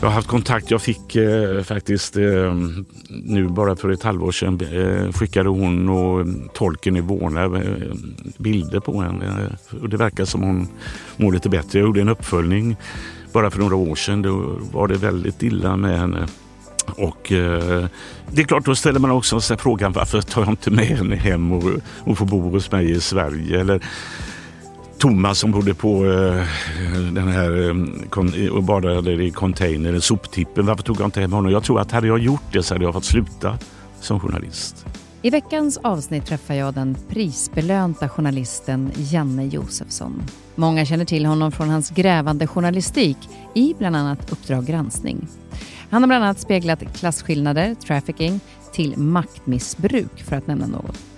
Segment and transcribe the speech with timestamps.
[0.00, 0.70] Jag har haft kontakt.
[0.70, 2.54] Jag fick eh, faktiskt eh,
[3.08, 7.94] nu bara för ett halvår sedan eh, skickade hon och eh, tolken i Vårna eh,
[8.38, 9.56] bilder på henne.
[9.82, 10.68] Och det verkar som hon
[11.16, 11.78] mår lite bättre.
[11.78, 12.76] Jag gjorde en uppföljning
[13.32, 14.22] bara för några år sedan.
[14.22, 16.26] Då var det väldigt illa med henne.
[16.86, 17.86] Och eh,
[18.30, 21.16] det är klart, då ställer man också sig frågan varför tar jag inte med henne
[21.16, 21.64] hem och,
[21.98, 23.60] och får bo hos mig i Sverige?
[23.60, 23.80] Eller,
[24.98, 26.42] Thomas som bodde på eh,
[27.12, 30.66] den här eh, och badade i containern, soptippen.
[30.66, 31.52] Varför tog jag inte hem honom?
[31.52, 33.58] Jag tror att hade jag gjort det så hade jag fått sluta
[34.00, 34.86] som journalist.
[35.22, 40.22] I veckans avsnitt träffar jag den prisbelönta journalisten Janne Josefsson.
[40.54, 43.16] Många känner till honom från hans grävande journalistik
[43.54, 45.28] i bland annat Uppdrag granskning.
[45.90, 48.40] Han har bland annat speglat klasskillnader, trafficking,
[48.72, 51.13] till maktmissbruk för att nämna något.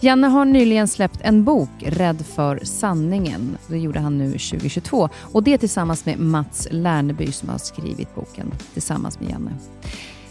[0.00, 3.56] Janne har nyligen släppt en bok, Rädd för sanningen.
[3.66, 8.52] Det gjorde han nu 2022 och det tillsammans med Mats Lärneby som har skrivit boken
[8.72, 9.50] tillsammans med Janne.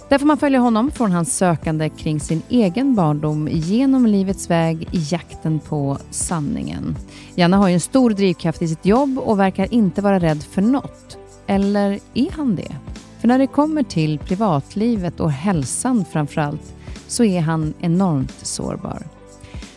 [0.09, 4.81] Där får man följa honom från hans sökande kring sin egen barndom genom livets väg
[4.92, 6.95] i jakten på sanningen.
[7.36, 10.62] Janne har ju en stor drivkraft i sitt jobb och verkar inte vara rädd för
[10.62, 11.17] något.
[11.47, 12.75] Eller är han det?
[13.19, 16.74] För när det kommer till privatlivet och hälsan framför allt
[17.08, 19.03] så är han enormt sårbar.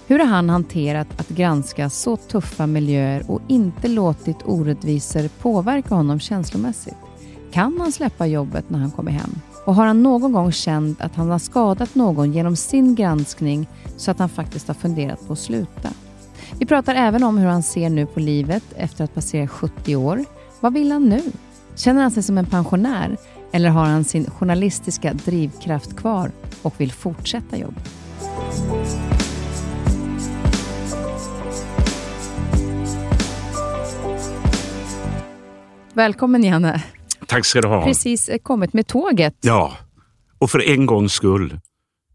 [0.08, 6.20] Hur har han hanterat att granska så tuffa miljöer och inte låtit orättvisor påverka honom
[6.20, 6.96] känslomässigt?
[7.52, 9.30] Kan han släppa jobbet när han kommer hem?
[9.64, 14.10] Och har han någon gång känt att han har skadat någon genom sin granskning så
[14.10, 15.88] att han faktiskt har funderat på att sluta?
[16.58, 20.24] Vi pratar även om hur han ser nu på livet efter att passera 70 år.
[20.60, 21.22] Vad vill han nu?
[21.74, 23.16] Känner han sig som en pensionär
[23.52, 26.30] eller har han sin journalistiska drivkraft kvar
[26.62, 27.80] och vill fortsätta jobba?
[35.98, 36.82] Välkommen Janne.
[37.26, 37.84] Tack ska du ha.
[37.84, 39.34] Precis kommit med tåget.
[39.40, 39.76] Ja,
[40.38, 41.60] och för en gångs skull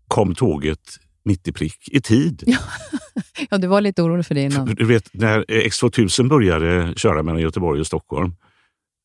[0.08, 0.80] kom tåget
[1.26, 2.44] mitt i prick, i tid.
[2.46, 2.58] Ja,
[3.50, 4.66] ja du var lite orolig för det innan.
[4.66, 8.36] Du vet, när X2000 började köra mellan Göteborg och Stockholm,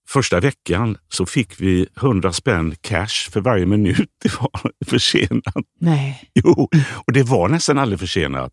[0.08, 5.64] första veckan så fick vi 100 spänn cash för varje minut det var försenat.
[5.80, 6.30] Nej.
[6.34, 6.68] Jo,
[7.06, 8.52] och det var nästan aldrig försenat.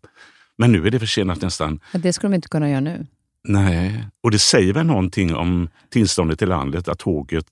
[0.58, 1.80] Men nu är det försenat nästan.
[1.92, 3.06] Ja, det skulle de inte kunna göra nu.
[3.46, 7.46] Nej, och det säger väl någonting om tillståndet i landet att tåget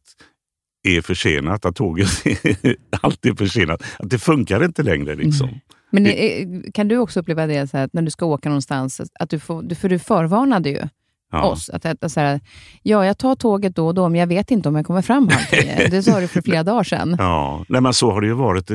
[0.88, 3.82] är försenat, att tåget är alltid försenat.
[3.98, 5.14] Att det funkar inte längre.
[5.14, 5.48] liksom.
[5.48, 5.60] Mm.
[5.90, 9.30] Men det, kan du också uppleva det så att när du ska åka någonstans, att
[9.30, 10.82] du får, för du förvarnade ju
[11.32, 11.42] ja.
[11.42, 11.70] oss.
[11.70, 12.40] Att, att, så här,
[12.82, 15.28] ja, jag tar tåget då och då, men jag vet inte om jag kommer fram
[15.28, 17.16] halv Det sa du för flera dagar sedan.
[17.18, 18.70] Ja, nej, men så har det ju varit.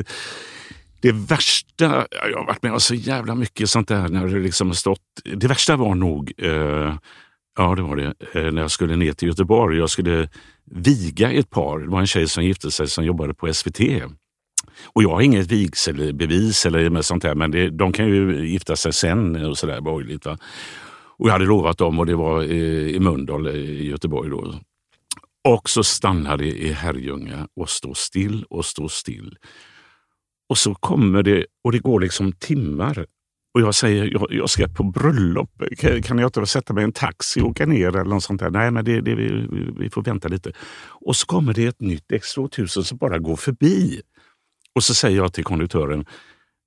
[1.00, 4.74] Det värsta, jag har varit med om så jävla mycket sånt där när det liksom
[4.74, 5.00] stått.
[5.24, 6.94] Det värsta var nog, eh,
[7.58, 9.78] ja det var det, eh, när jag skulle ner till Göteborg.
[9.78, 10.28] Jag skulle
[10.64, 11.78] viga ett par.
[11.78, 13.80] Det var en tjej som gifte sig som jobbade på SVT.
[14.86, 18.76] Och jag har inget vigselbevis eller med sånt där, men det, de kan ju gifta
[18.76, 20.26] sig sen och sådär borgerligt.
[20.26, 20.38] Va?
[21.18, 24.30] Och jag hade lovat dem och det var i, i Mölndal eh, i Göteborg.
[24.30, 24.54] Då.
[25.48, 29.36] Och så stannade det i Herrljunga och stod still och stod still.
[30.50, 33.06] Och så kommer det, och det går liksom timmar.
[33.54, 35.62] Och jag säger, jag, jag ska på bröllop.
[35.78, 38.40] Kan, kan jag inte sätta mig i en taxi och åka ner eller något sånt
[38.40, 38.50] där?
[38.50, 39.46] Nej, men det, det, vi,
[39.78, 40.52] vi får vänta lite.
[41.06, 44.00] Och så kommer det ett nytt X2000 som bara går förbi.
[44.74, 46.04] Och så säger jag till konduktören,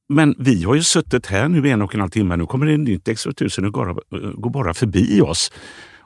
[0.09, 2.35] men vi har ju suttit här nu en och en halv timme.
[2.35, 4.03] Nu kommer det ett nytt X2000 och går,
[4.41, 5.51] går bara förbi oss.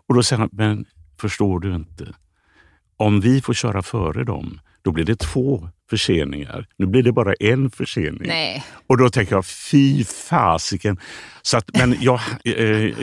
[0.08, 0.86] Och då säger han, men
[1.22, 2.14] förstår du inte?
[2.98, 6.68] Om vi får köra före dem, då blir det två förseningar.
[6.78, 8.28] Nu blir det bara en försening.
[8.28, 8.64] Nej.
[8.88, 11.00] Och då tänker jag, fy fasiken.
[11.42, 12.96] Så att, men jag, eh,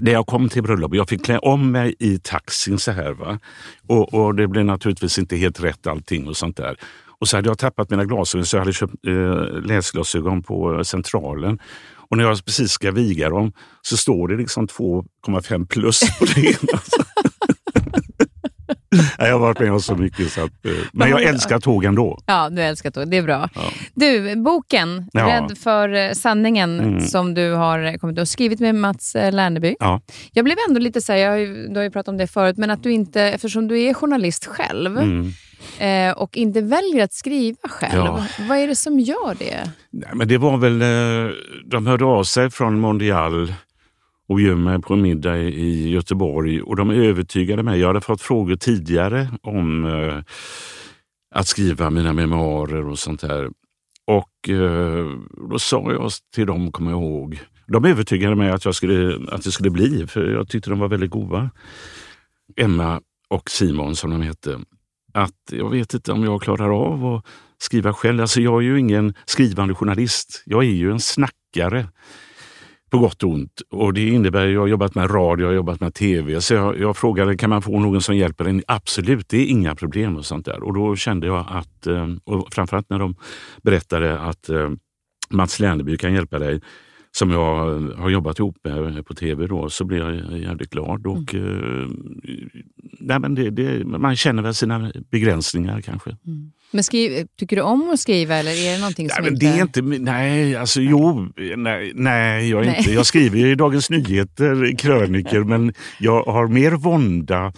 [0.00, 3.12] när jag kom till bröllopet, jag fick klä om mig i taxin så här.
[3.12, 3.38] Va?
[3.86, 6.76] Och, och det blev naturligtvis inte helt rätt allting och sånt där.
[7.20, 11.58] Och så hade jag tappat mina glasögon så jag hade köpt eh, läsglasögon på Centralen.
[12.12, 13.52] Och när jag precis ska viga dem
[13.82, 16.80] så står det liksom 2,5 plus på det ena.
[19.18, 20.32] jag har varit med om så mycket.
[20.32, 22.18] Så att, eh, men jag älskar tåg ändå.
[22.26, 23.10] Ja, du älskar tåg.
[23.10, 23.48] Det är bra.
[23.54, 23.60] Ja.
[23.94, 25.26] Du, boken ja.
[25.26, 27.00] Rädd för eh, sanningen mm.
[27.00, 29.76] som du har kommit och skrivit med Mats eh, Lerneby.
[29.80, 30.00] Ja.
[30.32, 32.26] Jag blev ändå lite så här, jag har ju, du har ju pratat om det
[32.26, 35.32] förut, men att du inte, eftersom du är journalist själv, mm
[35.78, 37.94] eh, och inte väljer att skriva själv.
[37.94, 38.24] Ja.
[38.48, 39.70] Vad är det som gör det?
[39.90, 41.34] Nej, men det var väl, eh,
[41.64, 43.54] de hörde av sig från Mondial
[44.32, 47.80] och bjöd mig på en middag i Göteborg och de övertygade mig.
[47.80, 50.18] Jag hade fått frågor tidigare om eh,
[51.34, 53.50] att skriva mina memoarer och sånt där.
[54.06, 55.06] Och eh,
[55.50, 59.44] då sa jag till dem, kommer jag ihåg, de övertygade mig att, jag skulle, att
[59.44, 61.50] det skulle bli, för jag tyckte de var väldigt goda.
[62.56, 64.60] Emma och Simon som de hette
[65.14, 67.26] att jag vet inte om jag klarar av att
[67.58, 68.20] skriva själv.
[68.20, 70.42] Alltså jag är ju ingen skrivande journalist.
[70.46, 71.86] Jag är ju en snackare
[72.92, 73.62] på gott och ont.
[73.70, 76.40] Och det innebär, jag har jobbat med radio, jag har jobbat med tv.
[76.40, 78.62] Så jag, jag frågade, kan man få någon som hjälper en?
[78.66, 80.62] Absolut, det är inga problem och sånt där.
[80.62, 83.16] Och då kände jag att, eh, och framförallt när de
[83.62, 84.70] berättade att eh,
[85.30, 86.60] Mats Lerneby kan hjälpa dig
[87.12, 91.06] som jag har jobbat ihop med på tv då, så blir jag jävligt glad.
[91.06, 91.82] Och, mm.
[91.82, 91.88] eh,
[93.00, 96.16] nej, men det, det, man känner väl sina begränsningar kanske.
[96.26, 96.52] Mm.
[96.72, 99.46] Men skriv, tycker du om att skriva eller är det någonting som nej, inte...
[99.46, 99.82] Det är inte...
[99.82, 100.88] Nej, alltså nej.
[100.90, 102.78] jo, nej, nej, jag, nej.
[102.78, 107.52] Inte, jag skriver i Dagens Nyheter kröniker men jag har mer vånda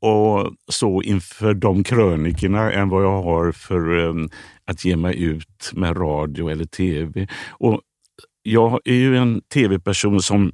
[0.00, 4.28] och stå inför de krönikerna än vad jag har för um,
[4.66, 7.28] att ge mig ut med radio eller tv.
[7.50, 7.80] Och
[8.42, 10.52] jag är ju en tv-person som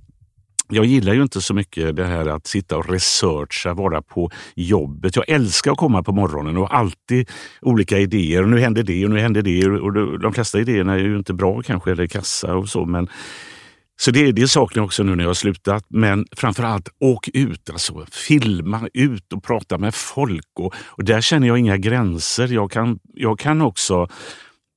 [0.71, 5.17] jag gillar ju inte så mycket det här att sitta och researcha, vara på jobbet.
[5.17, 7.31] Jag älskar att komma på morgonen och alltid
[7.61, 8.43] olika idéer.
[8.43, 9.67] Nu händer det och nu händer det.
[9.67, 12.85] Och de flesta idéerna är ju inte bra kanske, eller kassa och så.
[12.85, 13.09] Men,
[14.01, 15.85] så det, det saknar jag också nu när jag har slutat.
[15.89, 17.71] Men framförallt, åk ut.
[17.71, 20.49] Alltså, filma ut och prata med folk.
[20.59, 22.49] Och, och där känner jag inga gränser.
[22.49, 24.09] Jag kan, jag kan också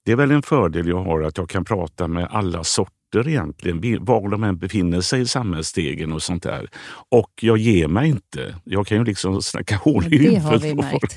[0.05, 3.29] det är väl en fördel jag har att jag kan prata med alla sorter orter
[3.29, 6.67] egentligen, var de än befinner sig i samhällsstegen och sånt där.
[7.09, 8.55] Och jag ger mig inte.
[8.63, 11.13] Jag kan ju liksom snacka hål i huvudet på folk.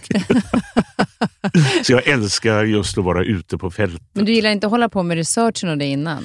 [1.87, 4.03] Så jag älskar just att vara ute på fältet.
[4.13, 6.25] Men du gillar inte att hålla på med researchen och det innan?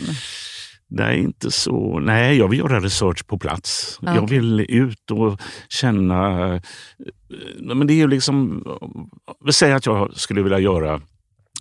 [0.90, 2.00] Nej, inte så.
[2.00, 4.00] Nej, jag vill göra research på plats.
[4.02, 4.16] Okay.
[4.16, 6.54] Jag vill ut och känna...
[6.56, 6.62] Eh,
[7.76, 8.64] men det är ju liksom...
[9.52, 11.02] Säg att jag skulle vilja göra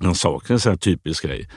[0.00, 1.48] en sak, en sån här typisk grej.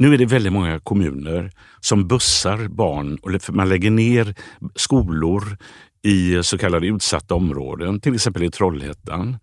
[0.00, 1.50] Nu är det väldigt många kommuner
[1.80, 4.34] som bussar barn, och man lägger ner
[4.74, 5.56] skolor
[6.02, 9.36] i så kallade utsatta områden, till exempel i Trollhättan.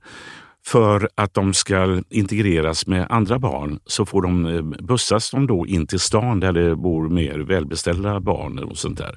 [0.66, 5.68] För att de ska integreras med andra barn så får de eh, bussas de då
[5.68, 9.16] in till stan där det bor mer välbeställda barn och sånt där.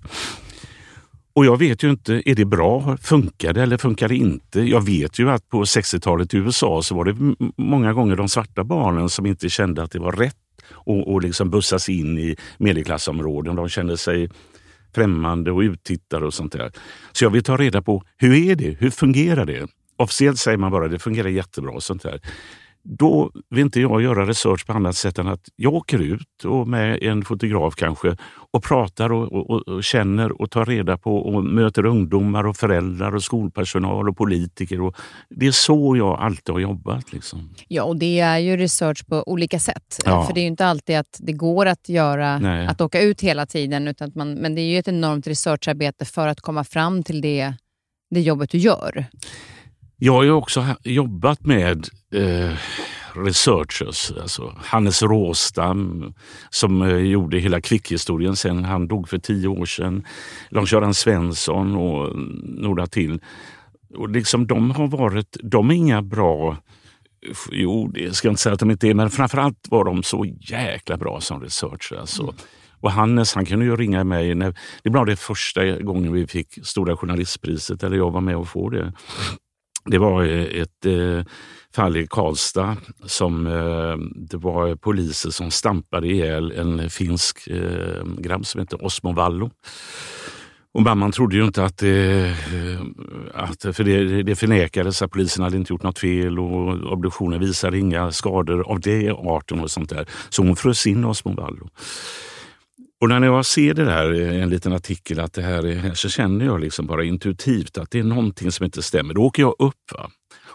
[1.35, 2.97] Och jag vet ju inte, är det bra?
[2.97, 4.61] Funkar det eller funkar det inte?
[4.61, 8.65] Jag vet ju att på 60-talet i USA så var det många gånger de svarta
[8.65, 10.37] barnen som inte kände att det var rätt
[10.73, 13.57] och, och liksom bussas in i medelklassområden.
[13.57, 14.31] De känner sig
[14.95, 16.73] främmande och uttittade och sånt där.
[17.13, 18.77] Så jag vill ta reda på hur är det?
[18.81, 19.69] Hur fungerar det?
[19.97, 21.73] Officiellt säger man bara att det fungerar jättebra.
[21.73, 22.21] Och sånt där.
[22.83, 26.69] Då vill inte jag göra research på annat sätt än att jag åker ut och
[26.69, 28.17] med en fotograf kanske
[28.53, 33.15] och pratar och, och, och, känner och tar reda på och möter ungdomar och föräldrar
[33.15, 34.81] och skolpersonal och politiker.
[34.81, 34.97] Och
[35.29, 37.13] det är så jag alltid har jobbat.
[37.13, 37.55] Liksom.
[37.69, 39.99] Ja, och det är ju research på olika sätt.
[40.05, 40.27] Ja.
[40.27, 42.67] För det är inte alltid att det går att göra, Nej.
[42.67, 43.89] att åka ut hela tiden.
[43.89, 47.21] Utan att man, men det är ju ett enormt researcharbete för att komma fram till
[47.21, 47.55] det,
[48.11, 49.07] det jobbet du gör.
[50.03, 52.53] Jag har ju också jobbat med eh,
[53.15, 56.15] researchers, alltså Hannes Råstam
[56.51, 60.07] som eh, gjorde hela kvickhistorien sen han dog för tio år sedan.
[60.51, 63.21] Lars-Göran Svensson och några till.
[63.97, 66.57] Och liksom, de har varit, de är inga bra
[67.51, 70.25] Jo, det ska jag inte säga att de inte är, men framförallt var de så
[70.41, 71.97] jäkla bra som researcher.
[71.97, 72.23] Alltså.
[72.23, 72.35] Mm.
[72.81, 74.35] Och Hannes han kunde ju ringa mig.
[74.35, 78.49] När, det var det första gången vi fick Stora journalistpriset, eller jag var med och
[78.49, 78.93] få det.
[79.85, 81.25] Det var eh, ett eh,
[81.75, 88.47] fall i Karlstad som eh, det var poliser som stampade ihjäl en finsk eh, grabb
[88.47, 89.51] som hette Osmo Vallo.
[90.73, 92.81] Och mamman trodde ju inte att det, eh,
[93.35, 97.79] att, för det, det förnekades att polisen hade inte gjort något fel och obduktionen visade
[97.79, 100.07] inga skador av det arten och sånt där.
[100.29, 101.69] Så hon frös in Osmo Vallo.
[103.01, 106.09] Och när jag ser det där i en liten artikel, att det här är, så
[106.09, 109.15] känner jag liksom bara intuitivt att det är någonting som inte stämmer.
[109.15, 109.93] Då åker jag upp.
[109.93, 110.11] Va?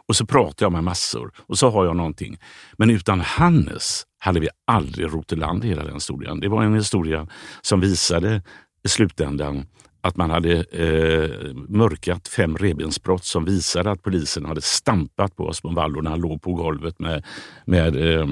[0.07, 2.37] Och så pratar jag med massor och så har jag någonting.
[2.77, 6.39] Men utan Hannes hade vi aldrig rott i land hela den historien.
[6.39, 7.27] Det var en historia
[7.61, 8.41] som visade
[8.85, 9.65] i slutändan
[10.05, 15.75] att man hade eh, mörkat fem revbensbrott som visade att polisen hade stampat på Osmond
[15.75, 17.25] Vallo när han låg på golvet med,
[17.65, 18.27] med eh,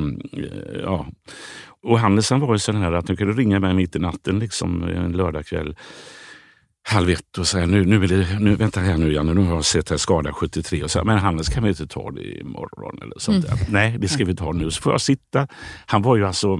[0.83, 1.05] ja.
[1.83, 4.39] Och Hannes han var ju sån här att han kunde ringa mig mitt i natten
[4.39, 5.75] liksom en lördagkväll
[6.83, 9.65] halv ett och säga nu, nu, det, nu vänta här nu Janne, nu har jag
[9.65, 13.15] sett här skada 73 och säga men Hannes kan vi inte ta det imorgon eller
[13.17, 13.57] sånt mm.
[13.69, 14.71] Nej, det ska vi ta nu.
[14.71, 15.47] Så får jag sitta.
[15.85, 16.59] Han var ju alltså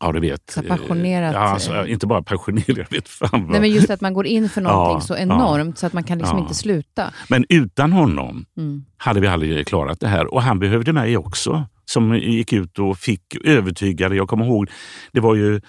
[0.00, 0.50] Ja, du vet.
[0.50, 1.34] Så passionerat.
[1.34, 1.92] Ja, alltså, eh.
[1.92, 2.86] inte bara passionerad.
[2.90, 5.80] Vet fan Nej, men just att man går in för någonting ja, så enormt ja,
[5.80, 7.12] så att man kan liksom inte sluta.
[7.28, 8.84] Men utan honom mm.
[8.96, 10.34] hade vi aldrig klarat det här.
[10.34, 14.16] Och han behövde mig också, som gick ut och fick övertygade.
[14.16, 14.70] Jag kommer ihåg,
[15.12, 15.60] det var ju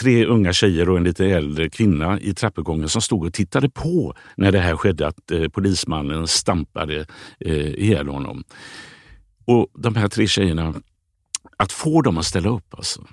[0.00, 4.14] tre unga tjejer och en lite äldre kvinna i trappuppgången som stod och tittade på
[4.36, 7.06] när det här skedde, att eh, polismannen stampade
[7.40, 8.44] eh, ihjäl honom.
[9.44, 10.74] Och de här tre tjejerna,
[11.56, 13.04] att få dem att ställa upp alltså.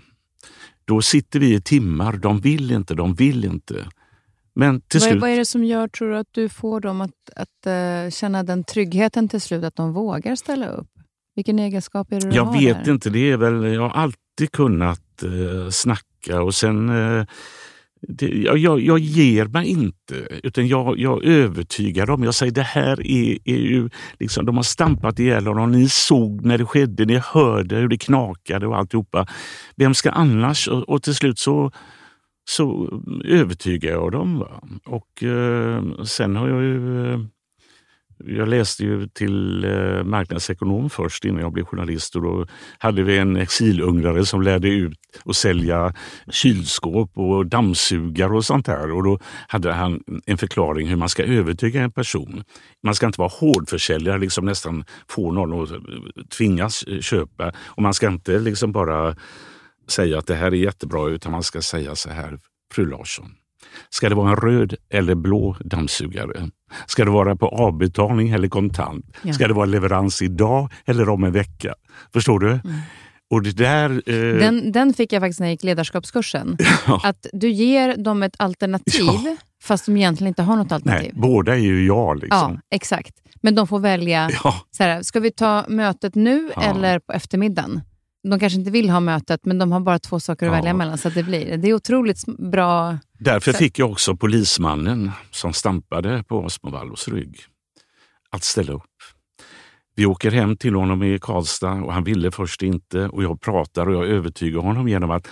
[0.85, 3.85] Då sitter vi i timmar, de vill inte, de vill inte.
[4.55, 5.21] Men till vad, slut...
[5.21, 8.43] vad är det som gör, tror du, att du får dem att, att uh, känna
[8.43, 10.87] den tryggheten till slut, att de vågar ställa upp?
[11.35, 12.91] Vilken egenskap är det du Jag har vet där?
[12.91, 17.25] inte, det är väl, jag har alltid kunnat uh, snacka och sen uh,
[18.07, 22.23] det, jag, jag, jag, ger mig inte, utan jag, jag övertygar dem.
[22.23, 25.71] Jag säger det här är, är ju, liksom, de har stampat ihjäl honom.
[25.71, 29.27] Ni såg när det skedde, ni hörde hur det knakade och alltihopa.
[29.75, 30.67] Vem ska annars?
[30.67, 31.71] Och, och till slut så,
[32.49, 32.89] så
[33.25, 34.39] övertygar jag dem.
[34.39, 34.63] Va?
[34.85, 37.19] Och eh, sen har jag ju eh,
[38.17, 43.17] jag läste ju till eh, marknadsekonom först innan jag blev journalist och då hade vi
[43.17, 45.93] en exilungrare som lärde ut att sälja
[46.31, 48.91] kylskåp och dammsugare och sånt där.
[48.91, 52.43] Och då hade han en förklaring hur man ska övertyga en person.
[52.83, 57.51] Man ska inte vara hårdförsäljare, liksom nästan få någon att tvingas köpa.
[57.65, 59.15] Och man ska inte liksom bara
[59.87, 62.39] säga att det här är jättebra utan man ska säga så här,
[62.73, 63.31] fru Larsson.
[63.89, 66.49] Ska det vara en röd eller blå dammsugare?
[66.85, 69.05] Ska det vara på avbetalning eller kontant?
[69.21, 69.33] Ja.
[69.33, 71.75] Ska det vara leverans idag eller om en vecka?
[72.13, 72.49] Förstår du?
[72.49, 72.75] Mm.
[73.29, 74.39] Och det där, eh...
[74.39, 76.57] den, den fick jag faktiskt när jag gick ledarskapskursen.
[76.87, 77.01] Ja.
[77.03, 79.35] Att du ger dem ett alternativ ja.
[79.63, 81.11] fast de egentligen inte har något alternativ.
[81.13, 82.15] Nej, båda är ju jag.
[82.15, 82.51] Liksom.
[82.53, 83.13] Ja, exakt.
[83.41, 84.29] Men de får välja.
[84.43, 84.55] Ja.
[84.71, 87.81] Så här, ska vi ta mötet nu eller på eftermiddagen?
[88.29, 90.55] De kanske inte vill ha mötet, men de har bara två saker att ja.
[90.55, 90.97] välja mellan.
[90.97, 92.97] Så det, blir, det är otroligt bra.
[93.19, 93.59] Därför sätt.
[93.59, 97.39] fick jag också polismannen som stampade på Osmo Vallos rygg
[98.29, 98.83] att ställa upp.
[99.95, 103.89] Vi åker hem till honom i Karlstad och han ville först inte och jag pratar
[103.89, 105.27] och jag övertygar honom genom att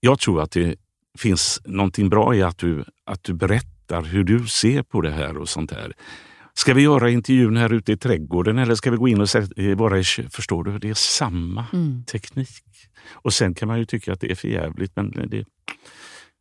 [0.00, 0.76] jag tror att det
[1.18, 5.36] finns någonting bra i att du, att du berättar hur du ser på det här
[5.36, 5.92] och sånt här.
[6.60, 9.28] Ska vi göra intervjun här ute i trädgården eller ska vi gå in och
[9.76, 10.78] vara i Förstår du?
[10.78, 12.04] Det är samma mm.
[12.04, 12.64] teknik.
[13.10, 15.44] Och sen kan man ju tycka att det är för jävligt men det,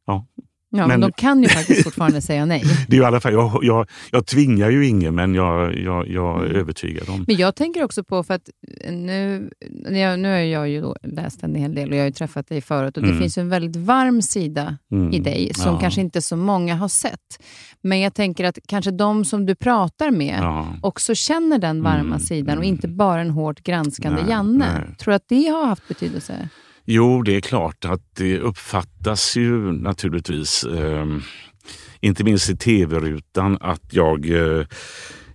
[0.05, 0.27] ja,
[0.71, 2.63] Ja, men, men de kan ju faktiskt fortfarande säga nej.
[2.87, 6.45] Det är i alla fall, jag, jag, jag tvingar ju ingen, men jag, jag, jag
[6.45, 6.55] mm.
[6.55, 7.25] övertygar dem.
[7.27, 8.49] Men jag tänker också på, för att
[8.89, 9.49] nu,
[9.89, 12.97] nu har jag ju läst en hel del och jag har ju träffat dig förut
[12.97, 13.21] och det mm.
[13.21, 15.13] finns en väldigt varm sida mm.
[15.13, 15.79] i dig som ja.
[15.79, 17.43] kanske inte så många har sett.
[17.81, 20.67] Men jag tänker att kanske de som du pratar med ja.
[20.81, 22.19] också känner den varma mm.
[22.19, 24.71] sidan och inte bara en hårt granskande nej, Janne.
[24.73, 24.95] Nej.
[24.97, 26.49] Tror du att det har haft betydelse?
[26.91, 31.05] Jo, det är klart att det uppfattas ju naturligtvis, eh,
[31.99, 34.65] inte minst i tv-rutan, att jag eh,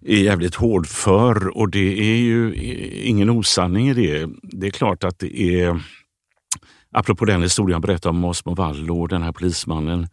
[0.02, 2.54] är jävligt hårdför och det är ju
[3.02, 4.30] ingen osanning i det.
[4.42, 5.80] Det är klart att det är,
[6.92, 10.08] apropå den historien jag berättade om Osmo Vallo och den här polismannen,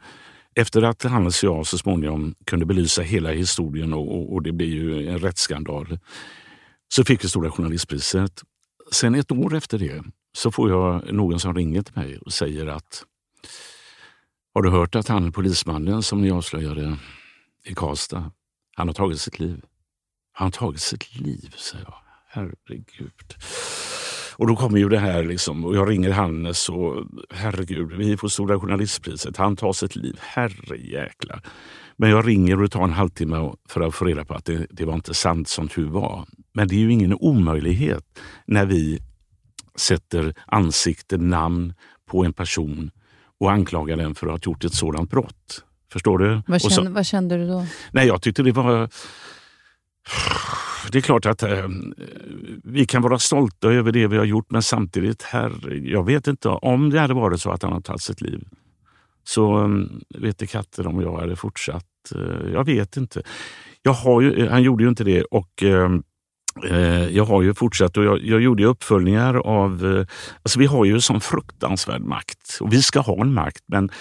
[0.55, 4.51] efter att Hannes och jag så småningom kunde belysa hela historien och, och, och det
[4.51, 6.00] blev ju en rättsskandal,
[6.93, 8.41] så fick vi Stora journalistpriset.
[8.91, 12.67] Sen ett år efter det så får jag någon som ringer till mig och säger
[12.67, 13.03] att
[14.53, 16.97] Har du hört att han polismannen som ni avslöjade
[17.65, 18.31] i Karlstad,
[18.75, 19.61] han har tagit sitt liv.
[20.31, 21.95] Han har tagit sitt liv, säger jag.
[22.27, 23.35] Herregud.
[24.35, 28.27] Och då kommer ju det här liksom, och jag ringer Hannes och herregud, vi får
[28.27, 29.38] Stora journalistpriset.
[29.38, 30.15] Han tar sitt liv.
[30.19, 31.41] Herrejäklar.
[31.97, 34.67] Men jag ringer och det tar en halvtimme för att få reda på att det,
[34.69, 36.25] det var inte sant som tur var.
[36.53, 38.03] Men det är ju ingen omöjlighet
[38.45, 39.00] när vi
[39.75, 41.73] sätter ansikte, namn
[42.05, 42.91] på en person
[43.39, 45.65] och anklagar den för att ha gjort ett sådant brott.
[45.91, 46.41] Förstår du?
[46.47, 47.65] Vad kände, så, vad kände du då?
[47.91, 48.89] Nej, jag tyckte det var...
[50.91, 51.67] Det är klart att eh,
[52.63, 55.51] vi kan vara stolta över det vi har gjort men samtidigt, här,
[55.85, 58.47] jag vet inte om det hade varit så att han har tagit sitt liv.
[59.23, 61.85] Så um, vet det katten om jag hade fortsatt.
[62.15, 63.23] Uh, jag vet inte.
[63.81, 65.89] Jag har ju, han gjorde ju inte det och Eh,
[66.70, 69.86] Eh, jag har ju fortsatt och jag, jag gjorde uppföljningar av...
[69.86, 70.05] Eh,
[70.43, 73.91] alltså vi har ju sån fruktansvärd makt och vi ska ha en makt men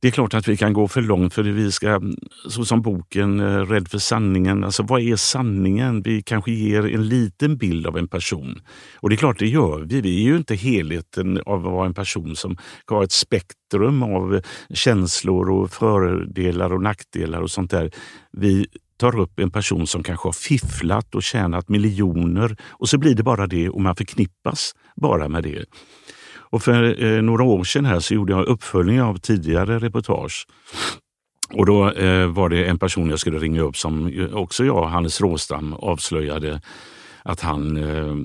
[0.00, 2.16] det är klart att vi kan gå för långt för vi ska, mm,
[2.48, 6.02] så som boken eh, Rädd för sanningen, alltså vad är sanningen?
[6.02, 8.60] Vi kanske ger en liten bild av en person.
[8.96, 10.00] Och det är klart, det gör vi.
[10.00, 12.56] Vi är ju inte helheten av att vara en person som
[12.86, 14.40] har ett spektrum av
[14.74, 17.90] känslor och fördelar och nackdelar och sånt där.
[18.32, 18.66] Vi
[18.98, 23.22] tar upp en person som kanske har fifflat och tjänat miljoner och så blir det
[23.22, 25.64] bara det och man förknippas bara med det.
[26.50, 30.46] Och för eh, några år sedan här så gjorde jag uppföljning av tidigare reportage.
[31.52, 35.20] Och då eh, var det en person jag skulle ringa upp som också jag, Hannes
[35.20, 36.60] Råstam, avslöjade
[37.22, 38.16] att han, eh,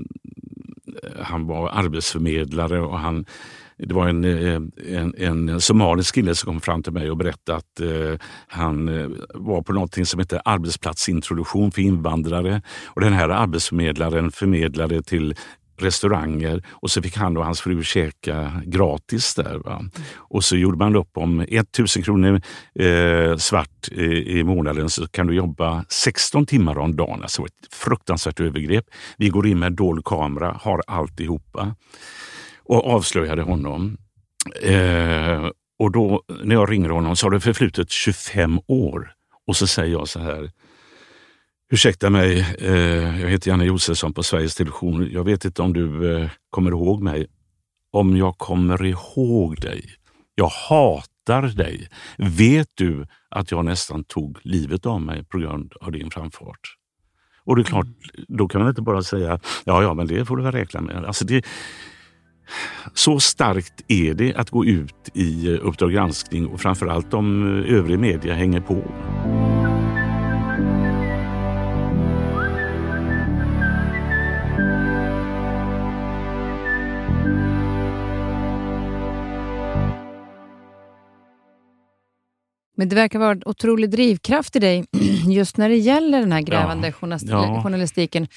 [1.24, 3.26] han var arbetsförmedlare och han
[3.86, 4.62] det var en, eh,
[4.98, 9.10] en, en somalisk kille som kom fram till mig och berättade att eh, han eh,
[9.34, 12.62] var på något som heter arbetsplatsintroduktion för invandrare.
[12.86, 15.36] Och Den här arbetsförmedlaren förmedlade till
[15.78, 19.58] restauranger och så fick han och hans fru käka gratis där.
[19.58, 19.82] Va?
[20.16, 22.42] Och så gjorde man upp om 1000 kronor
[22.80, 27.22] eh, svart i, i månaden så kan du jobba 16 timmar om dagen.
[27.22, 28.86] Alltså ett fruktansvärt övergrepp.
[29.18, 31.76] Vi går in med dold kamera, har alltihopa
[32.74, 33.98] och avslöjade honom.
[34.62, 35.50] Eh,
[35.80, 39.12] och då när jag ringer honom så har det förflutit 25 år
[39.48, 40.52] och så säger jag så här
[41.72, 45.10] Ursäkta mig, eh, jag heter Janne Josefsson på Sveriges Television.
[45.12, 47.28] Jag vet inte om du eh, kommer ihåg mig.
[47.92, 49.86] Om jag kommer ihåg dig?
[50.36, 51.90] Jag hatar dig.
[52.18, 56.78] Vet du att jag nästan tog livet av mig på grund av din framfart?
[57.46, 57.88] Och det är klart,
[58.28, 61.06] då kan man inte bara säga ja, ja, men det får du väl räkna med.
[61.06, 61.46] Alltså det,
[62.94, 68.34] så starkt är det att gå ut i Uppdrag granskning och framförallt om övrig media
[68.34, 68.84] hänger på.
[82.76, 84.86] Men det verkar vara en otrolig drivkraft i dig
[85.30, 87.64] just när det gäller den här grävande ja, journalist ja.
[87.64, 88.28] journalistiken,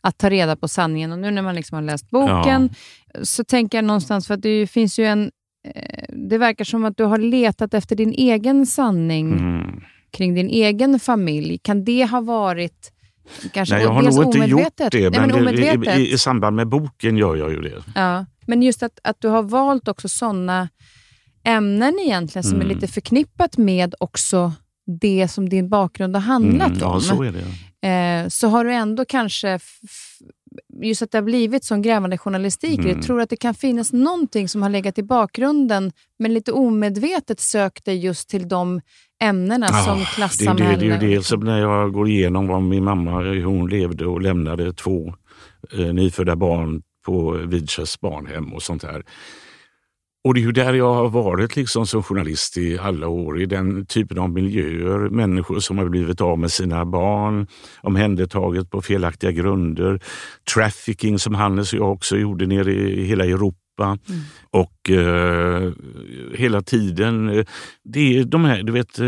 [0.00, 1.12] att ta reda på sanningen.
[1.12, 2.76] Och nu när man liksom har läst boken ja.
[3.22, 5.30] Så tänker jag någonstans, för att det finns ju en...
[5.74, 9.80] Eh, det verkar som att du har letat efter din egen sanning mm.
[10.10, 11.58] kring din egen familj.
[11.58, 12.90] Kan det ha varit
[13.52, 16.56] Kanske Nej, jag har nog inte gjort det, men, Nej, men i, i, i, samband
[16.56, 17.82] med boken gör jag ju det.
[17.94, 20.68] Ja, men just att, att du har valt också sådana
[21.44, 22.70] ämnen egentligen som mm.
[22.70, 24.52] är lite förknippat med också
[25.00, 27.00] det som din bakgrund har handlat mm, ja, om.
[27.00, 27.88] Så, är det.
[27.88, 29.58] Eh, så har du ändå kanske,
[30.82, 32.90] just att det har blivit sån grävande journalistik, mm.
[32.90, 37.40] jag tror att det kan finnas någonting som har legat i bakgrunden, men lite omedvetet
[37.40, 38.80] sökt dig just till de
[39.22, 40.76] ämnena ja, som klassamhälle.
[40.76, 43.12] Det, det, det är ju det som när jag går igenom vad min mamma
[43.44, 45.14] hon levde och lämnade två
[45.72, 49.02] eh, nyfödda barn på Vidkös barnhem och sånt här.
[50.24, 53.46] Och det är ju där jag har varit liksom som journalist i alla år, i
[53.46, 55.08] den typen av miljöer.
[55.08, 57.46] Människor som har blivit av med sina barn,
[57.82, 60.00] omhändertaget på felaktiga grunder.
[60.54, 63.54] Trafficking som Hannes och jag också gjorde nere i hela Europa.
[63.84, 64.20] Mm.
[64.50, 65.72] Och eh,
[66.34, 67.44] hela tiden, eh,
[67.84, 69.06] det är de här, du vet eh,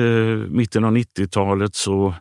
[0.51, 2.15] mitten av 90-talet så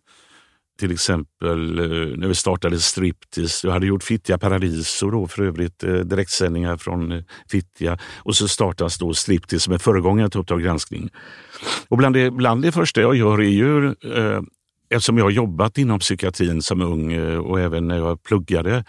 [0.79, 3.67] till exempel eh, när vi startade Striptease.
[3.67, 7.97] Jag hade gjort Fittja Paradiso då för övrigt, eh, direktsändningar från eh, Fittja.
[8.17, 11.09] Och så startas då Striptease som är föregångare till Uppdrag granskning.
[11.87, 14.41] Och bland det, bland det första jag gör är ju, eh,
[14.89, 18.83] eftersom jag har jobbat inom psykiatrin som ung och även när jag pluggade,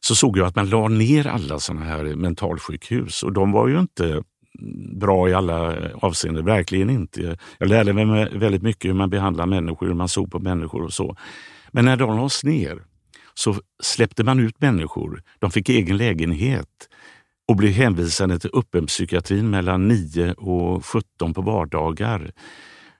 [0.00, 3.80] så såg jag att man la ner alla sådana här mentalsjukhus och de var ju
[3.80, 4.22] inte
[4.94, 7.38] bra i alla avseenden, verkligen inte.
[7.58, 10.92] Jag lärde mig väldigt mycket hur man behandlar människor, hur man såg på människor och
[10.92, 11.16] så.
[11.70, 12.82] Men när de lades ner
[13.34, 15.22] så släppte man ut människor.
[15.38, 16.88] De fick egen lägenhet
[17.48, 22.32] och blev hänvisade till öppenpsykiatrin mellan 9 och 17 på vardagar.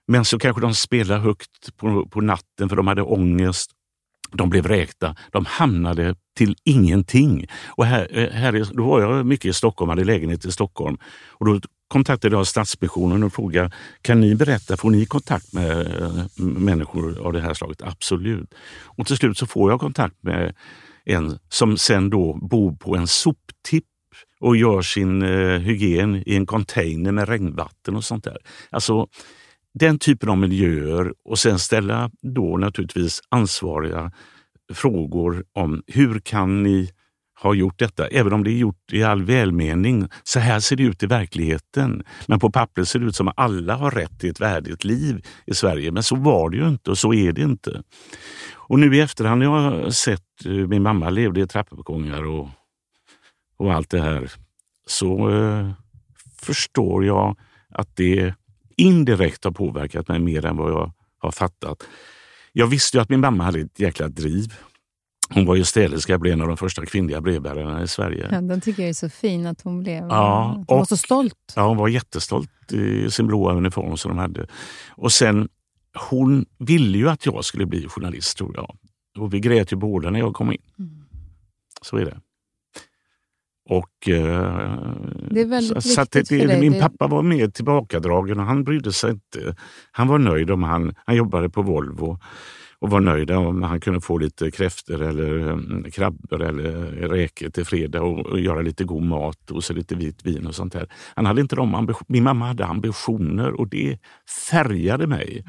[0.07, 3.71] Men så kanske de spelade högt på, på natten för de hade ångest
[4.33, 5.17] de blev räkta.
[5.31, 7.47] De hamnade till ingenting.
[7.69, 10.97] Och här, eh, här, då var jag mycket i Stockholm, hade lägenhet i Stockholm.
[11.29, 13.71] Och då kontaktade jag Stadsmissionen och frågade,
[14.03, 17.83] kan ni berätta, får ni kontakt med eh, människor av det här slaget?
[17.83, 18.55] Absolut.
[18.85, 20.55] Och till slut så får jag kontakt med
[21.05, 23.85] en som sen då bor på en soptipp
[24.41, 28.37] och gör sin eh, hygien i en container med regnvatten och sånt där.
[28.71, 29.07] Alltså,
[29.75, 34.13] den typen av miljöer och sen ställa då naturligtvis ansvariga
[34.73, 36.91] frågor om hur kan ni
[37.43, 40.09] ha gjort detta, även om det är gjort i all välmening.
[40.23, 42.05] Så här ser det ut i verkligheten.
[42.27, 45.27] Men på pappret ser det ut som att alla har rätt till ett värdigt liv
[45.47, 45.93] i Sverige.
[45.93, 47.83] Men så var det ju inte och så är det inte.
[48.55, 52.49] Och nu i efterhand när jag har sett hur min mamma levde i trappuppgångar och,
[53.57, 54.33] och allt det här
[54.87, 55.71] så eh,
[56.41, 57.37] förstår jag
[57.71, 58.35] att det
[58.83, 61.83] indirekt har påverkat mig mer än vad jag har fattat.
[62.53, 64.55] Jag visste ju att min mamma hade ett jäkla driv.
[65.35, 68.29] Hon var ju städerska, blev en av de första kvinnliga brevbärarna i Sverige.
[68.31, 70.07] Ja, den tycker jag är så fin att hon blev.
[70.09, 71.53] Ja, hon var och- så stolt.
[71.57, 74.47] Ja, hon var jättestolt i sin blåa uniform som de hade.
[74.91, 75.49] Och sen,
[76.11, 78.77] hon ville ju att jag skulle bli journalist tror jag.
[79.19, 80.59] Och vi grät ju båda när jag kom in.
[80.79, 81.05] Mm.
[81.83, 82.21] Så är det.
[83.79, 84.75] Och, eh,
[85.31, 86.61] Det är väldigt så, så viktigt det, för dig.
[86.61, 89.57] Min pappa var mer tillbakadragen och han brydde sig inte.
[89.93, 92.19] Han var nöjd om han, han jobbade på Volvo
[92.79, 96.73] och var nöjd om han kunde få lite kräftor eller mm, krabbor eller
[97.09, 100.55] räkor till fredag och, och göra lite god mat och så lite vitt vin och
[100.55, 100.87] sånt där.
[101.15, 103.99] Han hade inte de ambition- Min mamma hade ambitioner och det
[104.51, 105.45] färgade mig.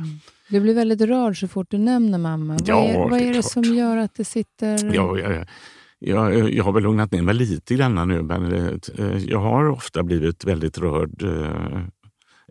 [0.49, 2.57] Du blir väldigt rörd så fort du nämner mamma.
[2.65, 4.95] Ja, vad är, vad det är det som gör att det sitter...
[4.95, 5.45] Jag, jag,
[6.05, 8.53] jag, jag har väl lugnat ner mig lite grann nu, men
[8.97, 11.83] eh, jag har ofta blivit väldigt rörd eh,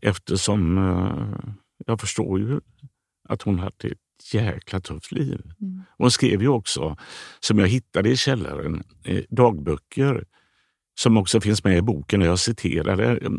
[0.02, 1.52] eftersom eh,
[1.86, 2.60] jag förstår ju
[3.28, 5.40] att hon hade ett jäkla tufft liv.
[5.60, 5.82] Mm.
[5.98, 6.96] Hon skrev ju också,
[7.40, 10.24] som jag hittade i källaren, eh, dagböcker
[10.94, 13.30] som också finns med i boken och jag citerade.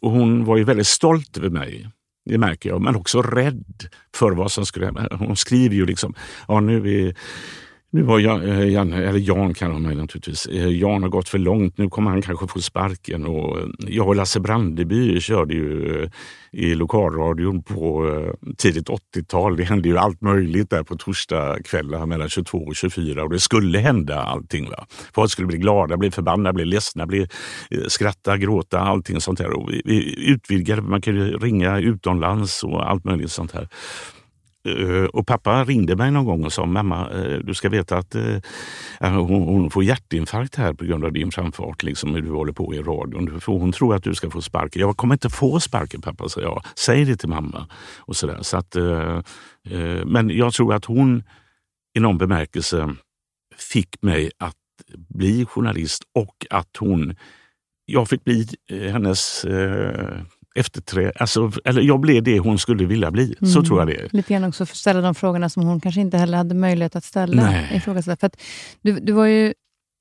[0.00, 1.90] Och hon var ju väldigt stolt över mig.
[2.24, 5.16] Det märker jag, men också rädd för vad som skulle hända.
[5.16, 6.14] Hon skriver ju liksom,
[6.48, 7.14] ja nu är vi
[7.90, 10.46] nu har Jan, eh, Jan, eller Jan kan han mig naturligtvis.
[10.46, 13.26] Eh, Jan har gått för långt, nu kommer han kanske få sparken.
[13.26, 16.08] Och eh, jag och Lasse Brandeby körde ju
[16.52, 18.10] i lokalradion på
[18.56, 19.56] tidigt 80-tal.
[19.56, 23.78] Det hände ju allt möjligt där på torsdagskvällar mellan 22 och 24 och det skulle
[23.78, 24.70] hända allting.
[24.70, 24.86] Va?
[25.14, 27.28] Folk skulle bli glada, bli förbannade, bli ledsna, bli,
[27.88, 29.50] skratta, gråta, allting sånt här.
[29.50, 33.68] Och vi, vi utvidgade, man kunde ringa utomlands och allt möjligt sånt här.
[34.64, 38.14] Eh, och pappa ringde mig någon gång och sa mamma, eh, du ska veta att
[38.14, 38.38] eh,
[39.00, 42.78] hon, får hjärtinfarkt här på grund av din framfart, liksom hur du håller på i
[42.78, 43.40] radion.
[43.46, 44.80] Hon tror att du ska få sparken.
[44.80, 46.64] Jag kommer inte få sparken pappa, sa jag.
[46.74, 47.66] Säg det till mamma.
[47.98, 48.42] Och så där.
[48.42, 48.76] Så att,
[50.04, 51.22] men jag tror att hon
[51.96, 52.94] i någon bemärkelse
[53.56, 54.54] fick mig att
[55.08, 57.16] bli journalist och att hon,
[57.86, 60.20] jag fick bli hennes eh,
[60.58, 63.34] efterträ, alltså, eller jag blev det hon skulle vilja bli.
[63.40, 63.64] Så Mm.
[63.64, 64.08] tror jag det är.
[64.12, 66.96] Lite grann också för att ställa de frågorna som hon kanske inte heller hade möjlighet
[66.96, 67.42] att ställa.
[67.42, 67.80] Nej.
[67.80, 68.36] För att
[68.82, 69.46] du, du var ju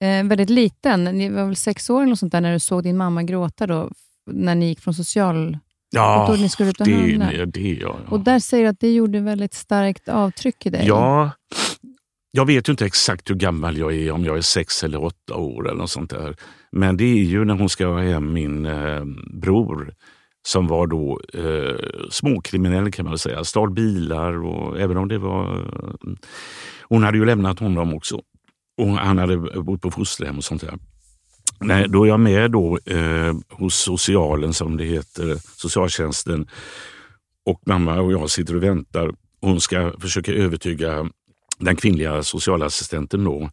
[0.04, 2.98] eh, väldigt liten, ni var väl sex år eller sånt där, när du såg din
[2.98, 3.90] mamma gråta då,
[4.32, 5.58] när ni gick från social...
[5.90, 7.32] Ja, ni skulle ut och det, handla.
[7.32, 8.12] det, det ja, ja.
[8.12, 10.86] Och där säger du att det gjorde väldigt starkt avtryck i dig.
[10.88, 11.32] Ja,
[12.32, 15.36] jag vet ju inte exakt hur gammal jag är, om jag är sex eller åtta
[15.36, 16.36] år eller något sånt där.
[16.72, 19.94] Men det är ju när hon ska ha hem min eh, bror
[20.48, 21.76] som var då eh,
[22.10, 23.44] småkriminell kan man väl säga.
[23.44, 25.58] Stal bilar och även om det var...
[25.58, 26.14] Eh,
[26.82, 28.22] hon hade ju lämnat honom också.
[28.78, 30.74] Och han hade bott på fosterhem och sånt där.
[31.60, 36.48] Nej, då är jag med då, eh, hos socialen som det heter, socialtjänsten.
[37.46, 39.12] Och mamma och jag sitter och väntar.
[39.42, 41.10] Hon ska försöka övertyga
[41.60, 43.50] den kvinnliga socialassistenten då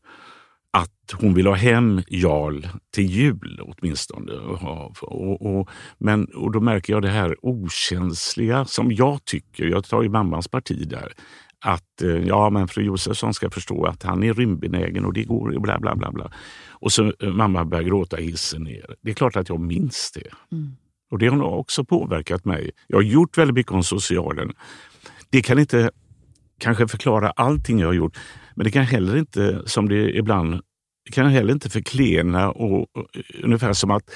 [0.75, 4.33] att hon vill ha hem Jarl till jul åtminstone.
[4.33, 9.85] Och, och, och, men, och då märker jag det här okänsliga som jag tycker, jag
[9.85, 11.13] tar ju mammans parti där,
[11.61, 15.61] att eh, ja, men fru Josefsson ska förstå att han är rymdbenägen och det går
[15.61, 16.11] bla bla bla.
[16.13, 16.31] bla.
[16.69, 18.97] Och så eh, mamma börjar gråta hissen ner.
[19.01, 20.57] Det är klart att jag minns det.
[20.57, 20.77] Mm.
[21.11, 22.71] Och det har nog också påverkat mig.
[22.87, 24.53] Jag har gjort väldigt mycket om socialen.
[25.31, 25.91] Det kan inte
[26.59, 28.19] kanske förklara allting jag har gjort,
[28.55, 30.61] men det kan heller inte, som det ibland,
[31.05, 33.07] det kan heller inte förklena och, och
[33.43, 34.11] ungefär som att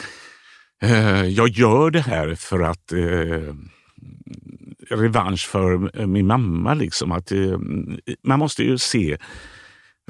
[0.82, 3.54] eh, jag gör det här för att eh,
[4.90, 6.74] revansch för eh, min mamma.
[6.74, 7.12] Liksom.
[7.12, 7.58] Att, eh,
[8.24, 9.18] man måste ju se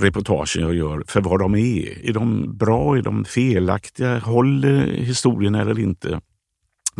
[0.01, 2.07] reportagen jag gör för vad de är.
[2.09, 2.97] Är de bra?
[2.97, 4.19] Är de felaktiga?
[4.19, 6.21] Håller historien eller inte?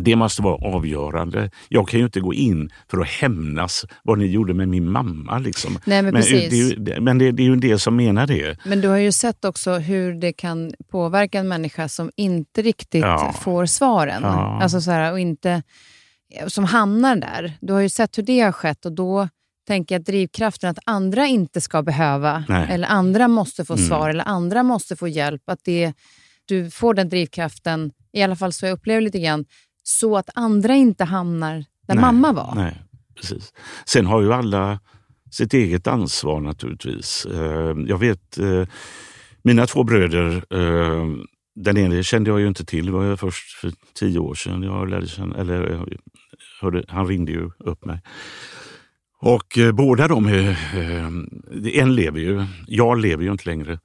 [0.01, 1.51] Det måste vara avgörande.
[1.69, 5.39] Jag kan ju inte gå in för att hämnas vad ni gjorde med min mamma.
[5.39, 5.79] Liksom.
[5.87, 6.51] Nej, men Men, precis.
[6.51, 6.57] det
[6.91, 8.59] är ju, men det, det är ju del som menar det.
[8.65, 13.03] Men du har ju sett också hur det kan påverka en människa som inte riktigt
[13.03, 13.35] Ja.
[13.41, 14.23] får svaren.
[14.23, 14.61] Ja.
[14.63, 15.63] Alltså så här, och inte,
[16.47, 17.53] som hamnar där.
[17.61, 19.29] Du har ju sett hur det har skett och då
[19.67, 22.67] tänker jag att drivkraften att andra inte ska behöva, Nej.
[22.71, 23.87] eller andra måste få Mm.
[23.87, 25.43] svar, eller andra måste få hjälp.
[25.47, 25.93] Att det,
[26.45, 29.45] du får den drivkraften, i alla fall så jag upplever lite grann,
[29.89, 32.53] så att andra inte hamnar där Nej, mamma var.
[32.55, 32.83] Nej,
[33.17, 33.53] precis.
[33.87, 34.81] Sen har ju alla
[35.31, 37.27] sitt eget ansvar naturligtvis.
[37.27, 38.67] Eh, Jag vet eh,
[39.43, 41.07] mina två bröder, eh,
[41.55, 44.63] den ene kände jag ju inte till, det var jag först för tio år sedan
[44.63, 45.87] jag lärde känna, eller
[46.61, 48.01] hörde, han ringde ju upp mig.
[49.21, 50.27] Och båda de,
[51.75, 53.79] en lever ju, jag lever ju inte längre.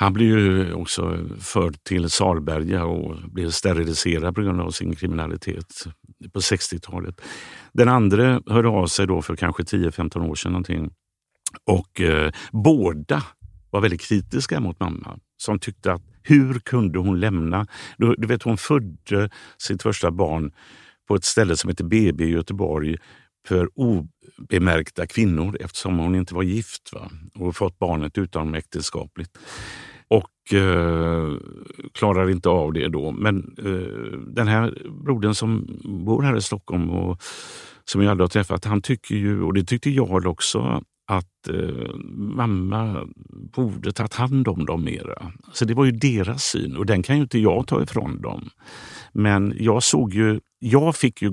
[0.00, 5.84] Han blev ju också förd till Salberga och blev steriliserad på grund av sin kriminalitet
[6.32, 7.20] på 60-talet.
[7.72, 10.90] Den andra hörde av sig då för kanske 10-15 år sedan någonting.
[11.66, 13.22] Och eh, båda
[13.70, 17.66] var väldigt kritiska mot mamma som tyckte att hur kunde hon lämna?
[17.98, 20.52] Du, du vet, hon födde sitt första barn
[21.08, 22.96] på ett ställe som heter BB i Göteborg
[23.48, 27.10] för obemärkta kvinnor eftersom hon inte var gift va?
[27.34, 29.38] och fått barnet utom äktenskapligt.
[30.10, 31.36] Och eh,
[31.92, 33.10] klarar inte av det då.
[33.10, 37.22] Men eh, den här brodern som bor här i Stockholm och
[37.84, 41.94] som jag aldrig har träffat, han tycker ju, och det tyckte jag också, att eh,
[42.14, 43.06] mamma
[43.56, 45.32] borde tagit hand om dem mera.
[45.52, 48.50] Så det var ju deras syn och den kan ju inte jag ta ifrån dem.
[49.12, 51.32] Men jag såg ju, jag fick ju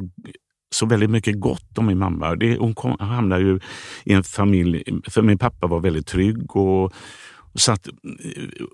[0.76, 2.36] så väldigt mycket gott om min mamma.
[2.36, 3.60] Det, hon kom, hamnade ju
[4.06, 6.94] i en familj, för min pappa var väldigt trygg och
[7.58, 7.88] så att,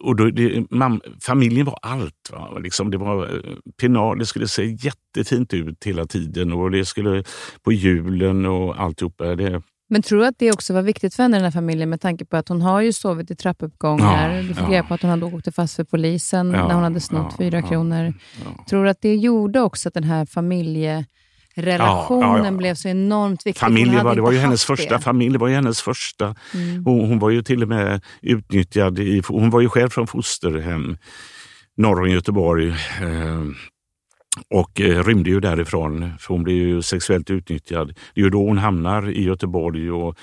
[0.02, 2.30] och då, det, mam, familjen var allt.
[2.32, 2.60] Va?
[2.60, 7.24] Liksom det, var eh, penal, det skulle se jättefint ut hela tiden och det skulle
[7.64, 9.36] på julen och alltihopa.
[9.36, 12.02] Det, men tror du att det också var viktigt för henne, den här familjen, med
[12.02, 14.30] tanke på att hon har ju sovit i trappuppgångar.
[14.30, 16.84] Ja, du fick reda på att hon hade åkt fast för polisen ja, när hon
[16.84, 18.14] hade snott ja, fyra kronor.
[18.70, 20.26] Tror du att det gjorde också att den här
[21.56, 23.60] familjerelationen ja, blev så enormt viktig?
[23.60, 25.04] Familj var, det var ju hennes första det.
[25.04, 25.38] familj.
[25.38, 26.36] var ju hennes första.
[26.54, 26.86] Mm.
[26.86, 29.00] Hon, hon, var ju till och med utnyttjad.
[29.00, 30.98] I, hon var ju själv från fosterhem
[31.78, 32.70] norr om Göteborg.
[32.70, 33.44] Eh,
[34.50, 37.88] och eh, rymde ju därifrån, för hon blev ju sexuellt utnyttjad.
[37.88, 40.18] Det är ju då hon hamnar i Göteborg och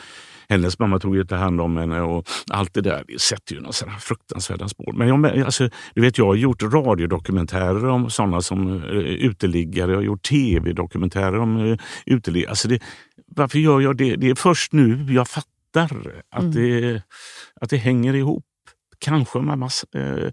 [0.51, 3.05] hennes mamma tog ju inte hand om henne och allt det där.
[3.09, 4.93] Det sätter ju några fruktansvärda spår.
[4.93, 9.91] Men jag, alltså, du vet, jag har gjort radiodokumentärer om sådana som uh, uteliggare.
[9.91, 12.51] Jag har gjort tv-dokumentärer om uh, uteliggare.
[12.51, 12.83] Alltså det,
[13.27, 14.17] varför gör jag det?
[14.17, 16.53] Det är först nu jag fattar att, mm.
[16.53, 17.03] det,
[17.61, 18.45] att det hänger ihop.
[18.99, 20.31] Kanske mamma uh,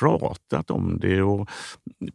[0.00, 1.48] pratat om det och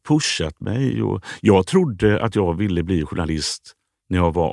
[0.07, 1.03] pushat mig.
[1.03, 3.73] Och jag trodde att jag ville bli journalist
[4.09, 4.49] när jag var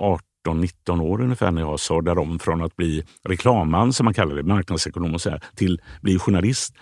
[0.49, 4.43] 18-19 år ungefär när jag sadlade om från att bli reklamman, som man kallar det,
[4.43, 6.75] marknadsekonom och så här, till bli journalist.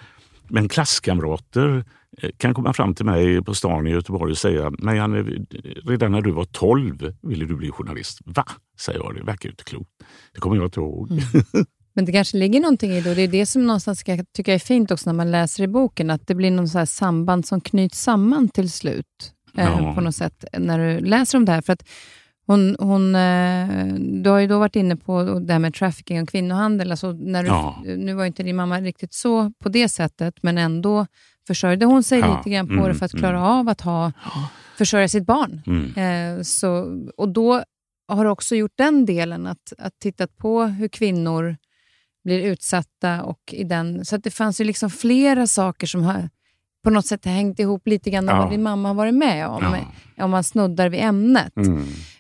[0.49, 1.85] Men klasskamrater
[2.23, 5.25] eh, kan komma fram till mig på stan i Göteborg och säga Marianne,
[5.85, 8.19] redan när du var 12 ville du bli journalist.
[8.25, 8.45] Va?
[8.81, 9.15] säger jag.
[9.15, 9.91] Det verkar inte klokt.
[10.35, 11.11] Det kommer jag inte ihåg.
[11.11, 11.23] Mm.
[11.93, 14.55] Men det kanske ligger någonting i det och det är det som någonstans jag tycker
[14.55, 17.61] är fint också när man läser i boken, att det blir någon så samband som
[17.61, 19.33] knyts samman till slut.
[19.57, 19.95] Eh, ja.
[19.95, 21.63] på något sätt när du läser om det här.
[21.63, 21.89] För att
[22.49, 26.29] hon, hon, eh, du har ju då varit inne på det här med trafficking och
[26.29, 26.91] kvinnohandel.
[26.91, 27.83] Alltså när du, ja.
[27.85, 31.07] Nu var inte din mamma riktigt så på det sättet, men ändå
[31.47, 32.37] försörjde hon sig ja.
[32.37, 33.43] lite grann på mm, det för att klara mm.
[33.43, 34.13] av att ha,
[34.79, 35.63] försörja sitt barn.
[35.67, 36.37] Mm.
[36.39, 37.63] Eh, så, och då
[38.09, 41.57] har du också gjort den delen, att, att titta på hur kvinnor
[42.25, 43.23] blir utsatta.
[43.23, 46.29] Och i den, så att det fanns ju liksom flera saker som har
[46.85, 48.39] på något sätt hängt ihop lite grann med ja.
[48.39, 49.77] vad din mamma har varit med om.
[50.17, 50.25] Ja.
[50.25, 51.53] Om man snuddar vid ämnet.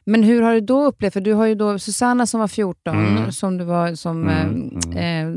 [0.09, 0.21] Mm.
[0.21, 2.97] Men hur har du då upplevt, för du har ju då Susanna som var 14,
[2.97, 3.33] mm.
[3.33, 4.79] som du var som mm.
[4.97, 5.29] Eh, eh,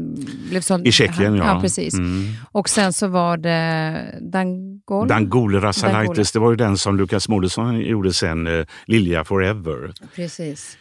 [0.50, 0.88] blev såld.
[0.88, 1.46] I Tjeckien, ja.
[1.46, 1.94] ja precis.
[1.94, 2.28] Mm.
[2.52, 5.08] Och sen så var det Dangol?
[5.08, 9.94] Dangol Rasalaitis, det var ju den som Lukas Moodysson gjorde sen, eh, Lilja Forever.
[10.16, 10.78] Precis.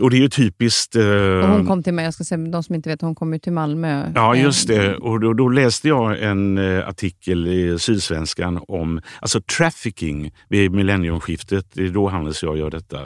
[0.00, 0.96] Och det är ju typiskt...
[0.96, 3.32] Eh, och hon kom till mig, jag ska säga, de som inte vet, hon kom
[3.32, 4.12] ju till Malmö.
[4.14, 4.96] Ja, just det.
[4.96, 11.66] Och då, då läste jag en eh, artikel i Sydsvenskan om alltså trafficking vid millenniumskiftet.
[11.72, 13.02] Det är då Hannes och jag gör detta.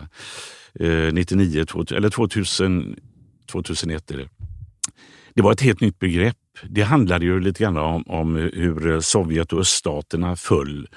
[0.81, 2.97] Eh, 99, 2000, eller 2000,
[3.53, 4.29] 2001 är det.
[5.35, 6.37] Det var ett helt nytt begrepp.
[6.69, 10.89] Det handlade ju lite grann om, om hur Sovjet och öststaterna föll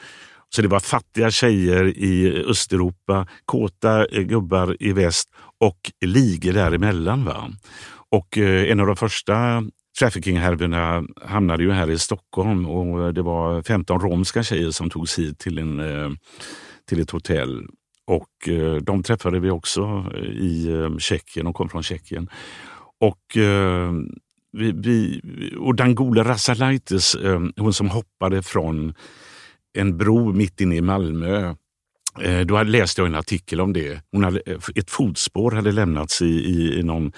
[0.56, 5.30] så det var fattiga tjejer i Östeuropa, kåta eh, gubbar i väst
[5.64, 7.26] och ligor däremellan.
[7.26, 7.52] Va?
[8.10, 9.64] Och eh, en av de första
[10.00, 15.40] trafficking-härvorna hamnade ju här i Stockholm och det var 15 romska tjejer som togs hit
[15.40, 16.10] till, en, eh,
[16.90, 17.68] till ett hotell.
[18.08, 20.68] Och eh, de träffade vi också i
[21.00, 22.30] Tjeckien, de kom från Tjeckien.
[23.00, 23.24] Och
[24.58, 25.22] vi, vi,
[25.60, 27.16] och Dangola Rasalaitis,
[27.58, 28.94] hon som hoppade från
[29.74, 31.56] en bro mitt inne i Malmö.
[32.22, 34.02] Eh, då läste jag en artikel om det.
[34.12, 37.12] Hon hade, eh, ett fotspår hade lämnats i, i, i någon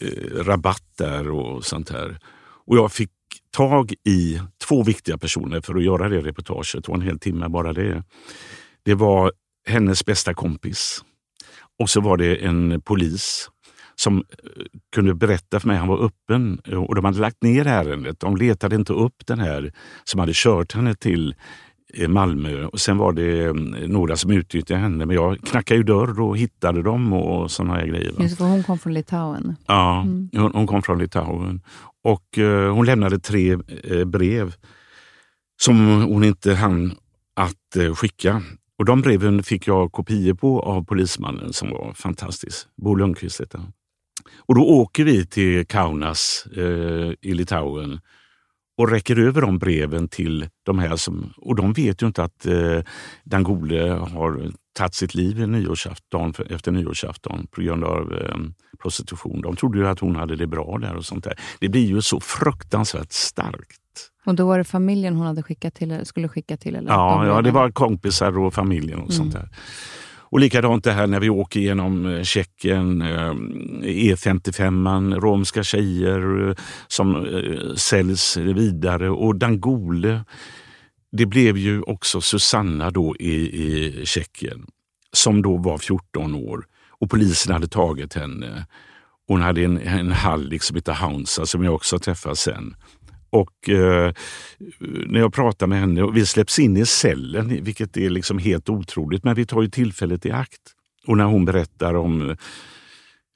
[0.00, 2.18] eh, rabatt där och sånt här.
[2.66, 3.10] Och jag fick
[3.50, 6.84] tag i två viktiga personer för att göra det reportaget.
[6.84, 8.02] Det var en hel timme bara det.
[8.82, 9.32] Det var
[9.66, 11.04] hennes bästa kompis
[11.78, 13.50] och så var det en polis
[13.94, 14.22] som eh,
[14.94, 18.20] kunde berätta för mig, han var öppen och de hade lagt ner ärendet.
[18.20, 19.72] De letade inte upp den här
[20.04, 21.34] som hade kört henne till
[22.08, 23.52] Malmö och sen var det
[23.88, 25.06] några som utnyttjade henne.
[25.06, 28.12] Men jag knackade ju dörr och hittade dem och sådana här grejer.
[28.18, 29.56] Just för hon kom från Litauen.
[29.66, 30.28] Ja, mm.
[30.32, 31.60] hon, hon, kom från Litauen.
[32.04, 33.54] Och uh, hon lämnade tre
[33.90, 34.54] uh, brev
[35.60, 36.92] som hon inte hann
[37.34, 38.42] att uh, skicka.
[38.78, 42.66] Och de breven fick jag kopior på av polismannen som var fantastisk.
[42.76, 43.72] Bo Lundqvist heter han.
[44.36, 46.46] Och då åker vi till Kaunas
[47.20, 48.00] i Litauen
[48.78, 52.46] och räcker över de breven till de här som, och de vet ju inte att
[52.46, 52.80] eh,
[53.24, 58.36] Dangole har tagit sitt liv nyårsafton, efter nyårsafton på grund av eh,
[58.82, 59.40] prostitution.
[59.40, 61.40] De trodde ju att hon hade det bra där och sånt där.
[61.60, 63.80] Det blir ju så fruktansvärt starkt.
[64.26, 66.76] Och då var det familjen hon hade skickat till, skulle skicka till?
[66.76, 69.16] Eller ja, ja, det var kompisar och familjen och mm.
[69.16, 69.48] sånt där.
[70.34, 73.34] Och likadant det här när vi åker genom eh, Tjeckien, eh,
[73.82, 76.54] E55, romska tjejer eh,
[76.88, 77.26] som
[77.76, 80.24] säljs vidare och Dangole.
[81.12, 84.66] Det blev ju också Susanna då i, i Tjeckien
[85.12, 88.66] som då var 14 år och polisen hade tagit henne.
[89.28, 92.76] Hon hade en, en hallick som hette Haunsa som jag också träffade sen.
[93.34, 94.12] Och eh,
[95.06, 98.68] när jag pratar med henne, och vi släpps in i cellen, vilket är liksom helt
[98.68, 100.60] otroligt, men vi tar ju tillfället i akt.
[101.06, 102.36] Och när hon berättar om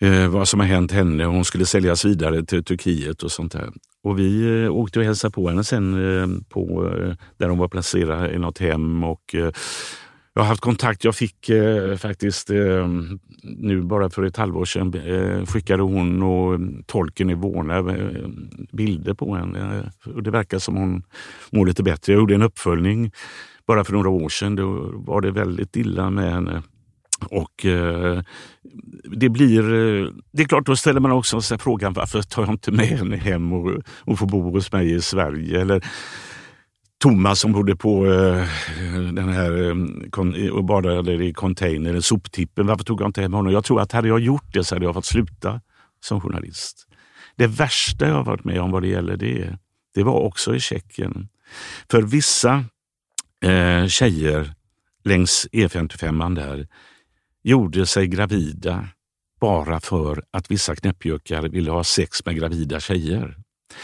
[0.00, 3.72] eh, vad som har hänt henne, hon skulle säljas vidare till Turkiet och sånt där.
[4.02, 7.68] Och vi eh, åkte och hälsade på henne sen eh, på, eh, där hon var
[7.68, 9.04] placerad i något hem.
[9.04, 9.52] Och, eh,
[10.38, 11.05] jag har haft kontakt.
[11.05, 12.88] Jag fick eh, faktiskt eh,
[13.42, 18.29] nu bara för ett halvår sedan eh, skickade hon och eh, tolken i Vårna eh,
[18.72, 19.90] bilder på henne.
[20.14, 21.03] Och det verkar som hon
[21.51, 22.12] mår lite bättre.
[22.12, 23.11] Jag gjorde en uppföljning
[23.66, 24.57] bara för några år sedan.
[24.57, 26.62] Då var det väldigt illa med henne.
[27.31, 28.22] Och eh,
[29.05, 29.62] det blir...
[29.62, 32.87] Eh, det är klart, då ställer man också sig frågan varför tar jag inte med
[32.87, 35.61] henne hem och, och får bo hos mig i Sverige?
[35.61, 35.85] Eller,
[37.02, 38.44] Thomas som bodde på eh,
[39.12, 42.66] den här eh, och badade i containern, soptippen.
[42.66, 43.52] Varför tog jag inte hem honom?
[43.52, 45.61] Jag tror att hade jag gjort det så hade jag fått sluta
[46.00, 46.87] som journalist.
[47.37, 49.58] Det värsta jag varit med om vad det gäller det,
[49.94, 51.28] det var också i Tjeckien.
[51.90, 52.64] För vissa
[53.44, 54.54] eh, tjejer
[55.04, 56.68] längs E55 där
[57.42, 58.88] gjorde sig gravida
[59.40, 63.37] bara för att vissa knäppjökar ville ha sex med gravida tjejer.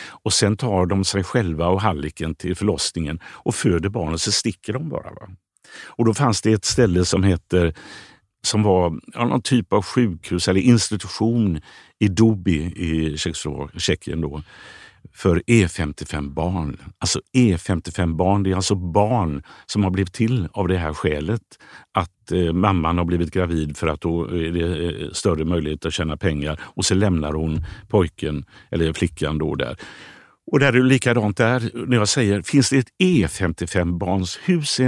[0.09, 4.73] Och sen tar de sig själva och halliken till förlossningen och föder barnet, så sticker
[4.73, 5.11] de bara.
[5.11, 5.29] Va?
[5.87, 7.75] Och då fanns det ett ställe som heter
[8.43, 11.61] som var någon typ av sjukhus eller institution
[11.99, 13.17] i Dubi i
[13.79, 14.21] Tjeckien.
[14.21, 14.43] Då,
[15.15, 16.81] för E55-barn.
[16.99, 21.43] Alltså E55-barn, det är alltså barn som har blivit till av det här skälet.
[21.93, 25.93] Att eh, mamman har blivit gravid för att då är det eh, större möjlighet att
[25.93, 29.77] tjäna pengar och så lämnar hon pojken eller flickan då där.
[30.47, 31.71] Och där är det likadant där.
[31.87, 34.81] När jag säger, finns det ett E55-barnshus?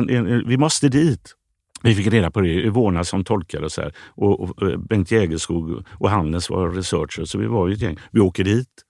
[0.47, 1.35] Vi måste dit.
[1.83, 3.93] Vi fick reda på det Ivona som tolkade och, så här.
[3.99, 7.99] och, och eh, Bengt Jägerskog och Hannes var researcher, så vi var ju ett gäng.
[8.11, 8.86] Vi åker dit.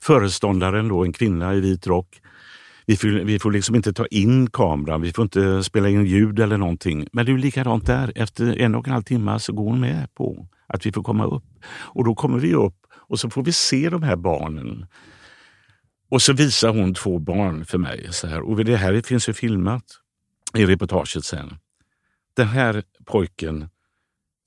[0.00, 2.20] Föreståndaren, då, en kvinna i vit rock,
[2.86, 6.40] vi får, vi får liksom inte ta in kameran, vi får inte spela in ljud
[6.40, 7.06] eller någonting.
[7.12, 8.12] Men det är likadant där.
[8.14, 11.24] Efter en och en halv timme så går hon med på att vi får komma
[11.24, 11.44] upp.
[11.74, 14.86] Och då kommer vi upp och så får vi se de här barnen.
[16.10, 18.08] Och så visar hon två barn för mig.
[18.10, 18.40] Så här.
[18.40, 19.84] Och det här finns ju filmat
[20.54, 21.58] i reportaget sen.
[22.36, 23.68] Den här pojken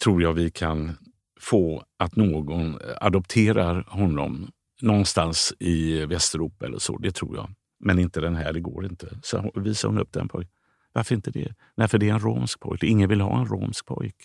[0.04, 0.98] tror jag vi kan
[1.40, 6.98] få att någon adopterar honom någonstans i Västeuropa eller så.
[6.98, 7.50] Det tror jag.
[7.80, 9.08] Men inte den här, det går inte.
[9.24, 10.52] Så visar hon upp den pojken.
[10.94, 11.54] Varför inte det?
[11.78, 12.84] Nej, för det är en romsk pojk.
[12.84, 14.16] Ingen vill ha en romsk pojk.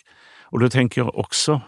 [0.45, 1.63] Och då tänker jag också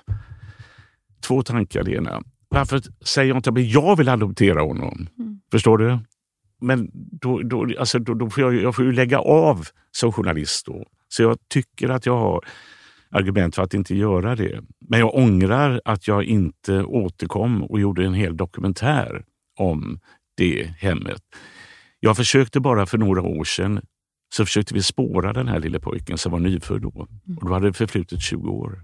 [1.21, 1.83] två tankar.
[1.83, 5.09] Det ena, varför säger jag inte att jag vill adoptera honom?
[5.19, 5.41] Mm.
[5.51, 5.99] Förstår du?
[6.61, 10.67] Men då, då, alltså, då, då får jag, jag får ju lägga av som journalist.
[10.67, 10.87] Då.
[11.09, 12.45] Så jag tycker att jag har
[13.13, 14.61] argument för att inte göra det.
[14.89, 19.25] Men jag ångrar att jag inte återkom och gjorde en hel dokumentär
[19.59, 20.01] om
[20.37, 21.23] det hemmet.
[22.01, 23.81] Jag försökte bara för några år sedan
[24.35, 27.09] så försökte vi spåra den här lille pojken som var nyfödd då.
[27.41, 28.83] Och då hade det förflutit 20 år.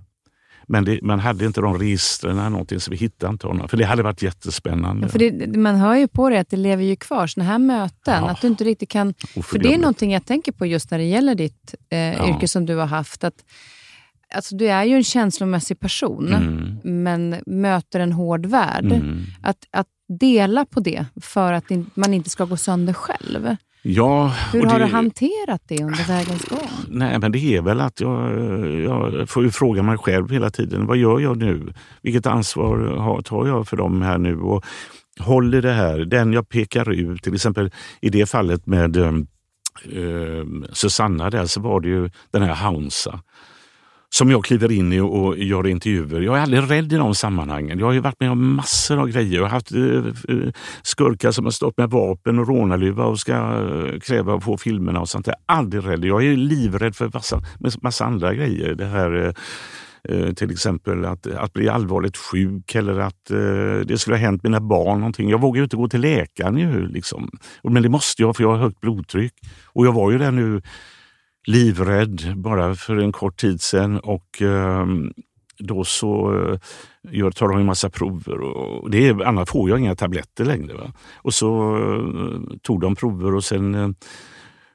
[0.71, 3.69] Men det, man hade inte de registren, någonting, så vi hittade inte honom.
[3.69, 5.07] För det hade varit jättespännande.
[5.07, 7.59] Ja, för det, man hör ju på det att det lever ju kvar, sådana här
[7.59, 8.25] möten.
[8.25, 8.31] Ja.
[8.31, 9.15] Att du inte riktigt kan...
[9.43, 12.29] För det är någonting jag tänker på just när det gäller ditt eh, ja.
[12.29, 13.25] yrke som du har haft.
[13.25, 13.45] Att,
[14.35, 16.79] alltså, du är ju en känslomässig person, mm.
[17.05, 18.93] men möter en hård värld.
[18.93, 19.23] Mm.
[19.43, 21.65] Att, att dela på det för att
[21.95, 23.57] man inte ska gå sönder själv.
[23.83, 26.69] Ja, Hur har det, du hanterat det under vägens gång?
[26.89, 28.41] Nej, men det är väl att jag,
[28.81, 30.87] jag får ju fråga mig själv hela tiden.
[30.87, 31.73] Vad gör jag nu?
[32.03, 34.41] Vilket ansvar har, tar jag för dem här nu?
[34.41, 34.65] Och
[35.19, 35.99] håller det här?
[35.99, 37.71] Den jag pekar ut, till exempel
[38.01, 39.13] i det fallet med eh,
[40.73, 43.21] Susanna där så var det ju den här Haunsa
[44.11, 46.21] som jag kliver in i och gör intervjuer.
[46.21, 47.79] Jag är aldrig rädd i de sammanhangen.
[47.79, 49.37] Jag har ju varit med om massor av grejer.
[49.37, 50.53] Jag har haft eh, eh,
[50.83, 55.01] skurkar som har stått med vapen och rånarluva och ska eh, kräva att få filmerna
[55.01, 55.27] och sånt.
[55.27, 56.05] Jag är aldrig rädd.
[56.05, 57.43] Jag är livrädd för massa,
[57.83, 58.75] massa andra grejer.
[58.75, 59.35] Det här
[60.37, 63.25] till exempel att, att bli allvarligt sjuk eller att
[63.85, 65.31] det skulle ha hänt mina barn någonting.
[65.31, 66.87] Jag vågar ju inte gå till läkaren nu.
[66.87, 67.31] Liksom.
[67.63, 69.33] Men det måste jag för jag har högt blodtryck.
[69.67, 70.63] Och jag var ju där nu
[71.49, 74.43] livrädd bara för en kort tid sedan och
[75.59, 76.33] då så
[77.11, 78.41] gör, tar de en massa prover.
[78.41, 80.75] Och det är, annars får jag inga tabletter längre.
[80.75, 80.93] Va?
[81.15, 81.79] Och så
[82.63, 83.95] tog de prover och sen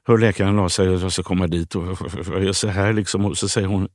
[0.04, 1.84] hör läkaren av sig och jag ska komma dit och
[2.32, 3.88] jag gör så här liksom, och så säger hon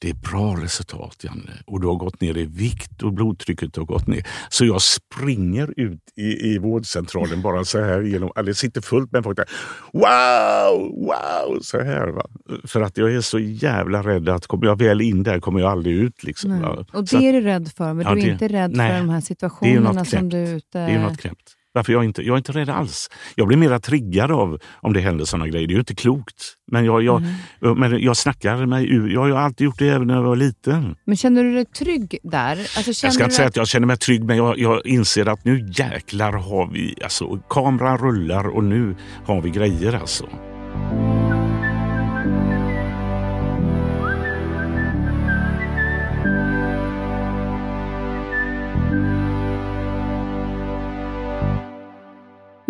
[0.00, 1.52] det är bra resultat, Janne.
[1.66, 4.26] Och du har gått ner i vikt och blodtrycket har gått ner.
[4.48, 8.02] Så jag springer ut i, i vårdcentralen bara så här.
[8.02, 9.48] Genom, det sitter fullt med folk där.
[9.92, 11.60] Wow, wow!
[11.60, 12.08] Så här.
[12.08, 12.26] Va?
[12.64, 15.70] För att jag är så jävla rädd att kommer jag väl in där kommer jag
[15.70, 16.24] aldrig ut.
[16.24, 18.90] Liksom, och det är du rädd för, men ja, du är det, inte rädd nej,
[18.90, 20.78] för de här situationerna som du är ute...
[20.78, 21.56] Det är något knäppt.
[21.72, 23.08] Varför jag inte, jag är inte rädd alls.
[23.34, 25.66] Jag blir mer triggad av om det händer sådana grejer.
[25.66, 26.54] Det är ju inte klokt.
[26.72, 27.22] Men jag, jag,
[27.62, 27.78] mm.
[27.78, 29.08] men jag snackar mig ur.
[29.08, 30.96] Jag har alltid gjort det även när jag var liten.
[31.04, 32.50] Men känner du dig trygg där?
[32.50, 35.44] Alltså, jag ska inte säga att jag känner mig trygg, men jag, jag inser att
[35.44, 36.94] nu jäklar har vi...
[37.02, 38.96] Alltså, kameran rullar och nu
[39.26, 40.28] har vi grejer alltså.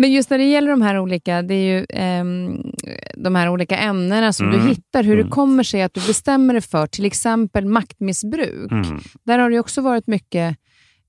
[0.01, 2.25] Men just när det gäller de här olika, det är ju, eh,
[3.15, 4.59] de här olika ämnena som mm.
[4.59, 5.25] du hittar, hur mm.
[5.25, 8.71] det kommer sig att du bestämmer dig för till exempel maktmissbruk.
[8.71, 8.99] Mm.
[9.23, 10.57] Där har det också varit mycket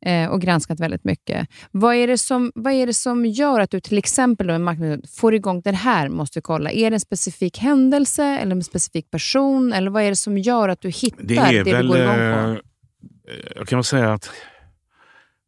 [0.07, 1.49] eh, och granskat väldigt mycket.
[1.70, 5.11] Vad är, det som, vad är det som gör att du till exempel då, maktmissbruk,
[5.11, 6.70] får igång det här måste du kolla?
[6.70, 9.72] Är det en specifik händelse eller en specifik person?
[9.72, 12.14] Eller vad är det som gör att du hittar det, det väl, du går igång
[12.14, 12.61] på?
[13.30, 14.30] Eh, jag kan väl säga att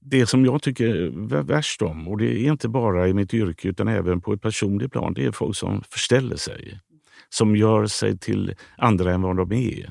[0.04, 3.68] det som jag tycker är värst om, och det är inte bara i mitt yrke
[3.68, 6.80] utan även på ett personligt plan, det är folk som förställer sig.
[7.28, 9.90] Som gör sig till andra än vad de är.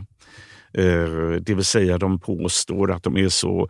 [0.74, 3.70] Eh, det vill säga de påstår att de är så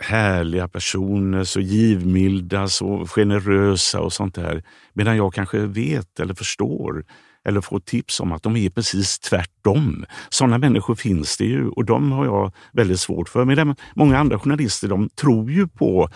[0.00, 4.62] härliga personer, så givmilda, så generösa och sånt där.
[4.92, 7.04] Medan jag kanske vet eller förstår
[7.48, 10.04] eller få tips om att de är precis tvärtom.
[10.28, 13.44] Sådana människor finns det ju och de har jag väldigt svårt för.
[13.44, 16.08] Medan många andra journalister de tror ju på...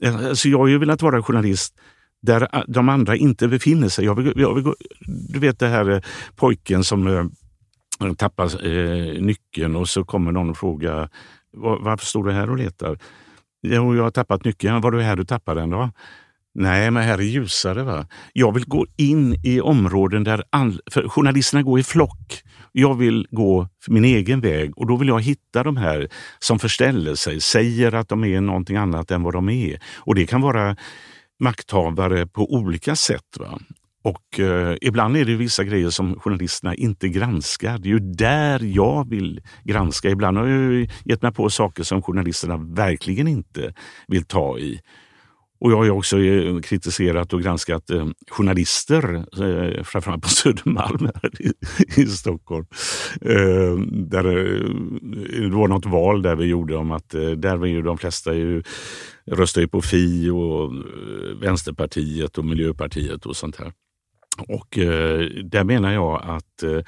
[0.00, 1.74] Eh, alltså jag har ju velat vara journalist
[2.22, 4.04] där eh, de andra inte befinner sig.
[4.04, 4.72] Jag vill, jag vill,
[5.28, 6.00] du vet det här eh,
[6.36, 7.30] pojken som
[8.16, 11.08] tappar eh, nyckeln och så kommer någon och frågar
[11.52, 12.98] varför står du här och letar?
[13.62, 14.80] Jo, jag har tappat nyckeln.
[14.80, 15.90] Var det här du tappade den då?
[16.60, 17.82] Nej, men här är ljusare.
[17.82, 18.06] Va?
[18.32, 22.42] Jag vill gå in i områden där all, för journalisterna går i flock.
[22.72, 27.14] Jag vill gå min egen väg och då vill jag hitta de här som förställer
[27.14, 29.80] sig, säger att de är någonting annat än vad de är.
[29.96, 30.76] Och det kan vara
[31.40, 33.36] makthavare på olika sätt.
[33.38, 33.58] Va?
[34.04, 37.78] Och eh, ibland är det vissa grejer som journalisterna inte granskar.
[37.78, 40.10] Det är ju där jag vill granska.
[40.10, 43.74] Ibland har jag gett mig på saker som journalisterna verkligen inte
[44.08, 44.80] vill ta i.
[45.60, 51.42] Och jag har också eh, kritiserat och granskat eh, journalister, eh, framförallt på Södermalm här
[51.42, 51.52] i,
[52.02, 52.66] i Stockholm.
[53.20, 54.70] Eh, där, eh,
[55.40, 58.34] det var något val där vi gjorde om att eh, där var ju de flesta
[58.34, 58.62] ju,
[59.26, 63.72] röstade på Fi och eh, Vänsterpartiet och Miljöpartiet och sånt här.
[64.48, 66.80] Och eh, där menar jag att eh,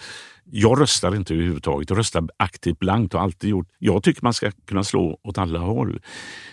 [0.52, 1.90] jag röstar inte överhuvudtaget.
[1.90, 3.68] Jag röstar aktivt blankt och alltid gjort.
[3.78, 6.00] Jag tycker man ska kunna slå åt alla håll.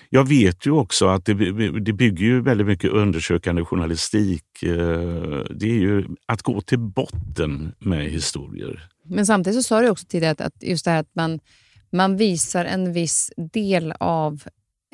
[0.09, 1.33] Jag vet ju också att det,
[1.79, 4.63] det bygger ju väldigt mycket undersökande journalistik.
[4.63, 4.69] Eh,
[5.49, 8.89] det är ju att gå till botten med historier.
[9.05, 11.39] Men samtidigt så sa du också tidigare att, att just det här att man,
[11.91, 14.41] man visar en viss del av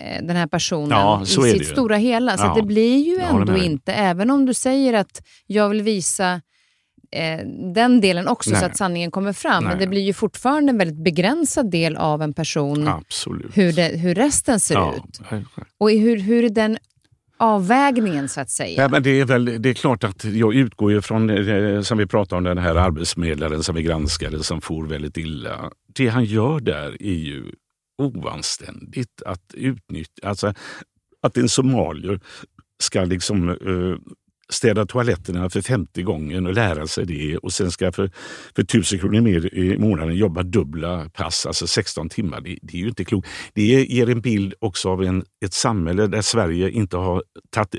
[0.02, 2.38] Eh, den här personen ja, i sitt stora hela.
[2.38, 2.54] Så ja.
[2.56, 6.42] det blir ju ändå inte, även om du säger att jag vill visa
[7.14, 7.40] eh,
[7.74, 8.60] den delen också Nej.
[8.60, 9.64] så att sanningen kommer fram.
[9.64, 9.72] Nej.
[9.72, 13.58] Men det blir ju fortfarande en väldigt begränsad del av en person, Absolut.
[13.58, 15.20] Hur, det, hur resten ser ja, ut.
[15.78, 16.78] Och hur, hur är den
[17.38, 18.82] avvägningen så att säga?
[18.82, 21.98] Ja, men det, är väl, det är klart att jag utgår ju från, eh, som
[21.98, 25.72] vi pratade om, den här arbetsmedlaren som vi granskade som for väldigt illa.
[25.88, 27.52] Det han gör där är ju
[27.98, 30.54] oanständigt att utnyttja, alltså
[31.22, 32.20] att en somalier
[32.84, 33.98] ska liksom uh,
[34.54, 38.12] städa toaletterna för 50 gången och lära sig det och sen ska för,
[38.56, 42.42] för 1000 kronor mer i månaden jobba dubbla pass, alltså 16 timmar.
[42.42, 43.28] Det, det är ju inte klokt.
[43.54, 47.76] Det ger en bild också av en, ett samhälle där Sverige inte har tagit...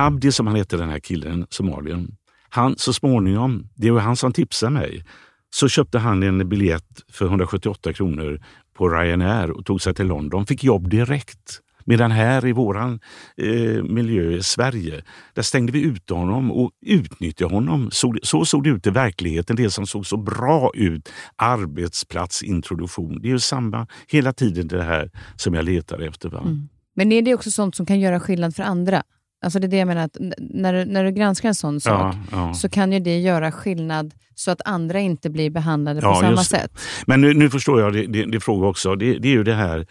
[0.00, 2.16] Abdi, som han heter, den här killen, somalien,
[2.48, 5.04] Han så småningom, det var han som tipsade mig,
[5.50, 8.40] så köpte han en biljett för 178 kronor
[8.76, 10.46] på Ryanair och tog sig till London.
[10.46, 11.60] Fick jobb direkt.
[11.86, 13.00] Medan här i våran
[13.36, 15.02] eh, miljö i Sverige,
[15.34, 17.88] där stängde vi ut honom och utnyttjade honom.
[17.92, 21.08] Så, så såg det ut i verkligheten, det som såg så bra ut.
[21.36, 23.22] Arbetsplatsintroduktion.
[23.22, 26.28] Det är ju samma hela tiden det här som jag letar efter.
[26.28, 26.40] Va?
[26.40, 26.68] Mm.
[26.96, 29.02] Men är det också sånt som kan göra skillnad för andra?
[29.44, 32.14] Alltså det är det jag menar, att när du, när du granskar en sån sak
[32.30, 32.54] ja, ja.
[32.54, 36.44] så kan ju det göra skillnad så att andra inte blir behandlade ja, på samma
[36.44, 36.80] sätt.
[37.06, 38.96] Men nu, nu förstår jag din fråga också.
[38.96, 39.86] Det, det, är ju det här,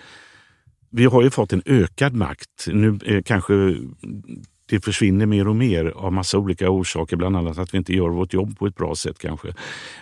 [0.96, 2.68] vi har ju fått en ökad makt.
[2.68, 3.54] Nu eh, kanske
[4.66, 8.10] det försvinner mer och mer av massa olika orsaker, bland annat att vi inte gör
[8.10, 9.54] vårt jobb på ett bra sätt kanske.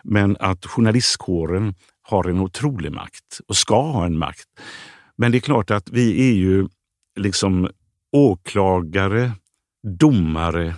[0.03, 4.47] Men att journalistkåren har en otrolig makt och ska ha en makt.
[5.15, 6.67] Men det är klart att vi är ju
[7.19, 7.69] liksom
[8.11, 9.31] åklagare,
[9.99, 10.75] domare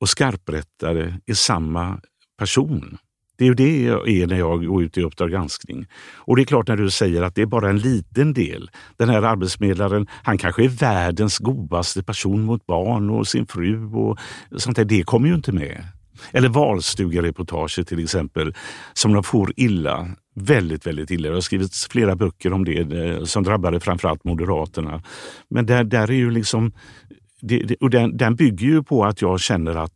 [0.00, 2.00] och skarprättare i samma
[2.38, 2.98] person.
[3.36, 5.86] Det är ju det jag är när jag går ut i Uppdrag granskning.
[6.14, 8.70] Och det är klart när du säger att det är bara en liten del.
[8.96, 14.18] Den här arbetsmedlaren, han kanske är världens godaste person mot barn och sin fru och
[14.56, 14.84] sånt där.
[14.84, 15.84] Det kommer ju inte med.
[16.32, 18.54] Eller valstugereportaget till exempel,
[18.92, 20.08] som de får illa.
[20.34, 21.28] Väldigt, väldigt illa.
[21.28, 25.02] Det har skrivits flera böcker om det eh, som drabbade framförallt Moderaterna.
[25.48, 26.72] Men där, där är ju liksom...
[27.40, 29.92] Det, och den, den bygger ju på att jag känner att,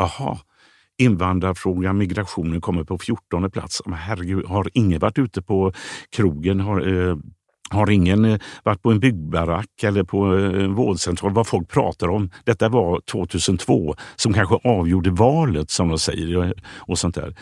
[0.00, 0.40] aha,
[0.98, 3.82] invandrarfrågan, migrationen kommer på 14 plats.
[3.86, 5.72] Men herregud, har ingen varit ute på
[6.16, 6.60] krogen?
[6.60, 7.16] Har, eh,
[7.70, 12.30] har ingen eh, varit på en byggbarack eller på en vårdcentral vad folk pratar om?
[12.44, 17.34] Detta var 2002 som kanske avgjorde valet som de säger eh, och sånt där.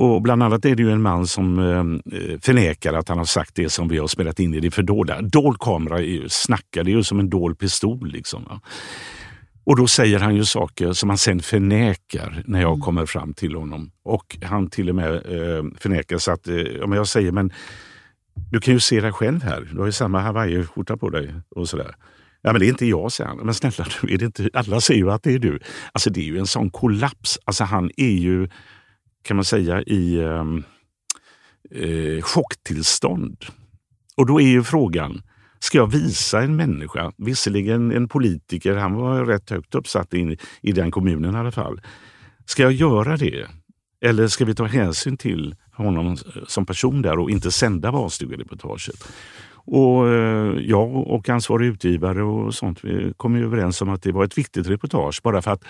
[0.00, 3.54] Och bland annat är det ju en man som eh, förnekar att han har sagt
[3.54, 5.22] det som vi har spelat in i det fördolda.
[5.22, 8.08] Dold kamera är ju, snackar, det är ju som en dold pistol.
[8.08, 8.60] Liksom, va?
[9.68, 12.80] Och då säger han ju saker som han sen förnekar när jag mm.
[12.80, 13.90] kommer fram till honom.
[14.02, 17.52] Och han till och med eh, förnekar så att, eh, om jag säger men
[18.50, 19.68] du kan ju se dig själv här.
[19.72, 21.94] Du har ju samma hawaiiskjorta på dig och sådär.
[22.42, 23.38] Ja, men det är inte jag, säger han.
[23.38, 25.58] Men snälla, du, är det inte, alla säger ju att det är du.
[25.92, 27.38] Alltså det är ju en sån kollaps.
[27.44, 28.48] Alltså han är ju,
[29.22, 30.64] kan man säga, i ehm,
[31.70, 33.44] eh, chocktillstånd.
[34.16, 35.22] Och då är ju frågan,
[35.60, 40.72] ska jag visa en människa, visserligen en politiker, han var rätt högt uppsatt in, i
[40.72, 41.80] den kommunen i alla fall.
[42.44, 43.46] Ska jag göra det?
[44.00, 49.08] Eller ska vi ta hänsyn till honom som person där och inte sända valstugereportaget?
[49.70, 54.24] Och eh, jag och ansvarig utgivare och sånt vi kom överens om att det var
[54.24, 55.64] ett viktigt reportage bara för att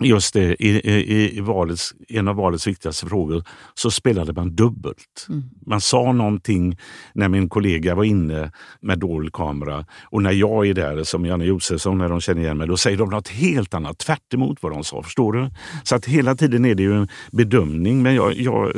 [0.00, 3.44] just det, i, i, i valets, en av valets viktigaste frågor
[3.74, 5.26] så spelade man dubbelt.
[5.28, 5.42] Mm.
[5.66, 6.78] Man sa någonting
[7.12, 11.44] när min kollega var inne med dold kamera och när jag är där som Janne
[11.44, 14.84] Josefsson, när de känner igen mig, då säger de något helt annat, tvärt vad de
[14.84, 15.02] sa.
[15.02, 15.50] Förstår du?
[15.84, 18.02] Så att hela tiden är det ju en bedömning.
[18.02, 18.72] Men jag, jag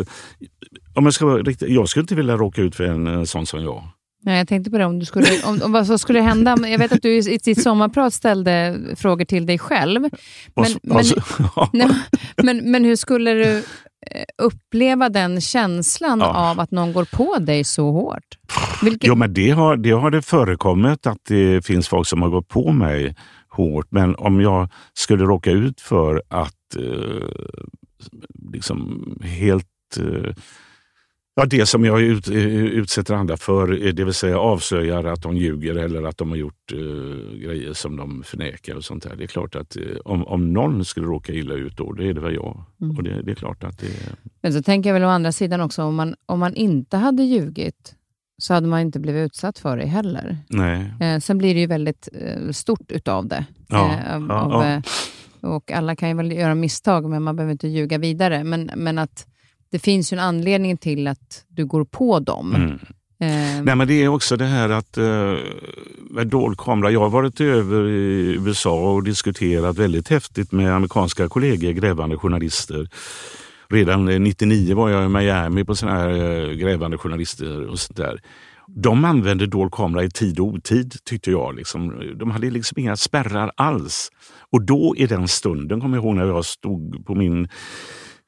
[0.95, 3.47] om jag, ska vara riktigt, jag skulle inte vilja råka ut för en, en sån
[3.47, 3.89] som jag.
[4.23, 6.57] Nej, jag tänkte på det, om, du skulle, om, om vad som skulle hända.
[6.69, 10.01] Jag vet att du i ditt sommarprat ställde frågor till dig själv.
[10.01, 10.11] Men,
[10.83, 11.05] men,
[11.73, 11.89] nej,
[12.43, 16.51] men, men hur skulle du eh, uppleva den känslan ja.
[16.51, 18.39] av att någon går på dig så hårt?
[18.83, 19.09] Vilket...
[19.09, 22.49] Jo, men det har, det har det förekommit att det finns folk som har gått
[22.49, 23.17] på mig
[23.49, 23.87] hårt.
[23.91, 27.29] Men om jag skulle råka ut för att eh,
[28.53, 29.67] liksom helt
[29.99, 30.35] eh,
[31.41, 35.23] Ja, det som jag ut, eh, utsätter andra för, eh, det vill säga avslöjar att
[35.23, 39.17] de ljuger eller att de har gjort uh, grejer som de förnekar och sånt där.
[39.17, 42.15] Det är klart att uh, om, om någon skulle råka illa ut då, det är
[42.15, 42.65] det väl jag.
[42.81, 42.97] Mm.
[42.97, 43.89] Och det, det, är klart att det...
[44.43, 47.23] Men så tänker jag väl å andra sidan också, om man, om man inte hade
[47.23, 47.95] ljugit
[48.39, 50.39] så hade man inte blivit utsatt för det heller.
[50.49, 50.93] Nej.
[51.01, 53.45] Eh, sen blir det ju väldigt eh, stort utav det.
[53.69, 54.83] Ja, eh, av, ja,
[55.41, 55.49] ja.
[55.49, 58.45] Och alla kan ju väl göra misstag, men man behöver inte ljuga vidare.
[58.45, 59.27] Men, men att
[59.71, 62.55] det finns ju en anledning till att du går på dem.
[62.55, 62.79] Mm.
[63.23, 63.63] Eh.
[63.65, 65.35] Nej, men det är också det här att eh,
[66.11, 66.91] med dold kamera.
[66.91, 72.89] Jag har varit över i USA och diskuterat väldigt häftigt med amerikanska kollegor, grävande journalister.
[73.69, 78.21] Redan 99 var jag i Miami på såna här eh, grävande journalister och sånt där.
[78.67, 81.57] De använde dold kamera i tid och otid tyckte jag.
[81.57, 82.03] Liksom.
[82.17, 84.11] De hade liksom inga spärrar alls.
[84.53, 87.49] Och då i den stunden, kommer jag ihåg när jag stod på min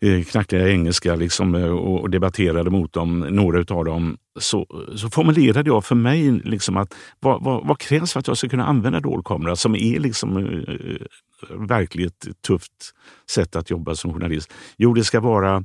[0.02, 5.70] Eh, knackade engelska liksom, eh, och debatterade mot dem, några av dem, så, så formulerade
[5.70, 9.00] jag för mig liksom att vad, vad, vad, krävs för att jag ska kunna använda
[9.00, 11.06] dolkamera som är liksom eh, eh
[11.68, 12.72] verkligen ett tufft
[13.30, 14.52] sätt att jobba som journalist?
[14.76, 15.64] Jo, det ska vara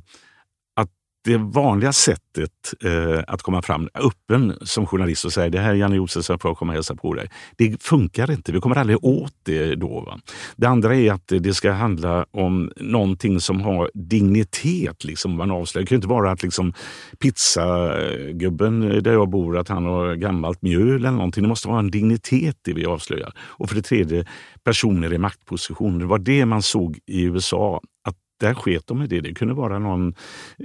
[1.24, 2.50] det vanliga sättet
[2.84, 6.50] eh, att komma fram öppen som journalist och säga det här är Janne Josefsson, får
[6.50, 7.30] jag komma och hälsa på dig.
[7.56, 8.52] Det funkar inte.
[8.52, 10.00] Vi kommer aldrig åt det då.
[10.00, 10.18] Va?
[10.56, 15.04] Det andra är att det ska handla om någonting som har dignitet.
[15.04, 15.84] Liksom, man avslöjar.
[15.84, 16.72] Det kan inte vara att liksom,
[17.18, 21.42] pizzagubben där jag bor, att han har gammalt mjöl eller någonting.
[21.42, 23.32] Det måste vara en dignitet det vi avslöjar.
[23.38, 24.26] Och för det tredje,
[24.64, 25.98] personer i maktpositioner.
[25.98, 27.80] Det var det man såg i USA.
[28.08, 29.20] att där sket de med det.
[29.20, 30.14] Det kunde vara någon,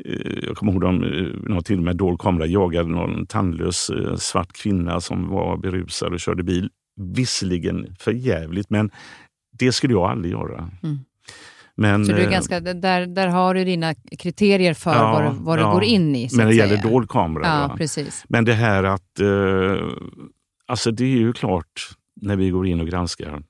[0.06, 4.16] eh, jag kommer ihåg de, eh, någon till med dold kamera jagade någon tandlös eh,
[4.16, 6.70] svart kvinna som var berusad och körde bil.
[6.96, 8.92] Visserligen för jävligt men
[9.60, 10.70] det skulle jag aldrig göra.
[10.84, 11.00] Mm.
[11.76, 15.60] Men, så du är ganska, där, där har du dina kriterier för ja, vad, vad
[15.60, 16.30] ja, du går in i.
[16.34, 17.46] men det gäller dold kamera.
[17.46, 18.26] Ja, precis.
[18.28, 19.88] Men det här att, eh,
[20.68, 21.90] alltså det är ju klart
[22.22, 23.44] när vi går in och granskar,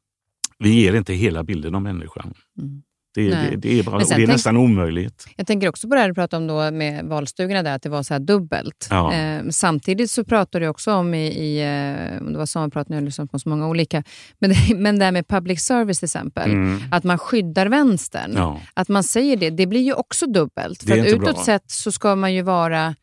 [0.59, 2.33] vi ger inte hela bilden om människan.
[2.59, 2.81] Mm.
[3.13, 5.27] Det, det, det, är, bara, det är tänk, nästan omöjligt.
[5.35, 7.89] Jag tänker också på det här du pratade om då med valstugorna, där, att det
[7.89, 8.87] var så här dubbelt.
[8.89, 9.13] Ja.
[9.13, 13.01] Eh, samtidigt så pratar du också om i, i eh, det var sommarprat, nu har
[13.01, 14.03] lyssnat på så många olika,
[14.39, 16.81] men det, men det här med public service till exempel, mm.
[16.91, 18.33] att man skyddar vänstern.
[18.35, 18.61] Ja.
[18.73, 20.83] Att man säger det, det blir ju också dubbelt.
[20.83, 21.43] För att utåt bra.
[21.45, 22.95] sett så ska man ju vara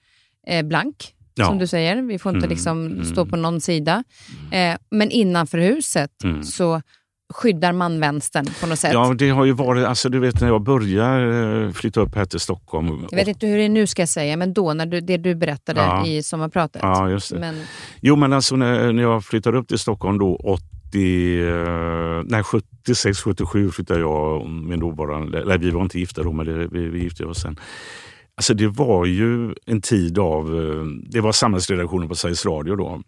[0.46, 1.46] eh, blank, Ja.
[1.46, 2.02] som du säger.
[2.02, 3.04] Vi får inte mm, liksom mm.
[3.04, 4.04] stå på någon sida.
[4.52, 6.42] Eh, men innanför huset mm.
[6.42, 6.82] så
[7.30, 8.92] skyddar man vänstern på något sätt?
[8.92, 12.24] Ja, det har ju varit, alltså du vet när jag började eh, flytta upp här
[12.24, 13.06] till Stockholm.
[13.10, 15.16] Jag vet inte hur det är nu ska jag säga, men då när du, det
[15.16, 16.06] du berättade ja.
[16.06, 16.82] i sommarpratet.
[16.82, 17.40] Ja, just det.
[17.40, 17.54] Men...
[18.00, 23.20] Jo, men alltså när, när jag flyttade upp till Stockholm då 80, eh, nej 76,
[23.20, 26.88] 77 flyttade jag och min dåvarande, eller vi var inte gifta då, men det, vi,
[26.88, 27.58] vi gifte oss sen.
[28.34, 33.02] Alltså det var ju en tid av, eh, det var samhällsredaktionen på Sveriges Radio då.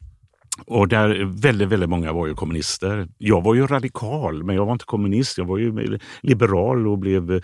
[0.66, 3.08] Och där väldigt, väldigt många var ju kommunister.
[3.18, 5.38] Jag var ju radikal, men jag var inte kommunist.
[5.38, 7.32] Jag var ju liberal och blev...
[7.32, 7.40] Eh,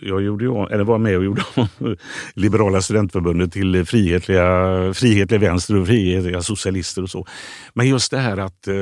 [0.00, 1.42] jag gjorde eller var med och gjorde
[2.34, 7.26] Liberala studentförbundet till frihetliga, frihetliga vänster och frihetliga socialister och så.
[7.74, 8.68] Men just det här att...
[8.68, 8.74] Eh,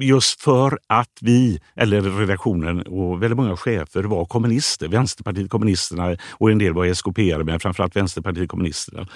[0.00, 4.88] just för att vi, eller redaktionen och väldigt många chefer var kommunister.
[4.88, 9.06] Vänsterpartiet kommunisterna och en del var SKP, men framförallt Vänsterpartiet kommunisterna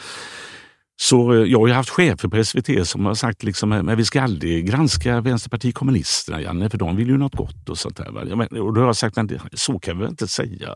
[0.96, 4.04] så eh, jag har ju haft chefer på SVT som har sagt liksom, men vi
[4.04, 8.60] ska aldrig granska Vänsterpartiet kommunisterna, Janne, för de vill ju något gott och sånt där.
[8.60, 10.74] Och då har jag sagt, men så kan vi inte säga.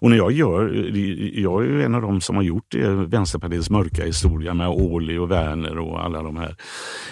[0.00, 2.88] Och när jag gör, eh, jag är ju en av dem som har gjort det,
[2.88, 6.56] Vänsterpartiets mörka historia med Åhli och Werner och alla de här.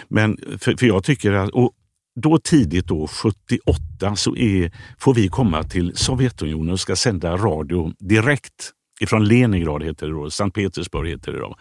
[0.09, 1.72] Men för, för jag tycker att, och
[2.20, 7.92] då tidigt då, 78, så är, får vi komma till Sovjetunionen och ska sända radio
[7.98, 11.56] direkt ifrån Leningrad, heter det då, Sankt Petersburg heter det då.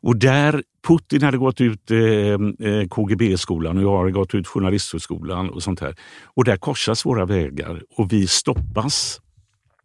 [0.00, 5.50] Och där Putin hade gått ut eh, eh KGB-skolan och jag har gått ut Journalisthögskolan
[5.50, 5.94] och sånt här.
[6.24, 9.20] Och där korsas våra vägar och vi stoppas.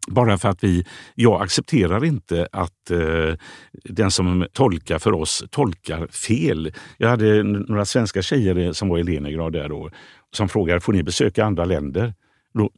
[0.06, 0.84] Bara för att vi,
[1.14, 3.36] jag accepterar inte att eh,
[3.84, 6.72] den som tolkar för oss tolkar fel.
[6.98, 9.90] Jag hade några svenska tjejer eh, som var i Leningrad där då,
[10.32, 12.14] som frågade, får ni besöka andra länder?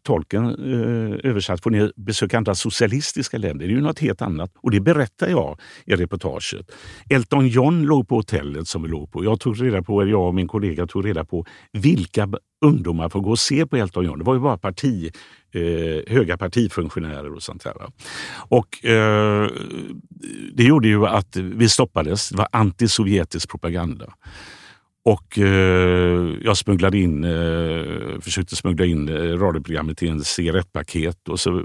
[0.03, 3.67] Tolken eh, översatt får ni besöka andra socialistiska länder.
[3.67, 4.51] Det är ju något helt annat.
[4.61, 6.71] Och det berättar jag i reportaget.
[7.11, 9.25] Elton John låg på hotellet som vi låg på.
[9.25, 12.29] Jag tog reda på, jag och min kollega tog reda på vilka
[12.65, 14.19] ungdomar får gå och se på Elton John.
[14.19, 15.11] Det var ju bara parti,
[15.53, 17.75] eh, höga partifunktionärer och sånt där.
[18.49, 19.49] Och eh,
[20.53, 22.29] det gjorde ju att vi stoppades.
[22.29, 24.15] Det var antisovjetisk propaganda.
[25.07, 31.41] Och eh, jag smugglade in, eh, försökte smuggla in eh, radioprogrammet i en cigarettpaket och
[31.41, 31.65] så eh,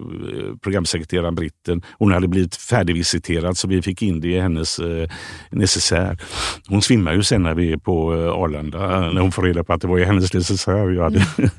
[0.62, 5.10] programsekreteraren britten, hon hade blivit färdigvisiterad så vi fick in det i hennes eh,
[5.50, 6.18] necessär.
[6.68, 8.80] Hon svimmar ju sen när vi är på eh, Arlanda
[9.12, 11.50] när hon får reda på att det var i hennes necessär jag hade mm.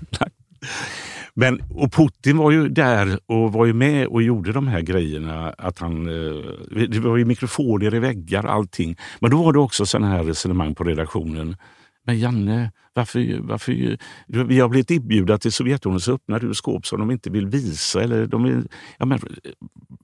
[1.35, 5.55] Men, och Putin var ju där och var ju med och gjorde de här grejerna.
[5.59, 8.97] Att han, eh, det var ju mikrofoner i väggar och allting.
[9.21, 11.57] Men då var det också sådana här resonemang på redaktionen.
[12.05, 17.01] Men Janne, varför, varför, vi har blivit inbjudna till Sovjetunionen så öppnar du skåp som
[17.01, 18.03] de inte vill visa.
[18.03, 18.69] Eller de vill,
[18.99, 19.19] ja men,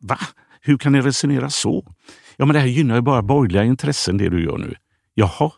[0.01, 0.18] va?
[0.61, 1.85] Hur kan ni resonera så?
[2.37, 4.74] Ja men det här gynnar ju bara borgerliga intressen det du gör nu.
[5.14, 5.53] Jaha,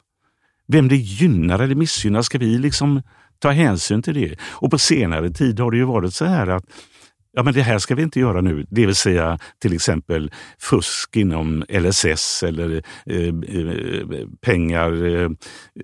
[0.66, 3.02] vem det gynnar eller missgynnar ska vi liksom
[3.40, 4.36] ta hänsyn till det.
[4.42, 6.64] Och på senare tid har det ju varit så här att
[7.32, 8.66] ja, men det här ska vi inte göra nu.
[8.70, 15.04] Det vill säga till exempel fusk inom LSS eller eh, eh pengar.
[15.04, 15.30] Eh,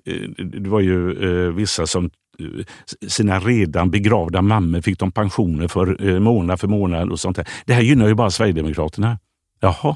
[0.05, 2.05] eh, det var ju eh, vissa som
[2.39, 2.65] eh,
[3.07, 7.47] sina redan begravda mammor fick de pensioner för månad för månad och sånt där.
[7.65, 9.19] Det här gynnar ju bara Sverigedemokraterna.
[9.59, 9.95] Jaha,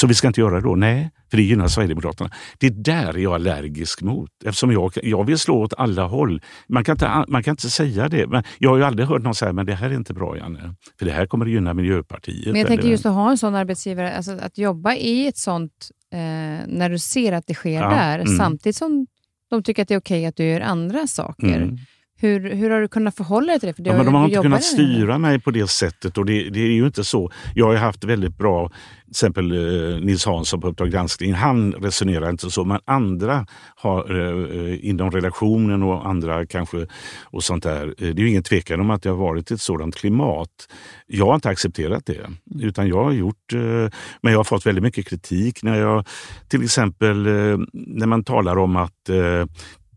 [0.00, 0.74] så vi ska inte göra det då?
[0.74, 2.30] Nej, för det gynnar Sverigedemokraterna.
[2.58, 4.30] Det är där jag är allergisk mot.
[4.44, 6.42] Eftersom jag, jag vill slå åt alla håll.
[6.68, 8.26] Man kan, inte, man kan inte säga det.
[8.26, 10.74] Men jag har ju aldrig hört någon säga men det här är inte bra Janne.
[10.98, 12.46] För det här kommer att gynna Miljöpartiet.
[12.46, 15.36] Men jag tänker eller- just att ha en sån arbetsgivare, alltså att jobba i ett
[15.38, 16.18] sånt, eh,
[16.66, 18.36] när du ser att det sker Ja, där, mm.
[18.36, 19.06] samtidigt som
[19.50, 21.56] de tycker att det är okej att du gör andra saker.
[21.62, 21.76] Mm.
[22.20, 23.74] Hur, hur har du kunnat förhålla dig till det?
[23.74, 26.50] För du Ja, men de har inte kunnat styra mig på det sättet och det,
[26.50, 27.30] det är ju inte så.
[27.54, 32.30] Jag har haft väldigt bra, till exempel eh, Nils Hansson på Uppdrag granskning, han resonerar
[32.30, 33.46] inte så, men andra
[33.76, 34.14] har
[34.70, 36.86] eh, inom redaktionen och andra kanske
[37.24, 37.86] och sånt där.
[37.86, 40.48] eh, Det är ju ingen tvekan om att det har varit ett sådant klimat.
[41.06, 42.26] Jag har inte accepterat det,
[42.60, 43.60] utan jag har gjort, eh,
[44.22, 46.06] men jag har fått väldigt mycket kritik när jag
[46.48, 49.46] till exempel eh, när man talar om att eh,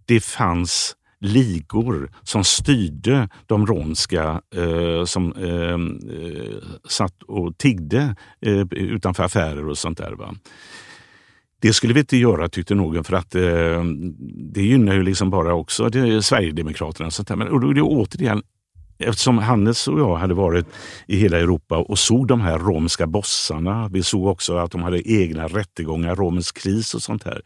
[0.06, 5.74] det fanns ligor som styrde de romska eh, som eh,
[6.18, 6.58] eh,
[6.90, 10.12] satt och tiggde eh, utanför affärer och sånt där.
[10.12, 10.36] Va?
[11.60, 13.84] Det skulle vi inte göra tyckte någon för att eh,
[14.54, 17.08] det gynnar ju liksom bara också det är Sverigedemokraterna.
[17.08, 17.36] Och sånt där.
[17.36, 18.44] Men, och då är det återigen
[19.04, 20.66] Eftersom Hannes och jag hade varit
[21.08, 25.12] i hela Europa och såg de här romska bossarna, vi såg också att de hade
[25.12, 27.42] egna rättegångar, romens kris och sånt här.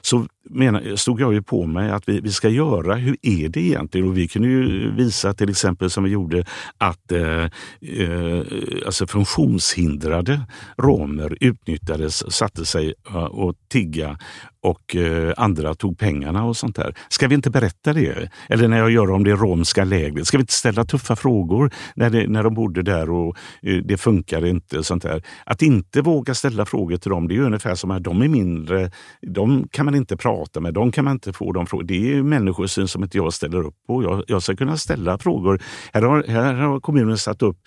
[0.00, 3.60] Så menar, stod jag ju på mig att vi, vi ska göra, hur är det
[3.60, 4.08] egentligen?
[4.08, 6.44] Och vi kunde ju visa till exempel som vi gjorde
[6.78, 7.44] att eh,
[7.80, 8.42] eh,
[8.86, 10.40] alltså funktionshindrade
[10.78, 14.18] romer utnyttjades, satte sig eh, och tigga
[14.62, 16.94] och eh, andra tog pengarna och sånt där.
[17.08, 18.30] Ska vi inte berätta det?
[18.48, 22.10] Eller när jag gör om det romska lägret, ska vi inte ställa tuffa frågor när,
[22.10, 24.82] det, när de bodde där och eh, det funkar inte?
[24.82, 25.22] sånt där.
[25.44, 28.28] Att inte våga ställa frågor till dem, det är ju ungefär som att de är
[28.28, 30.29] mindre, de kan man inte prata
[30.60, 31.86] med, de kan man inte få de frågorna.
[31.86, 34.02] Det är människosyn som inte jag ställer upp på.
[34.02, 35.62] Jag, jag ska kunna ställa frågor.
[35.92, 37.58] Här har, här har kommunen satt upp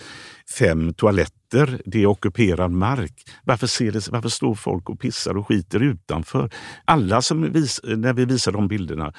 [0.59, 3.14] fem toaletter, det är ockuperad mark.
[3.43, 6.49] Varför, ser det, varför står folk och pissar och skiter utanför?
[6.86, 9.14] Alla som vis, när vi visar de bilderna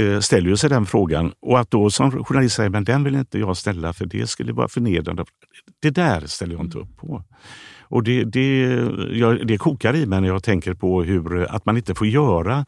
[0.00, 3.14] eh, ställer ju sig den frågan och att då som journalist säga men den vill
[3.14, 5.24] inte jag ställa för det skulle vara förnedrande.
[5.82, 7.24] Det där ställer jag inte upp på.
[7.94, 8.60] Och det, det,
[9.12, 12.06] jag, det kokar i mig när jag tänker på hur, eh, att man inte får
[12.06, 12.66] göra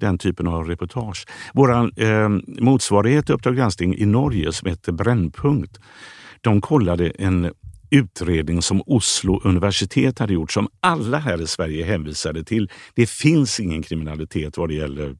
[0.00, 1.26] den typen av reportage.
[1.54, 5.80] Vår eh, motsvarighet till Uppdrag granskning i Norge som heter Brännpunkt,
[6.40, 7.52] de kollade en
[7.90, 12.70] utredning som Oslo universitet hade gjort som alla här i Sverige hänvisade till.
[12.94, 15.16] Det finns ingen kriminalitet vad det gäller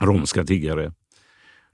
[0.00, 0.92] romska tiggare.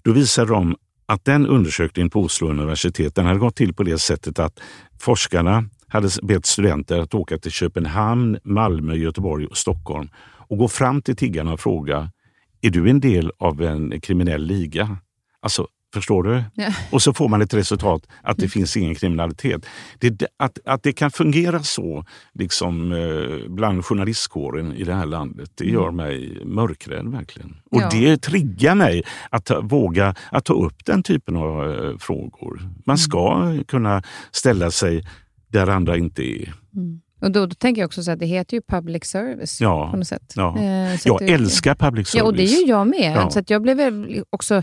[0.02, 0.76] Då visade de
[1.06, 4.60] att den undersökningen på Oslo universitet den hade gått till på det sättet att
[5.00, 10.08] forskarna hade bett studenter att åka till Köpenhamn, Malmö, Göteborg och Stockholm
[10.48, 12.10] och gå fram till tiggarna och fråga
[12.60, 14.96] är du en del av en kriminell liga?
[15.40, 16.42] Alltså, förstår du?
[16.54, 16.72] Ja.
[16.90, 19.66] Och så får man ett resultat att det finns ingen kriminalitet.
[19.98, 25.50] Det, att, att det kan fungera så liksom, eh, bland journalistkåren i det här landet,
[25.54, 27.56] det gör mig mörkrädd verkligen.
[27.70, 27.88] Och Ja.
[27.92, 32.60] det triggar mig att ta, våga att ta upp den typen av eh, frågor.
[32.86, 35.04] Man ska kunna ställa sig
[35.52, 36.54] där andra inte är.
[37.20, 39.88] Och då, då tänker jag också så att det heter ju public service Ja.
[39.90, 40.32] på något sätt.
[40.36, 40.58] Ja.
[40.58, 42.18] Eh, Jag älskar public service.
[42.22, 43.12] Ja, och det är ju jag med.
[43.16, 43.30] Ja.
[43.30, 43.80] Så att jag blev
[44.30, 44.62] också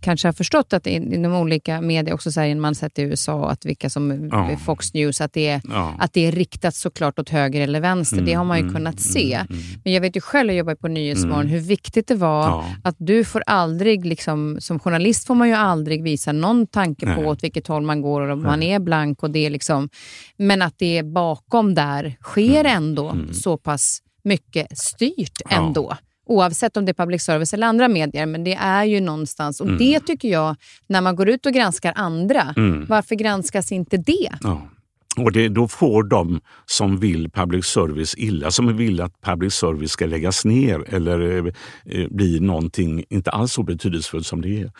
[0.00, 3.50] kanske har förstått att in- inom olika medier, också så här, man sett i USA,
[3.50, 4.56] att vilka som Ja.
[4.56, 5.94] Fox News, att det, är, Ja.
[5.98, 8.20] att det är riktat såklart åt höger eller vänster.
[8.22, 9.34] det har man ju mm, kunnat se.
[9.34, 9.62] mm, mm.
[9.84, 12.64] Men jag vet ju själv, jag jobbar på Nyhetsmorgon, hur viktigt det var Ja.
[12.84, 17.12] att du får aldrig, liksom, som journalist får man ju aldrig visa någon tanke på
[17.20, 17.26] Nej.
[17.26, 19.22] åt vilket håll man går och om man är blank.
[19.22, 19.88] och det liksom,
[20.36, 25.72] Men att det bakom där sker ändå så pass mycket styrt Mm.
[25.76, 25.96] Ja.
[26.30, 29.60] Oavsett om det är public service eller andra medier, men det är ju någonstans.
[29.60, 30.56] Och det tycker jag,
[30.86, 32.86] när man går ut och granskar andra, Mm.
[32.88, 34.30] varför granskas inte det?
[34.40, 34.68] Ja.
[35.16, 39.90] Och det, då får de som vill public service illa, som vill att public service
[39.90, 41.46] ska läggas ner eller
[41.84, 44.70] eh, bli någonting inte alls så betydelsefullt som det är.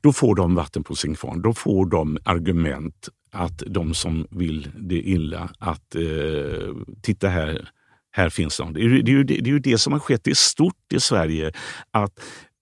[0.00, 1.42] Då får de vatten på sin kvarn.
[1.42, 7.68] Då får de argument att de som vill det illa, att eh, titta här,
[8.12, 8.72] här finns de.
[8.72, 10.92] Det är, ju- det, är ju, det är ju det som har skett i stort
[10.94, 11.52] i Sverige.
[11.90, 12.12] Att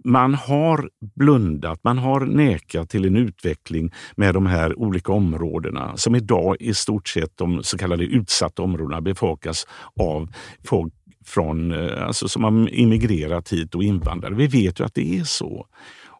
[0.04, 6.14] man har blundat, man har nekat till en utveckling med de här olika områdena som
[6.14, 9.66] idag i stort sett de så kallade utsatta områdena befolkas
[10.00, 10.28] av
[10.64, 10.92] folk
[11.24, 14.34] från, eh, alltså som har immigrerat hit och invandrare.
[14.34, 15.66] Vi vet ju att det är så.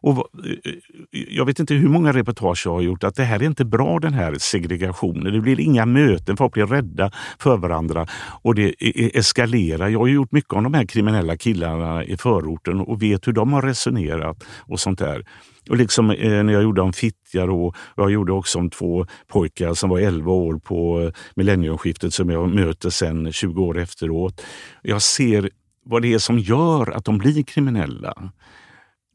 [0.01, 3.39] Och eh, eh, jag vet inte hur många reportage jag har gjort att det här
[3.39, 5.33] är inte bra den här segregationen.
[5.33, 8.07] Det blir inga möten, folk blir rädda för varandra
[8.41, 9.89] och det e-, e-, eskalerar.
[9.89, 13.53] Jag har gjort mycket om de här kriminella killarna i förorten och vet hur de
[13.53, 15.25] har resonerat och sånt där.
[15.69, 19.73] Och liksom eh, när jag gjorde om Fittja och jag gjorde också om två pojkar
[19.73, 24.41] som var 11 år på eh, millenniumskiftet som jag möter sen 20 år efteråt.
[24.81, 25.49] Jag ser
[25.85, 28.31] vad det är som gör att de blir kriminella.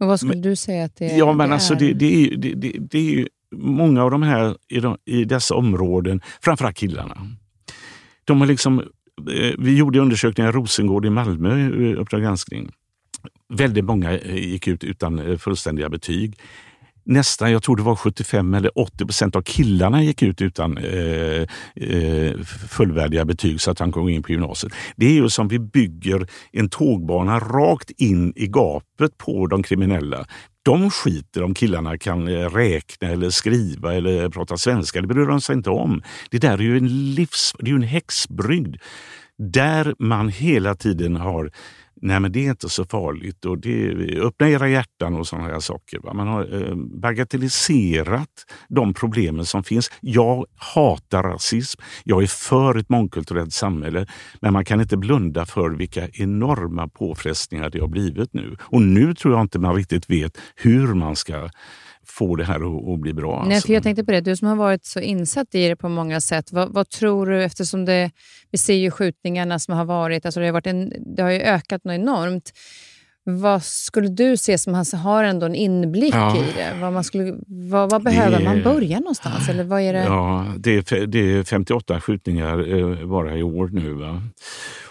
[0.01, 1.79] Och Vad skulle men, du säga att det, ja, men det alltså är?
[1.79, 3.27] Det, det, är, det, det, det är ju
[3.57, 7.17] många av de här i, de, i dessa områden, framförallt killarna.
[8.25, 12.71] De har liksom, eh, vi gjorde undersökningar i Rosengård i Malmö, Uppdrag granskning.
[13.49, 16.39] Väldigt många eh, gick ut utan eh, fullständiga betyg.
[17.09, 21.47] Nästan, jag tror det var 75 eller 80 procent av killarna gick ut utan eh,
[21.75, 22.37] eh,
[22.71, 24.73] fullvärdiga betyg så att han kom in på gymnasiet.
[24.97, 30.27] Det är ju som vi bygger en tågbana rakt in i gapet på de kriminella.
[30.63, 35.01] De skiter om killarna kan eh, räkna eller skriva eller prata svenska.
[35.01, 36.03] Det bryr de sig inte om.
[36.31, 38.77] Det där är ju en livs, det är en häxbrygd
[39.39, 41.51] där man hela tiden har
[42.03, 43.45] Nej, men det är inte så farligt.
[43.45, 45.99] Och det, öppna era hjärtan och sådana här saker.
[45.99, 46.15] Va?
[46.15, 48.29] Man har eh, bagatelliserat
[48.69, 49.91] de problemen som finns.
[50.01, 51.81] Jag hatar rasism.
[52.05, 54.07] Jag är för ett mångkulturellt samhälle.
[54.41, 58.57] Men man kan inte blunda för vilka enorma påfrestningar det har blivit nu.
[58.61, 61.49] Och nu tror jag inte man riktigt vet hur man ska
[62.07, 63.45] få det här att, bli bra.
[63.45, 63.67] Nej, alltså.
[63.67, 66.21] för jag tänkte på det, du som har varit så insatt i det på många
[66.21, 66.53] sätt.
[66.53, 68.11] Vad, vad, tror du, eftersom det,
[68.51, 71.41] vi ser ju skjutningarna som har varit, alltså det, har varit en, det har ju
[71.41, 72.53] ökat något enormt.
[73.29, 76.37] Vad skulle du se som han har ändå en inblick ja.
[76.37, 76.81] i det?
[76.81, 79.49] Vad, man skulle, vad, vad behöver det, man börja någonstans?
[79.49, 80.05] Eller vad är det?
[80.05, 83.93] Ja, det, är, det är 58 skjutningar eh, bara i år nu.
[83.93, 84.23] Va?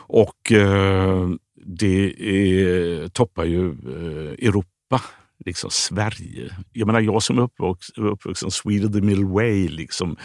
[0.08, 1.30] Och eh,
[1.66, 5.02] det är, toppar ju eh, Europa
[5.46, 6.56] liksom Sverige.
[6.74, 9.68] Jag menar jag som är uppvuxen, uppvuxen Sweden the middle way.
[9.68, 10.16] Liksom,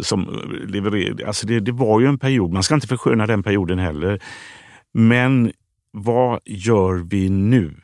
[0.00, 3.78] som levererade, alltså det, det var ju en period, man ska inte försköna den perioden
[3.78, 4.22] heller.
[4.94, 5.52] Men
[5.92, 7.74] vad gör vi nu?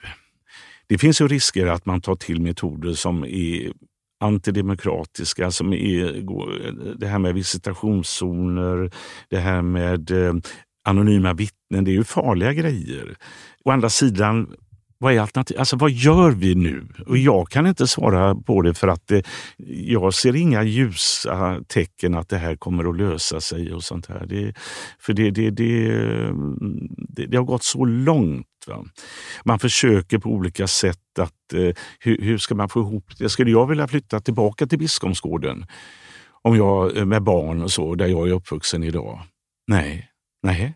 [0.87, 3.73] Det finns ju risker att man tar till metoder som är
[4.21, 8.91] antidemokratiska, som är det här med visitationszoner,
[9.29, 10.35] det här med eh,
[10.85, 11.85] anonyma vittnen.
[11.85, 13.17] Det är ju farliga grejer.
[13.65, 14.55] Å andra sidan,
[15.03, 15.59] vad är alternativet?
[15.59, 16.89] Alltså vad gör vi nu?
[17.07, 19.27] Och jag kan inte svara på det för att det,
[19.87, 24.27] jag ser inga ljusa tecken att det här kommer att lösa sig och sånt här.
[24.27, 24.55] Det,
[24.99, 28.47] för det, det, det, det har gått så långt.
[28.67, 28.85] Va?
[29.45, 33.29] Man försöker på olika sätt att eh, hur, hur, ska man få ihop det?
[33.29, 35.67] Skulle jag vilja flytta tillbaka till Biskopsgården
[36.43, 39.21] om jag eh, med barn och så, där jag är uppvuxen idag?
[39.67, 40.09] Nej,
[40.43, 40.75] nej,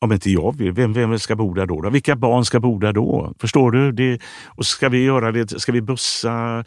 [0.00, 1.90] om inte jag vill, vem, vem ska bo där då, då?
[1.90, 3.34] Vilka barn ska bo där då?
[3.38, 3.92] Förstår du?
[3.92, 5.60] Det, och ska vi göra det?
[5.60, 6.64] Ska vi bussa?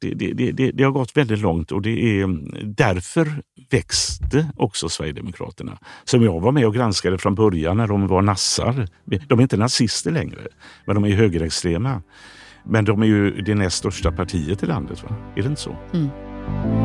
[0.00, 4.88] Det, det, det, det, har gått väldigt långt och det är mm, därför växte också
[4.88, 5.78] Sverigedemokraterna.
[6.04, 8.88] Som jag var med och granskade från början när de var nassar.
[9.04, 10.40] De är inte nazister längre,
[10.86, 12.02] men de är högerextrema.
[12.64, 15.02] Men de är ju det näst största partiet i landet.
[15.02, 15.16] Va?
[15.36, 15.76] Är det inte så?
[15.92, 16.83] Mm.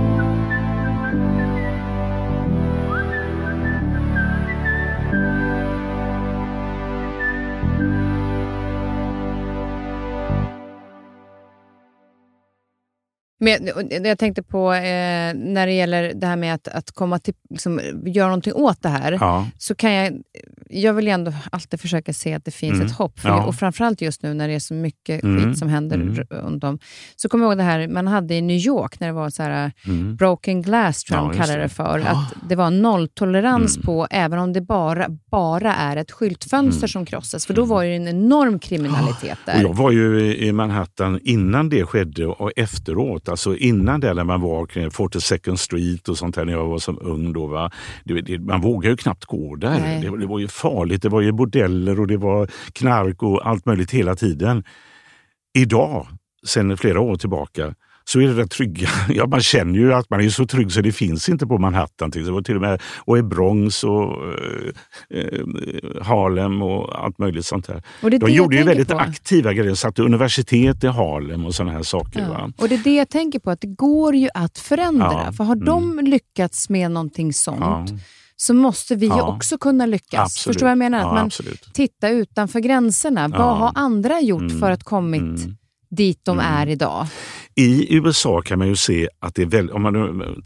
[13.42, 13.70] Men
[14.06, 17.82] jag tänkte på eh, när det gäller det här med att, att komma till, liksom,
[18.06, 19.12] göra någonting åt det här.
[19.12, 19.48] Ja.
[19.58, 20.14] Så kan jag,
[20.70, 22.86] jag vill ändå alltid försöka se att det finns mm.
[22.86, 23.20] ett hopp.
[23.20, 23.46] För, ja.
[23.46, 25.44] Och framförallt just nu när det är så mycket mm.
[25.44, 26.16] skit som händer mm.
[26.30, 26.80] runt om.
[27.16, 29.44] Så kommer jag ihåg det här man hade i New York när det var så
[29.44, 30.16] här, mm.
[30.16, 32.00] broken glass, tror jag ja, de kallade det för.
[32.00, 33.86] Att det var nolltolerans mm.
[33.86, 36.90] på, även om det bara, bara är ett skyltfönster mm.
[36.90, 37.46] som krossas.
[37.46, 39.56] För då var det en enorm kriminalitet där.
[39.56, 44.24] Och jag var ju i Manhattan innan det skedde och efteråt Alltså innan det när
[44.24, 47.34] man var kring 42nd Street och sånt här när jag var som ung.
[47.34, 47.72] Då, va?
[48.04, 50.02] Det, det, man vågade ju knappt gå där.
[50.02, 51.02] Det, det, var ju farligt.
[51.02, 54.64] Det var ju bordeller och det var knark och allt möjligt hela tiden.
[55.54, 56.08] Idag,
[56.48, 57.76] sen flera år tillbaka,
[58.12, 58.90] så är det rätt trygga.
[59.10, 62.12] Ja, man känner ju att man är så trygg så det finns inte på Manhattan.
[62.12, 65.46] Till, och till och med och i Bronx och eh, eh,
[66.02, 67.84] Harlem och allt möjligt sånt här.
[68.04, 68.98] Och det De gjorde ju väldigt på.
[68.98, 69.76] aktiva grejer.
[69.76, 72.20] Satte universitet i Harlem och såna här saker.
[72.20, 72.50] Ja.
[72.58, 75.24] Och det är det jag tänker på, att det går ju att förändra.
[75.26, 75.32] Ja.
[75.32, 75.66] För har mm.
[75.66, 77.86] de lyckats med någonting sånt ja
[78.42, 79.16] så måste vi ja.
[79.16, 80.20] ju också kunna lyckas.
[80.20, 80.44] Absolut.
[80.44, 80.98] Förstår du vad jag menar?
[80.98, 81.74] Att ja, man absolut.
[81.74, 83.30] tittar utanför gränserna.
[83.34, 83.38] Ja.
[83.38, 84.60] Vad har andra gjort mm.
[84.60, 85.58] för att kommit mm.
[85.90, 86.54] Dit de mm.
[86.54, 87.08] är idag?
[87.56, 90.44] I USA kan man ju se att det är väldigt, om man,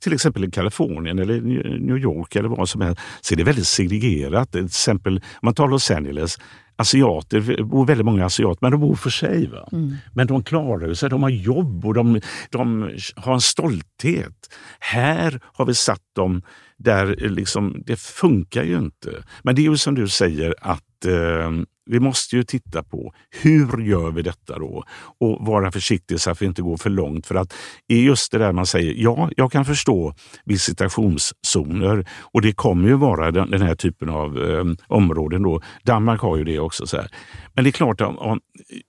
[0.00, 1.40] till exempel i Kalifornien eller
[1.80, 4.52] New York eller vad som helst, så är det väldigt segregerat.
[4.52, 6.38] Till exempel, om man tar Los Angeles,
[6.76, 9.46] asiater, det bor väldigt många asiater, men de bor för sig.
[9.46, 9.68] Va?
[9.72, 9.96] Mm.
[10.14, 14.54] Men de klarar sig, de har jobb och de, de har en stolthet.
[14.80, 16.42] Här har vi satt dem
[16.78, 19.22] där liksom, det funkar ju inte.
[19.42, 21.50] Men det är ju som du säger att eh,
[21.90, 24.84] vi måste ju titta på hur gör vi detta då
[25.20, 27.26] och vara försiktiga så att vi inte går för långt.
[27.26, 27.54] För att
[27.88, 32.94] i just det där man säger, ja, jag kan förstå visitationszoner och det kommer ju
[32.94, 35.42] vara den, den här typen av eh, områden.
[35.42, 35.60] då.
[35.82, 36.86] Danmark har ju det också.
[36.86, 37.10] Så här.
[37.54, 38.40] Men det är klart, om, om,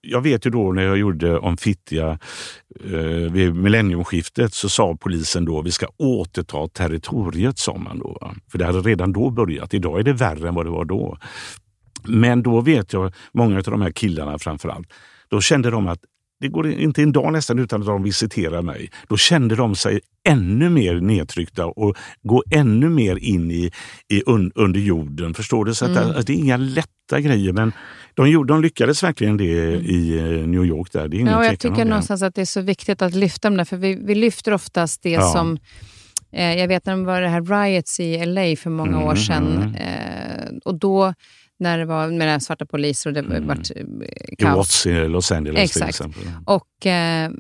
[0.02, 2.20] jag vet ju då när jag gjorde om Fittja
[2.86, 8.32] eh, vid millenniumskiftet så sa polisen då vi ska återta territoriet, sa man då.
[8.52, 9.74] För det hade redan då börjat.
[9.74, 11.18] Idag är det värre än vad det var då.
[12.04, 14.94] Men då vet jag, många av de här killarna framförallt,
[15.30, 16.00] då kände de att
[16.40, 18.90] det går inte en dag nästan utan att de visiterar mig.
[19.08, 23.72] Då kände de sig ännu mer nedtryckta och går ännu mer in i,
[24.10, 25.34] i un, under jorden.
[25.34, 25.74] Förstår du?
[25.74, 26.10] Så att, Mm.
[26.16, 27.72] att det är inga lätta grejer men
[28.14, 29.44] de, gjorde, de lyckades verkligen det
[29.74, 30.92] i eh, New York.
[30.92, 31.08] Där.
[31.08, 31.86] Det är ingen Ja, jag tycker det.
[31.86, 35.04] någonstans att det är så viktigt att lyfta dem där, för vi, vi lyfter oftast
[35.04, 35.22] det Ja.
[35.22, 35.58] som
[36.32, 39.18] eh, jag vet när det var det här riots i LA för många år Mm,
[39.18, 39.48] sedan.
[39.58, 39.76] mm.
[39.76, 41.14] Eh, och då
[41.60, 43.50] när det var med svarta poliser och det Mm.
[43.50, 44.58] eh, I kaos.
[44.58, 45.76] Watts i Los Angeles Exakt.
[45.76, 46.24] till exempel.
[46.46, 47.32] Och eh,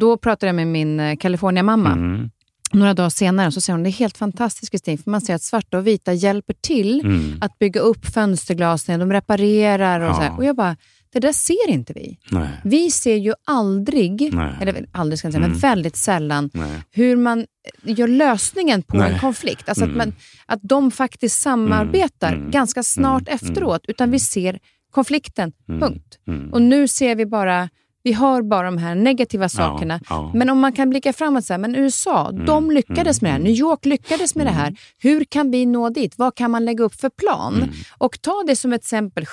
[0.00, 2.30] då pratade jag med min eh, California-mamma Mm.
[2.72, 5.42] några dagar senare så säger hon det är helt fantastiskt Kristin, för man ser att
[5.42, 7.38] svarta och vita hjälper till Mm.
[7.40, 10.14] att bygga upp fönsterglasen, de reparerar och Ja.
[10.14, 10.36] så här.
[10.36, 10.76] Och jag bara,
[11.12, 12.18] det där ser inte vi.
[12.30, 12.48] Nej.
[12.64, 14.54] Vi ser ju aldrig, Nej.
[14.60, 15.50] eller aldrig ska jag säga, Mm.
[15.50, 16.80] men väldigt sällan, Nej.
[16.90, 17.46] hur man
[17.82, 19.68] gör lösningen på en konflikt.
[19.68, 19.98] Alltså att, Mm.
[19.98, 20.14] man,
[20.46, 22.50] att de faktiskt samarbetar Mm.
[22.50, 23.34] ganska snart Mm.
[23.34, 24.58] efteråt, utan vi ser
[24.90, 25.80] konflikten, Mm.
[25.80, 26.18] punkt.
[26.28, 26.52] Mm.
[26.52, 27.68] Och nu ser vi bara,
[28.02, 30.00] vi hör bara de här negativa sakerna.
[30.10, 30.30] ja.
[30.34, 33.38] Men om man kan blicka framåt, så här, men USA, de lyckades med det här.
[33.38, 34.74] New York lyckades med det här.
[34.98, 36.14] Hur kan vi nå dit?
[36.18, 37.70] Vad kan man lägga upp för plan?
[37.98, 39.26] Och ta det som ett exempel.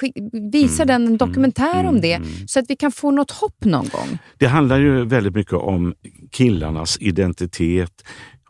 [0.51, 4.17] Visa den en dokumentär om det, så att vi kan få något hopp någon gång.
[4.37, 5.93] Det handlar ju väldigt mycket om
[6.31, 8.03] killarnas identitet.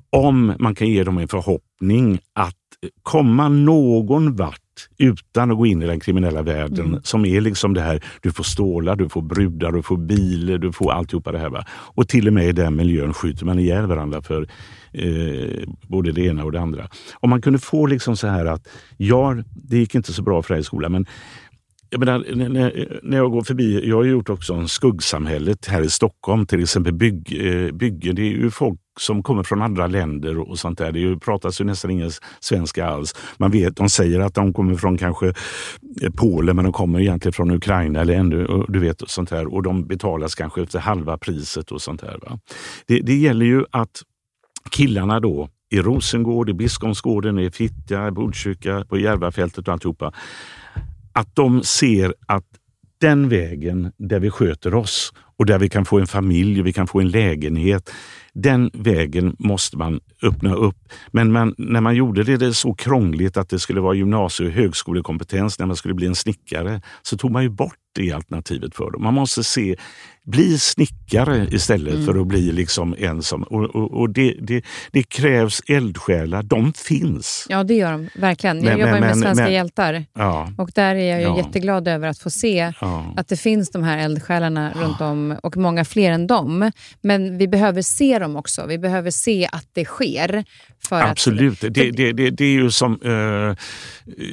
[0.09, 2.55] Om man kan ge dem en förhoppning att
[3.03, 4.61] komma någon vart
[4.97, 8.43] utan att gå in i den kriminella världen som är liksom det här, du får
[8.43, 11.49] stålar, du får brudar, du får bilar, du får alltihopa det här.
[11.49, 11.65] Va?
[11.69, 14.47] Och till och med i den miljön skjuter man ihjäl varandra för
[14.91, 16.89] eh, både det ena och det andra.
[17.19, 18.67] Om man kunde få liksom så här att,
[18.97, 21.05] ja, det gick inte så bra för dig i skolan, men
[21.89, 22.25] jag, menar,
[23.03, 26.93] när- jag går förbi, jag har gjort också en skuggsamhället här i Stockholm, till exempel
[26.93, 28.15] bygg, eh, byggen.
[28.15, 30.91] Det är ju folk som kommer från andra länder och sånt där.
[30.91, 33.15] Det ju, pratas ju nästan ingen svenska alls.
[33.37, 35.27] Man vet, de säger att de kommer från kanske
[36.01, 39.29] eh, Polen, men de kommer egentligen från Ukraina eller ännu, och du vet, och sånt
[39.29, 39.53] där.
[39.53, 42.19] Och de betalas kanske efter halva priset och sånt där.
[42.21, 42.39] Va?
[42.87, 44.01] Det, det gäller ju att
[44.71, 50.13] killarna då i Rosengård, i Biskopsgården, i Fittja, i Botkyrka, på Järvafältet och alltihopa,
[51.17, 52.45] att de ser att
[53.01, 56.73] den vägen där vi sköter oss och där vi kan få en familj och vi
[56.73, 57.89] kan få en lägenhet,
[58.33, 60.77] den vägen måste man öppna upp.
[61.11, 64.51] Men man, när man gjorde det, det så krångligt att det skulle vara gymnasie och
[64.51, 68.91] högskolekompetens när man skulle bli en snickare, så tog man ju bort det alternativet för
[68.91, 69.03] dem.
[69.03, 69.75] Man måste se,
[70.25, 73.43] bli snickare istället för att bli liksom en som...
[73.43, 77.45] Och, och, och det, det, det krävs eldsjälar, de finns.
[77.49, 78.57] Ja, det gör de verkligen.
[78.57, 81.37] Jag Men- jobbar men- med Svenska men- hjältar Ja, och där är jag ju Ja.
[81.37, 83.13] jätteglad över att få se ja.
[83.17, 86.71] att det finns de här eldsjälarna runt om och många fler än dem.
[87.01, 88.65] Men vi behöver se dem också.
[88.65, 90.45] Vi behöver se att det sker.
[90.91, 91.63] Absolut.
[91.63, 93.55] Att, det, det, det, det är ju som, eh,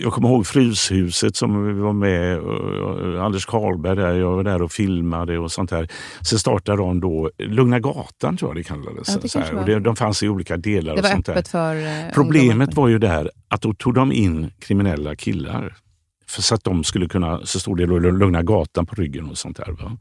[0.02, 4.62] jag kommer ihåg Fryshuset som vi var med, eh, Anders Karlberg där, jag var där
[4.62, 5.88] och filmade och sånt där.
[6.20, 9.08] Sen startade de då Lugna Gatan tror jag det kallades.
[9.08, 9.54] Ja, det så här.
[9.54, 10.94] och det, de fanns i olika delar.
[10.94, 11.32] det och var sånt där.
[11.32, 15.76] öppet för eh, Problemet var ju där att då tog de in kriminella killar.
[16.26, 19.56] För så att de skulle kunna, så stod det Lugna Gatan på ryggen och sånt
[19.56, 19.72] där.
[19.72, 19.96] Va?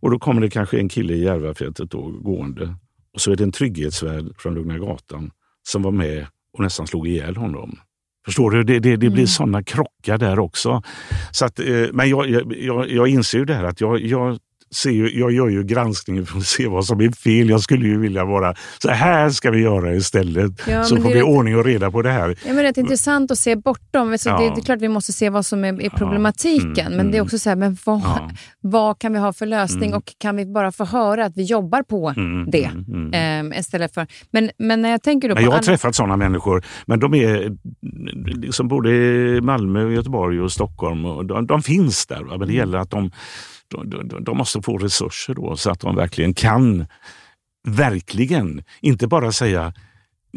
[0.00, 2.74] Och då kommer det kanske en kille i Järvafältet då gående
[3.14, 5.30] och så är det en trygghetsvärd från Lugna Gatan
[5.68, 6.26] som var med
[6.58, 7.78] och nästan slog ihjäl honom.
[8.24, 8.64] Förstår du?
[8.64, 9.26] Det, det, det blir Mm.
[9.26, 10.82] sådana krockar där också.
[11.30, 14.38] Så att, eh, men jag, jag, jag, jag inser ju det här att jag, jag,
[14.74, 17.48] ser ju, jag gör ju granskningen för att se vad som är fel.
[17.50, 20.52] Jag skulle ju vilja vara så här ska vi göra istället.
[20.68, 22.28] Ja, så får det vi rätt- ordning och reda på det här.
[22.46, 24.12] Ja, men det är intressant att se bortom.
[24.12, 24.52] Alltså, det, Ja.
[24.54, 27.18] det är klart vi måste se vad som är, är problematiken, Mm, men det är
[27.18, 27.24] mm.
[27.24, 28.30] också så här, men vad, Ja.
[28.60, 31.82] vad kan vi ha för lösning och kan vi bara få höra att vi jobbar
[31.82, 32.64] på Mm, det?
[32.64, 33.10] mm, mm.
[33.14, 35.42] ehm, istället för, men, men när jag tänker då på...
[35.42, 37.56] Jag har träffat sådana människor, men de är
[38.40, 38.90] liksom både
[39.36, 41.04] i Malmö, Göteborg och Stockholm.
[41.04, 42.22] Och de, de finns där, va?
[42.26, 42.48] men Mm.
[42.48, 43.10] det gäller att de,
[43.84, 46.86] de, de, måste få resurser då, så att de verkligen kan,
[47.68, 49.72] verkligen, inte bara säga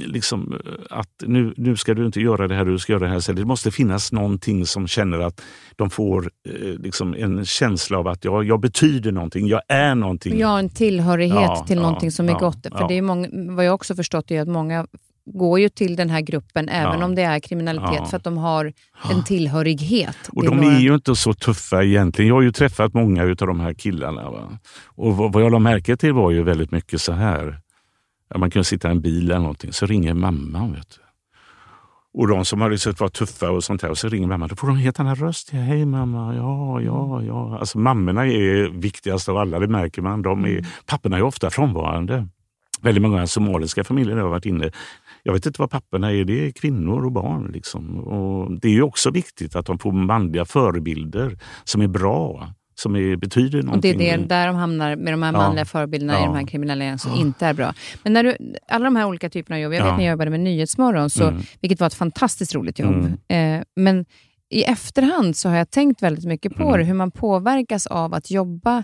[0.06, 3.10] liksom, eh, att nu, nu ska du inte göra det här, du ska göra det
[3.10, 3.20] här.
[3.20, 5.42] Så det måste finnas någonting som känner att
[5.76, 10.40] de får eh, liksom en känsla av att jag, jag betyder någonting, jag är någonting.
[10.40, 12.68] Jag har en tillhörighet Ja, till ja, någonting som är ja, gott.
[12.78, 14.88] För det är många, vad jag också förstått är att många
[15.34, 17.06] går ju till den här gruppen även Ja.
[17.06, 18.06] om det är kriminalitet Ja.
[18.06, 18.74] för att de har
[19.12, 20.18] en tillhörighet.
[20.32, 22.28] Och de några- är ju inte så tuffa egentligen.
[22.30, 24.30] Jag har ju träffat många av de här killarna.
[24.30, 24.58] Va?
[24.86, 27.60] Och vad jag la märke till var ju väldigt mycket så här.
[28.36, 30.74] Man kunde sitta i en bil eller någonting, så ringer mamman.
[30.74, 31.02] Vet du.
[32.14, 34.48] Och de som har liksom varit tuffa och sånt här, och så ringer mamma.
[34.48, 35.50] Då får de en helt annan röst.
[35.54, 37.58] Ja, Hej mamma, ja, ja, ja.
[37.60, 40.22] Alltså mammorna är viktigast av alla, det märker man.
[40.22, 42.28] De är, papporna är ofta frånvarande.
[42.82, 44.72] Väldigt många somaliska familjer har varit inne.
[45.28, 47.52] Jag vet inte vad papporna är, det är kvinnor och barn.
[47.54, 47.98] Liksom.
[48.00, 52.96] Och det är ju också viktigt att de får manliga förebilder som är bra, som
[52.96, 54.02] är, betyder Och det någonting.
[54.02, 55.38] är det, där de hamnar med de här Ja.
[55.38, 56.26] manliga förebilderna i Ja.
[56.26, 57.74] de här kriminella gängen som inte är bra.
[58.04, 58.38] Men när du,
[58.70, 59.98] alla de här olika typerna av jobb, jag vet Ja.
[59.98, 61.42] när jag jobbade med Nyhetsmorgon, så, Mm.
[61.62, 63.18] vilket var ett fantastiskt roligt jobb.
[63.30, 63.58] Mm.
[63.60, 64.06] Eh, men
[64.50, 66.78] i efterhand så har jag tänkt väldigt mycket på Mm.
[66.80, 68.84] det, hur man påverkas av att jobba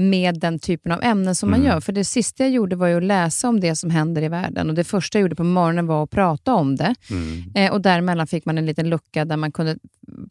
[0.00, 1.72] med den typen av ämnen som man Mm.
[1.72, 1.80] gör.
[1.80, 4.68] För det sista jag gjorde var ju att läsa om det som händer i världen
[4.68, 6.94] och det första jag gjorde på morgonen var att prata om det.
[7.10, 7.42] Mm.
[7.54, 9.76] Eh, och däremellan fick man en liten lucka där man kunde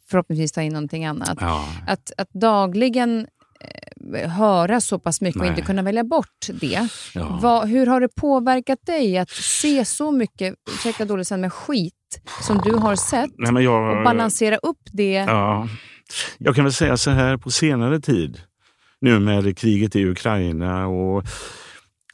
[0.10, 1.38] förhoppningsvis ta in någonting annat.
[1.42, 1.66] Ja.
[1.88, 3.28] Att, att dagligen
[4.14, 5.50] eh, höra så pass mycket och Nej.
[5.50, 6.88] inte kunna välja bort det.
[7.16, 7.40] Ja.
[7.42, 11.94] Vad, hur har det påverkat dig att se så mycket, ursäkta dåligt sen, med skit
[12.42, 15.12] som du har sett Nej, jag, och balansera upp det?
[15.14, 15.68] Ja.
[16.38, 18.42] Jag kan väl säga så här på senare tid,
[19.02, 21.24] nu med kriget i Ukraina och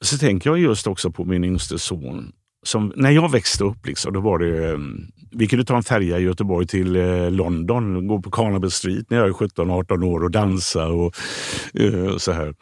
[0.01, 2.31] så tänker jag just också på min yngste son.
[2.65, 4.77] Som, när jag växte upp, liksom, då var det, eh,
[5.31, 9.17] vi kunde ta en färja i Göteborg till eh, London, gå på Carnaby Street när
[9.17, 11.15] jag är 17-18 år och dansa och
[11.73, 12.53] eh, så här.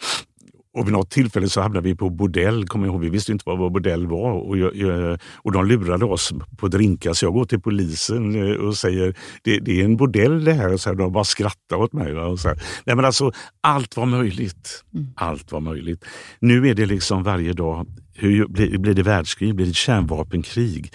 [0.73, 3.01] Och vid något tillfälle så hamnade vi på bordell, kommer jag ihåg.
[3.01, 4.31] Vi visste inte vad, vad bordell var.
[4.31, 7.13] Och, jag, och de lurade oss på drinkar.
[7.13, 10.73] Så jag går till polisen eh, och säger det, det är en bordell det här.
[10.73, 12.15] Och så här, de bara skrattar åt mig.
[12.15, 12.63] Och så här.
[12.85, 14.83] Nej, men alltså, allt var möjligt.
[15.15, 16.05] Allt var möjligt.
[16.39, 17.87] Nu är det liksom varje dag.
[18.15, 19.55] Hur blir, blir det världskrig?
[19.55, 20.93] Blir det kärnvapenkrig?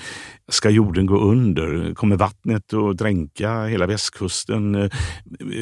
[0.50, 1.94] Ska jorden gå under?
[1.94, 4.74] Kommer vattnet att dränka hela västkusten?
[4.74, 4.80] Eh,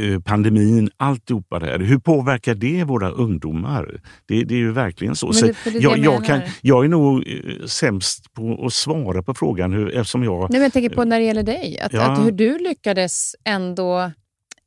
[0.03, 1.79] eh, Pandemin, alltihopa det här.
[1.79, 4.01] Hur påverkar det våra ungdomar?
[4.27, 5.33] Det, det är ju verkligen så.
[5.33, 9.73] Så det- jag, jag kan, jag är nog eh, sämst på att svara på frågan
[9.73, 10.41] hur, eftersom jag...
[10.41, 12.03] Nej, men jag tänker på när det gäller dig, att, Ja.
[12.13, 14.11] att hur du lyckades ändå...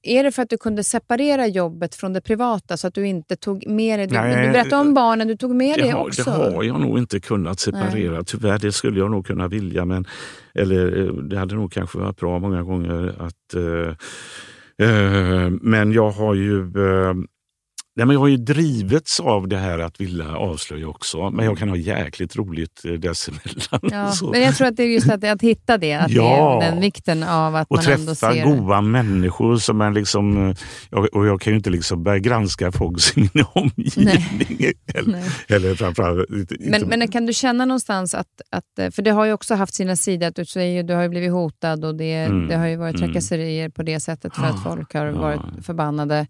[0.04, 3.36] Är det för att du kunde separera jobbet från det privata så att du inte
[3.36, 4.08] tog med dig...
[4.08, 6.24] Du, Nej, du berättade om barnen, du tog med det, det också.
[6.24, 8.24] det har jag nog inte kunnat separera.
[8.24, 9.86] Tyvärr, det skulle jag nog kunna vilja.
[9.86, 10.06] Men,
[10.54, 13.54] eller eh, det hade nog kanske varit bra många gånger att...
[13.56, 16.60] eh, eh, men jag har ju...
[16.62, 17.14] eh,
[18.00, 21.30] Nej, men jag har ju drivits av det här att vilja avslöja också.
[21.30, 23.80] Men jag kan ha jäkligt roligt eh, dessemellan.
[23.82, 26.58] Ja, men jag tror att det är just att, att hitta det, att Ja.
[26.62, 28.44] det är den vikten av att och man ändå träffa ser...
[28.46, 30.50] goda människor som man liksom...
[30.50, 30.56] eh,
[30.92, 33.14] jag- Och jag kan ju inte liksom börja granska folks
[33.54, 34.72] omgivning.
[34.94, 35.24] Eller, Nej.
[35.50, 36.30] eller framförallt...
[36.30, 38.80] Inte, Men, men kan du känna någonstans att, att...
[38.80, 40.28] eh, För det har ju också haft sina sidor.
[40.28, 42.48] Att du, säger, du har ju blivit hotad och det, Mm.
[42.48, 43.08] det har ju varit Mm.
[43.10, 46.28] trakasserier på det sättet för att folk har varit förbannade.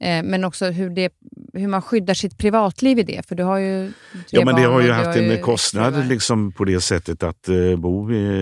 [0.00, 1.12] Eh, Men också hur, det,
[1.52, 3.26] hur man skyddar sitt privatliv i det.
[3.28, 3.92] För du har ju
[4.30, 6.06] Ja, men det har ju haft har en kostnad fruar.
[6.06, 8.40] liksom, på det sättet att eh, bo i,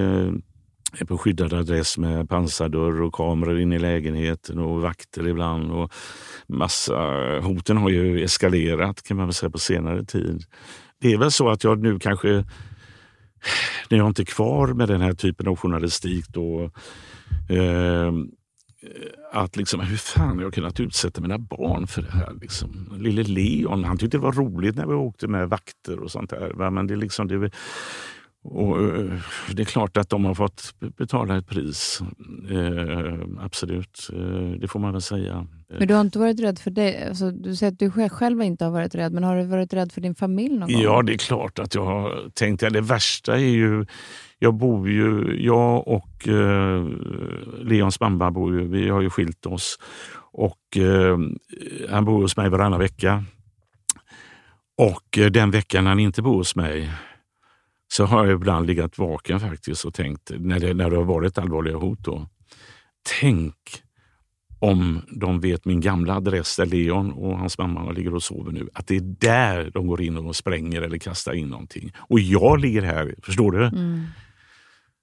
[1.00, 5.72] eh, på skyddad adress med pansardörr och kameror in i lägenheten och vakter ibland.
[5.72, 5.92] Och
[6.46, 6.94] massa,
[7.42, 10.42] hoten har ju eskalerat kan man väl säga på senare tid.
[11.00, 12.44] Det är väl så att jag nu kanske,
[13.90, 16.70] när jag inte är kvar med den här typen av journalistik då,
[17.50, 18.12] eh,
[18.82, 22.34] Eh, att liksom, hur fan har jag kunnat utsätta mina barn för det här?
[22.40, 22.98] Liksom?
[22.98, 26.70] Lille Leon, han tyckte det var roligt när vi åkte med vakter och sånt där.
[26.70, 27.50] Men det är liksom, det,
[28.44, 29.12] och, eh,
[29.52, 32.00] det är klart att de har fått betala ett pris.
[32.50, 35.46] Eh, absolut, eh, det får man väl säga.
[35.78, 37.08] Men du har inte varit rädd för det?
[37.08, 39.72] Alltså, du säger att du sj- själv inte har varit rädd, men har du varit
[39.72, 40.82] rädd för din familj någon gång?
[40.82, 42.70] Ja, det är klart att jag har tänkt det.
[42.70, 43.86] Det värsta är ju,
[44.38, 46.86] jag bor ju, jag och eh,
[47.62, 49.78] Leons mamma bor ju, vi har ju skilt oss.
[50.32, 51.18] Och eh,
[51.90, 53.24] han bor hos mig varannan vecka.
[54.78, 56.90] Och eh, den veckan han inte bor hos mig
[57.88, 61.38] så har jag ibland legat vaken faktiskt och tänkt, när det, när det har varit
[61.38, 62.28] allvarliga hot då.
[63.20, 63.54] Tänk
[64.58, 68.68] om de vet min gamla adress där Leon och hans mamma ligger och sover nu.
[68.74, 71.92] Att det är där de går in och spränger eller kastar in någonting.
[71.96, 73.64] Och jag ligger här, förstår du?
[73.64, 74.04] Mm.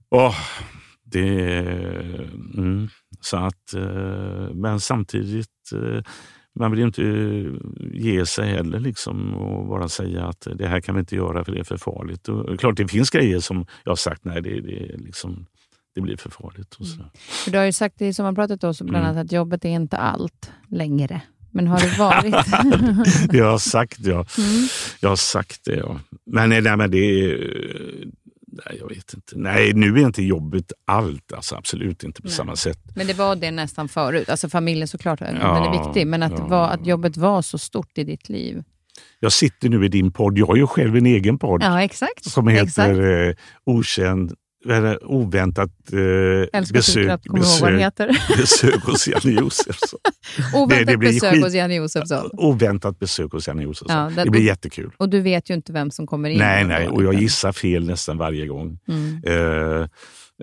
[0.10, 0.36] Åh,
[1.04, 1.60] det...
[2.58, 2.88] Mm,
[3.20, 6.02] så att, eh, men samtidigt, eh,
[6.56, 7.02] man vill ju inte
[7.98, 11.52] ge sig heller liksom och bara säga att det här kan vi inte göra för
[11.52, 12.30] det är för farligt.
[12.30, 15.46] Och, klart det finns grejer som jag har sagt, nej det, det, liksom,
[15.96, 16.76] det blir för farligt.
[16.80, 16.96] Och så.
[16.96, 17.08] Mm.
[17.16, 19.10] För du har ju sagt i sommarpratet också, bland mm.
[19.10, 21.22] annat att jobbet är inte allt längre.
[21.52, 22.36] Men har det varit?
[23.34, 24.26] jag har sagt ja.
[24.38, 24.68] Mm.
[25.00, 26.00] Jag har sagt det ja.
[26.26, 27.38] Men, nej, men det är,
[28.66, 29.34] Nej, jag vet inte.
[29.36, 31.34] Nej, nu är inte jobbet allt.
[31.34, 32.36] Alltså, absolut inte på Nej.
[32.36, 32.80] samma sätt.
[32.96, 34.30] Men det var det nästan förut.
[34.30, 36.08] Alltså familjen såklart, ja, den är viktig.
[36.08, 36.48] Men att, ja.
[36.48, 38.64] var, att jobbet var så stort i ditt liv.
[39.20, 40.38] Jag sitter nu i din podd.
[40.38, 41.64] Jag har ju själv en egen podd.
[41.64, 42.26] Ja, exakt.
[42.26, 43.00] Som heter exakt.
[43.00, 44.34] Eh, Okänd
[45.02, 47.22] oväntat eh, besök, besök,
[48.38, 50.00] besök hos Janne Josefsson.
[50.54, 52.30] oväntat det, det besök skit, hos Janne Josefsson.
[52.34, 53.98] Oväntat besök hos Janne Josefsson.
[53.98, 54.92] Ja, det, det, blir jättekul.
[54.98, 56.38] Och du vet ju inte vem som kommer in.
[56.38, 58.80] Nej, nej och jag gissar fel nästan varje gång.
[58.88, 59.24] Mm.
[59.28, 59.88] Uh,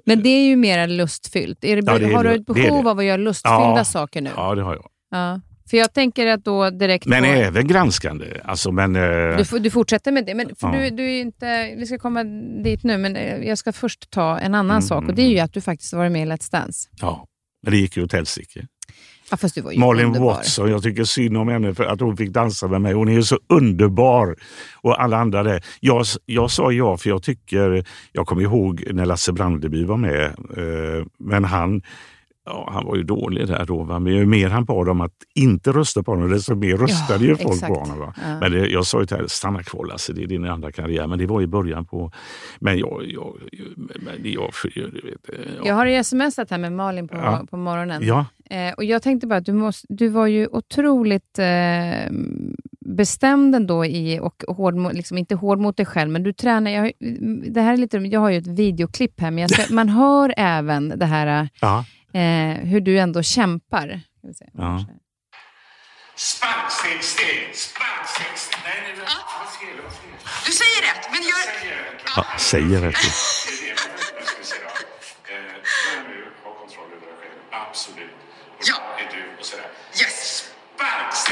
[0.07, 1.65] Men det är ju mer lustfyllt.
[1.65, 4.31] Är det, ja, det har du ett behov av att göra lustfyllda ja, saker nu?
[4.37, 4.89] Ja, det har jag.
[5.11, 5.41] Ja.
[5.73, 7.07] För jag tänker att då direkt...
[7.07, 7.29] Men på...
[7.29, 8.27] även granskande.
[8.45, 9.03] Alltså, men, eh...
[9.51, 10.35] du, du, fortsätter med det.
[10.35, 10.73] Men ja.
[10.73, 12.25] du, du är inte, vi ska komma
[12.65, 14.83] dit nu, men eh, jag ska först ta en annan mm.
[14.83, 15.09] sak.
[15.09, 16.89] Och Det är ju att du faktiskt varit med i Let's Dance.
[17.01, 17.27] Ja,
[17.63, 18.67] men det gick ju åt helsike.
[19.31, 20.27] Ja, fast du var ju Malin underbar.
[20.27, 22.93] Watson, jag tycker synd om henne för att hon fick dansa med mig.
[22.93, 24.37] Hon är ju så underbar.
[24.75, 25.65] Och alla andra där.
[25.81, 30.25] Jag, jag sa ja för jag tycker, jag kommer ihåg när Lasse Brandeby var med,
[30.57, 31.83] eh, men han
[32.45, 33.83] Ja, han var ju dålig där då.
[33.83, 33.99] Va?
[33.99, 37.31] Men ju mer han bad om att inte rösta på honom, desto mer röstade ja,
[37.31, 37.75] ju folk exakt.
[37.75, 37.99] på honom.
[37.99, 38.15] Va?
[38.23, 38.41] Ja.
[38.41, 41.07] Men det, jag sa ju till honom, stanna kvar Lasse, det är din andra karriär.
[41.07, 42.13] Men det var i början på...
[42.59, 43.05] Men jag...
[43.07, 43.35] jag,
[43.77, 45.63] men jag, jag, vet, ja.
[45.65, 47.47] jag har smsat här med Malin på, ja.
[47.51, 48.03] på morgonen.
[48.07, 48.27] Ja.
[48.51, 52.13] Eh, och jag tänkte bara att du, måste, du var ju otroligt eh,
[52.81, 56.71] bestämd ändå i, och hård, liksom inte hård mot dig själv, men du tränar.
[56.71, 56.93] Jag,
[57.53, 61.07] det här är lite, jag har ju ett videoklipp här, men man hör även det
[61.07, 64.01] här ja eh, hur du ändå kämpar.
[64.53, 64.87] Ja.
[70.47, 71.39] Du säger rätt, men gör...
[72.17, 72.97] Ja, säger rätt.
[77.51, 78.11] Absolut.
[78.67, 78.77] Ja.
[78.99, 79.67] Är du och sådär.
[80.01, 80.49] Yes!
[80.77, 81.13] Spark, steg, steg.
[81.13, 81.32] Spark, steg,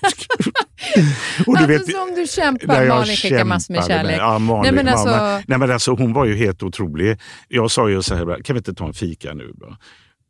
[1.46, 2.88] och du vet, som du kämpar.
[2.88, 4.16] Malin skickar massor med kärlek.
[4.18, 5.08] Ja, Malin, nej, men alltså...
[5.08, 7.18] Ja, nej, men alltså, hon var ju helt otrolig.
[7.48, 9.52] Jag sa ju så här, kan vi inte ta en fika nu?
[9.54, 9.76] Då?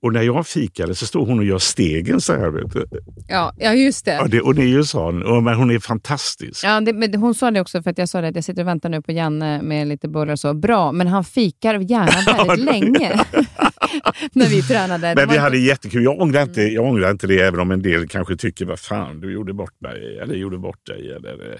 [0.02, 2.51] Och när jag fikade så står hon och gör stegen så här.
[2.51, 2.86] Vet du.
[3.28, 4.15] Ja, ja, just det.
[4.15, 5.23] Ja, det och det är ju sån.
[5.23, 6.65] Och, men hon är fantastisk.
[6.65, 8.62] Ja, det, men hon sa det också, för att jag sa det att jag sitter
[8.62, 10.55] och väntar nu på Janne med lite bullar och så.
[10.55, 13.24] Bra, men han fikar gärna väldigt länge.
[14.32, 15.15] när vi tränade.
[15.15, 16.05] Men vi hade jättekul.
[16.05, 19.20] Jag ångrar, inte, jag ångrar inte det, även om en del kanske tycker, vad fan,
[19.20, 21.12] du gjorde bort mig, eller gjorde bort dig.
[21.12, 21.59] Eller,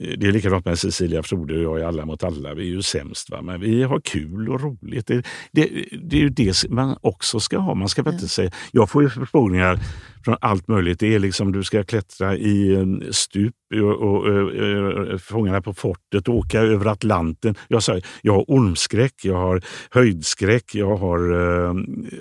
[0.00, 2.54] eh, det är likadant med Cecilia Frode och jag i Alla mot alla.
[2.54, 3.42] Vi är ju sämst, va?
[3.42, 5.06] men vi har kul och roligt.
[5.06, 5.70] Det, det,
[6.02, 7.74] det är ju det man också ska ha.
[7.74, 8.50] Man ska inte säga...
[8.72, 9.80] Jag får ju förfrågningar
[10.24, 11.00] från allt möjligt.
[11.00, 12.78] Det är liksom du ska klättra i
[13.10, 17.54] stup och, och, och, Fångarna på fortet, åka över Atlanten.
[17.68, 21.20] Jag sa, jag har ormskräck, jag har höjdskräck, jag har...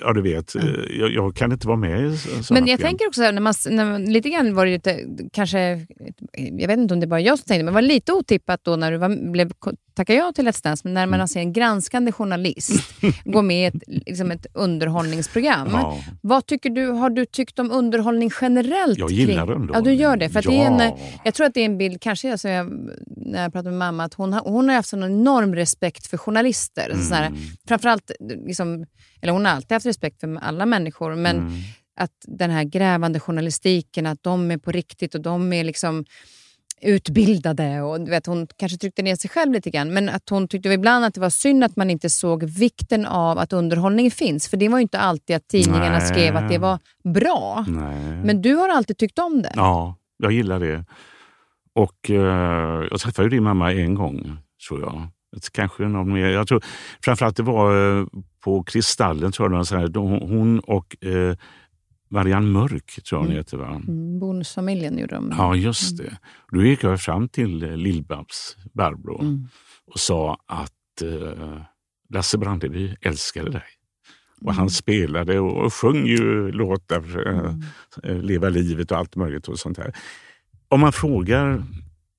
[0.02, 0.56] Ja, du vet.
[0.56, 0.68] Mm.
[1.00, 2.78] Jag, jag, kan inte vara med i Men jag program.
[2.78, 5.00] tänker också, när man, när man, lite grann var det lite,
[5.34, 5.86] kanske...
[6.34, 8.92] Jag vet inte om det bara jag som tänkte, men var lite otippat då när
[8.92, 9.52] du var, blev
[9.94, 11.28] tackar ja till Let's Dance, men när man mm.
[11.28, 15.68] ser en granskande journalist gå med i ett, liksom ett underhållningsprogram.
[15.72, 15.98] Ja.
[16.22, 17.91] Vad tycker du, har du tyckt om underhållning
[18.42, 19.00] generellt?
[19.00, 19.56] Jag gillar kring?
[19.56, 19.76] underhållning.
[19.76, 20.30] Ja, du gör det.
[20.30, 20.52] För ja.
[20.52, 22.68] det är en, jag tror att det är en bild, kanske alltså jag,
[23.08, 26.18] när jag pratar med mamma, att hon har, hon har haft en enorm respekt för
[26.18, 26.90] journalister.
[26.90, 27.04] Mm.
[27.04, 27.32] Så här,
[27.68, 28.86] framförallt, liksom,
[29.22, 31.54] eller hon har alltid haft respekt för alla människor, men mm.
[31.96, 36.06] att den här grävande journalistiken, att de är på riktigt och de är liksom
[36.82, 37.82] utbildade.
[37.82, 40.70] Och, du vet, hon kanske tryckte ner sig själv lite grann, men att hon tyckte
[40.70, 44.48] ibland att det var synd att man inte såg vikten av att underhållning finns.
[44.48, 46.08] För det var ju inte alltid att tidningarna Nej.
[46.08, 47.66] skrev att det var bra.
[47.68, 48.24] Nej.
[48.24, 49.54] Men du har alltid tyckt om det.
[49.56, 50.86] Ja, jag gillar det.
[51.76, 54.38] Och eh, Jag träffade ju din mamma en gång,
[54.68, 55.08] tror jag.
[55.52, 56.28] Kanske någon mer.
[56.28, 56.64] Jag tror,
[57.06, 58.06] framförallt det var eh,
[58.44, 59.96] på Kristallen, tror jag.
[59.96, 61.36] Hon och eh,
[62.12, 63.38] Marianne Mörk, tror jag hon mm.
[63.38, 63.58] heter.
[63.58, 63.68] Va?
[63.68, 65.34] Mm, bonusfamiljen gjorde de.
[65.38, 66.06] Ja, just mm.
[66.06, 66.18] det.
[66.58, 69.48] Då gick jag fram till eh, Lill-Babs, Barbro, mm.
[69.86, 71.62] och sa att eh,
[72.10, 73.64] Lasse Brandeby älskade dig.
[74.42, 74.70] Och han mm.
[74.70, 77.62] spelade och sjöng ju låtar, eh, mm.
[78.04, 79.48] eh, Leva livet och allt möjligt.
[79.48, 79.96] och sånt här.
[80.68, 81.64] Om man frågar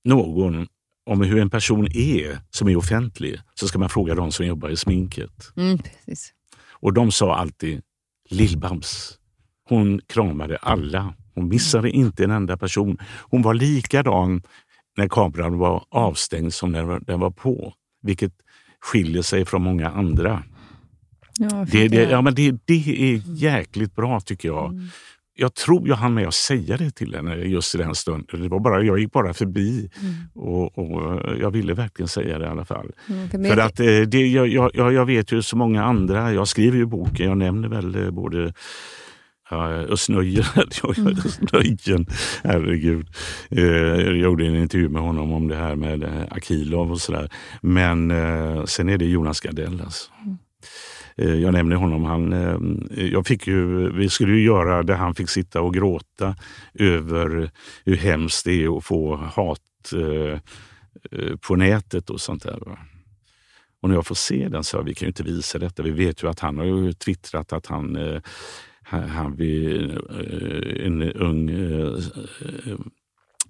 [0.04, 0.66] någon
[1.06, 4.68] om hur en person är som är offentlig så ska man fråga de som jobbar
[4.68, 5.52] i sminket.
[5.56, 6.32] Mm, precis.
[6.70, 7.82] Och de sa alltid
[8.30, 9.18] Lill-Babs,
[9.72, 11.14] hon kramade alla.
[11.34, 12.98] Hon missade inte en enda person.
[13.30, 14.42] Hon var likadan
[14.96, 17.72] när kameran var avstängd som när den var på,
[18.02, 18.32] vilket
[18.80, 20.42] skiljer sig från många andra.
[21.38, 24.80] Ja, Det, det, ja, men det, det är jäkligt bra tycker jag.
[25.34, 28.42] Jag tror jag hann med att säga det till henne just i den stunden.
[28.42, 29.90] Det var bara, jag gick bara förbi
[30.34, 32.90] och, och jag ville verkligen säga det i alla fall.
[33.08, 36.32] Mm, för För att eh, det, jag, jag, jag jag vet ju så många andra,
[36.32, 38.52] jag skriver ju boken, jag nämner väl eh, både
[39.50, 40.44] Ja, Östnöjen,
[41.24, 42.06] Östnöjen,
[42.44, 43.06] herregud.
[43.50, 47.28] Eh, Jag gjorde en intervju med honom om det här med eh, Akilov och sådär.
[47.62, 49.80] Men eh, sen är det Jonas Gardell.
[49.80, 50.10] Alltså.
[51.16, 52.04] Eh, Jag nämner honom.
[52.04, 52.32] Han,
[53.12, 56.36] jag fick ju, vi skulle ju göra där han fick sitta och gråta
[56.74, 57.50] över
[57.84, 59.60] hur hemskt det är att få hat
[61.48, 62.78] på nätet och sånt där.
[63.82, 65.82] Och när jag får se den så vi kan ju inte visa detta.
[65.82, 67.98] Vi vet ju att han har ju twittrat att han,
[68.92, 71.94] han, han vill, eh, en ung eh,
[72.66, 72.78] eh,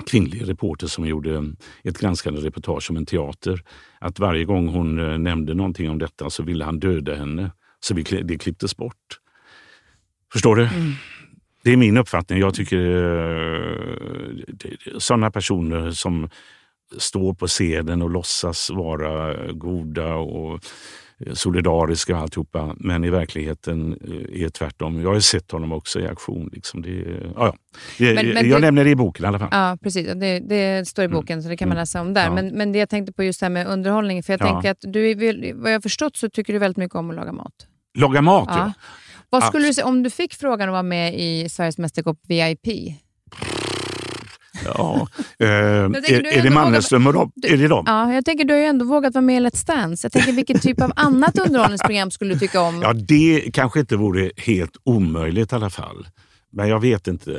[0.07, 1.55] kvinnlig reporter som gjorde
[1.85, 3.63] ett granskande reportage om en teater.
[4.01, 7.51] Att varje gång hon eh, nämnde någonting om detta så ville han döda henne.
[7.81, 9.19] Så vi, det klipptes bort.
[10.33, 10.69] Förstår du?
[11.65, 12.39] Det är min uppfattning.
[12.39, 13.95] Jag tycker eh,
[14.99, 16.29] sådana personer som
[16.99, 20.61] står på scenen och låtsas vara goda och eh,
[21.33, 25.03] solidariska och alltihopa, men i verkligheten eh, är tvärtom.
[25.03, 26.51] Jag har sett honom också i aktion.
[26.53, 26.83] Liksom.
[26.83, 27.55] Det, ja, ja.
[27.99, 29.49] Det, Men- men jag det- nämner det i boken i alla fall.
[29.53, 30.07] Ja, precis.
[30.15, 31.83] Det, det står i boken, så det kan man Mm.
[31.83, 32.25] läsa om där.
[32.25, 32.35] Ja.
[32.35, 34.47] Men, men det jag tänkte på just det här med underhållning, för jag Ja.
[34.53, 35.15] tänker att du,
[35.55, 37.53] vad jag har förstått så tycker du väldigt mycket om att laga mat.
[37.99, 38.57] Laga mat, ja.
[38.59, 38.73] Ja.
[39.31, 42.67] Vad skulle du säga, om du fick frågan att vara med i Sveriges Mästerkopp VIP?
[44.65, 45.09] Ja.
[45.39, 47.33] Eh, är, det Mannerström och dem?
[47.43, 47.85] Är det dem?
[47.87, 50.05] Ja, jag tänker du har ju ändå vågat vara med i Let's Dance.
[50.05, 52.83] Jag tänker vilken typ av annat underhållningsprogram skulle du tycka om?
[52.83, 56.07] Ja, det kanske inte vore helt omöjligt i alla fall.
[56.53, 57.31] Men jag vet inte.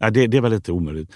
[0.00, 1.10] Nej, det, det är väl inte omöjligt.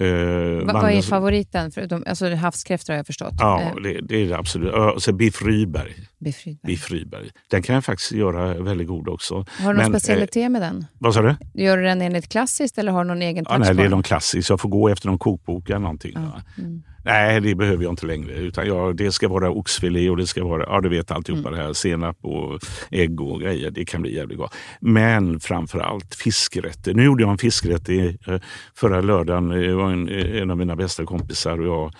[0.00, 1.70] Uh, Va, vad är favoriten?
[1.70, 3.34] Förutom, alltså havskräftor har jag förstått.
[3.38, 4.74] Ja, Eh, det, det är det absolut.
[4.74, 5.94] Och så Biff Rydberg.
[6.24, 6.66] Biff Rydberg.
[6.72, 7.30] Biff Rydberg.
[7.50, 9.34] Den kan jag faktiskt göra väldigt god också.
[9.34, 10.86] Har du någon Men, specialitet med den?
[10.98, 11.34] Vad sa du?
[11.62, 13.84] Gör du den enligt klassiskt eller har du någon egen Ja, touch nej, på det
[13.84, 14.50] är någon klassisk.
[14.50, 16.16] Jag får gå efter någon kokbok eller någonting.
[16.58, 16.82] Mm.
[17.04, 18.32] Nej, det behöver jag inte längre.
[18.32, 21.60] Utan jag, det ska vara oxfilé och det ska vara, ja du vet alltihopa Mm.
[21.60, 21.72] det här.
[21.72, 22.60] Senap och
[22.90, 23.70] ägg och grejer.
[23.70, 24.54] Det kan bli jävligt gott.
[24.80, 26.94] Men framför allt fiskrätter.
[26.94, 28.40] Nu gjorde jag en fiskrätt i, eh,
[28.74, 29.48] förra lördagen.
[29.48, 31.92] Det var en, en av mina bästa kompisar och jag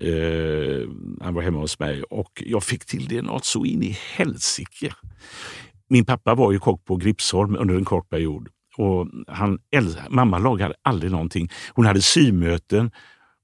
[0.00, 0.88] Eh,
[1.20, 4.94] han var hemma hos mig och jag fick till det något så in i helsike.
[5.88, 8.48] Min pappa var ju kock på Gripsholm under en kort period.
[8.76, 9.58] Och han,
[10.08, 11.50] mamma lagade aldrig någonting.
[11.74, 12.90] Hon hade symöten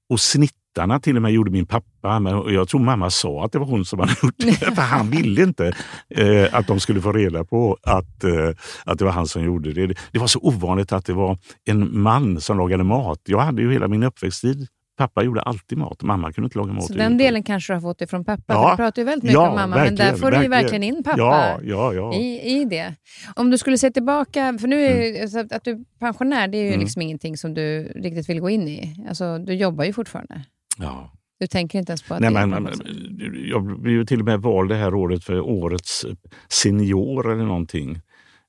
[0.09, 2.19] och snittarna till och med gjorde min pappa.
[2.19, 4.53] Men jag tror mamma sa att det var hon som hade gjort det.
[4.75, 5.73] För han ville inte
[6.09, 8.49] eh, att de skulle få reda på att, eh,
[8.85, 9.95] att det var han som gjorde det.
[10.11, 13.19] Det var så ovanligt att det var en man som lagade mat.
[13.25, 14.67] Jag hade ju hela min uppväxttid
[14.99, 16.01] Pappa gjorde alltid mat.
[16.03, 16.83] Mamma kunde inte laga mat.
[16.85, 18.53] Så den delen kanske du har fått ifrån pappa.
[18.53, 18.71] Ja.
[18.71, 20.83] Du pratar ju väldigt mycket Ja, om mamma, men där får du ju verkligen.
[20.83, 22.13] in pappa Ja, ja, ja.
[22.13, 22.95] i, i det.
[23.35, 26.61] Om du skulle se tillbaka, för nu är alltså, att du är pensionär, det är
[26.63, 26.79] ju Mm.
[26.79, 29.05] liksom ingenting som du riktigt vill gå in i.
[29.09, 30.41] Alltså, du jobbar ju fortfarande.
[30.77, 31.11] ja.
[31.39, 32.73] Du tänker inte ens på att Nej, det men, men,
[33.49, 36.05] jag blev ju till och med vald det här året för årets
[36.49, 37.99] senior eller någonting.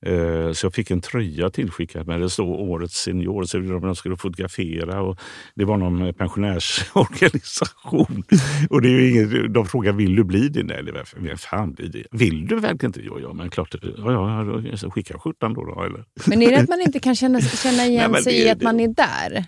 [0.06, 3.44] Eh, Så jag fick en tröja tillskickad med det stod årets senior.
[3.44, 5.18] Så de skulle fotografera och
[5.54, 8.22] det var någon pensionärsorganisation.
[8.70, 10.62] Och det är ju ingen, de frågar vill du bli det?
[10.62, 10.84] Nej,
[11.16, 12.04] vem- fan blir det?
[12.10, 13.00] Vill du verkligen inte?
[13.02, 13.74] Ja, ja men klart.
[13.82, 15.64] Ja, ja, då- så skicka skjortan då.
[15.64, 16.04] då eller?
[16.26, 18.58] Men är det att man inte kan känna, känna igen Nej, sig det- i att
[18.58, 19.44] det- man är där?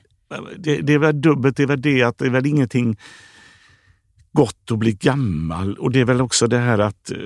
[0.58, 2.96] Det, det är väl dubbelt, det är väl det att det är väl ingenting
[4.32, 5.74] gott att bli gammal.
[5.78, 7.16] Och det är väl också det här att eh,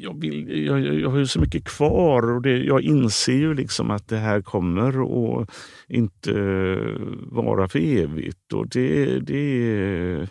[0.00, 3.90] jag, vill, jag, jag har ju så mycket kvar och det, jag inser ju liksom
[3.90, 4.88] att det här kommer
[5.42, 5.50] att
[5.88, 6.32] inte
[7.30, 8.52] vara för evigt.
[8.52, 10.28] Och det, det,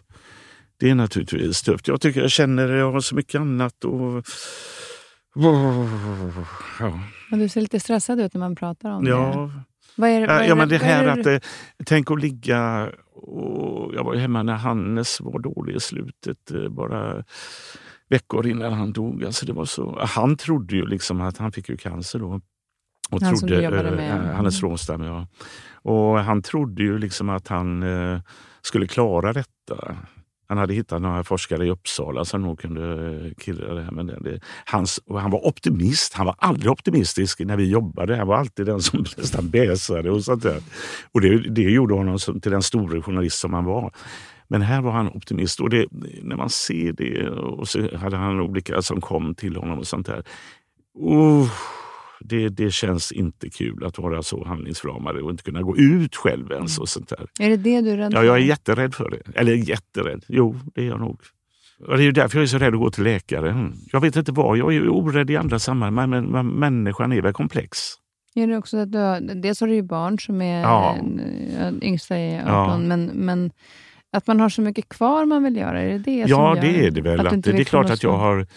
[0.79, 1.87] det är naturligtvis tufft.
[1.87, 4.23] Jag tycker jag känner att jag har så mycket annat och
[6.79, 6.99] Ja.
[7.29, 9.09] Men du ser lite stressad ut när man pratar om det.
[9.09, 9.51] ja.
[9.95, 11.41] Vad är, vad är, Ja, men det här det att du- eh,
[11.85, 16.69] tänk att ligga och jag var ju hemma när Hannes var dålig i slutet, eh,
[16.69, 17.23] bara
[18.11, 19.23] veckor innan han dog.
[19.25, 22.41] Alltså det var så, han trodde ju liksom att han fick ju cancer då.
[23.11, 24.29] Och Han som du jobbade eh, med.
[24.29, 25.27] eh, Hannes Rånstam, ja.
[25.83, 28.19] Och han trodde ju liksom att han eh,
[28.61, 29.95] skulle klara detta.
[30.47, 33.91] Han hade hittat några forskare i Uppsala som nog kunde killa det här.
[33.91, 36.13] Men det, det, hans, han var optimist.
[36.13, 38.15] Han var aldrig optimistisk när vi jobbade.
[38.15, 40.61] Han var alltid den som nästan bäsade och sånt där.
[41.11, 43.91] Och det, det gjorde honom som, till den store journalist som han var.
[44.51, 45.85] Men här var han optimist och det,
[46.21, 50.05] när man ser det och så hade han olika som kom till honom och sånt
[50.07, 50.23] där.
[51.11, 51.49] Uh,
[52.19, 56.51] det, det känns inte kul att vara så handlingsförlamad och inte kunna gå ut själv
[56.51, 56.77] ens.
[56.79, 57.27] och sånt där.
[57.39, 58.23] Är det det du är rädd Ja, för?
[58.25, 59.39] jag är jätterädd för det.
[59.39, 60.25] Eller jätterädd.
[60.27, 61.19] Jo, det är jag nog.
[61.87, 63.71] Och det är ju därför jag är så rädd att gå till läkare.
[63.91, 67.33] Jag vet inte vad, jag är orädd i andra sammanhang, men, men människan är väl
[67.33, 67.79] komplex.
[68.35, 70.97] Är det också att du har, dels har du ju barn som är, Ja.
[71.59, 71.71] ja.
[71.81, 72.77] yngsta är 18, Ja.
[72.77, 73.51] men, men
[74.13, 76.61] att man har så mycket kvar man vill göra, är det det som Ja, gör
[76.61, 77.19] det är det väl.
[77.19, 78.47] Att Att det är klart att jag har...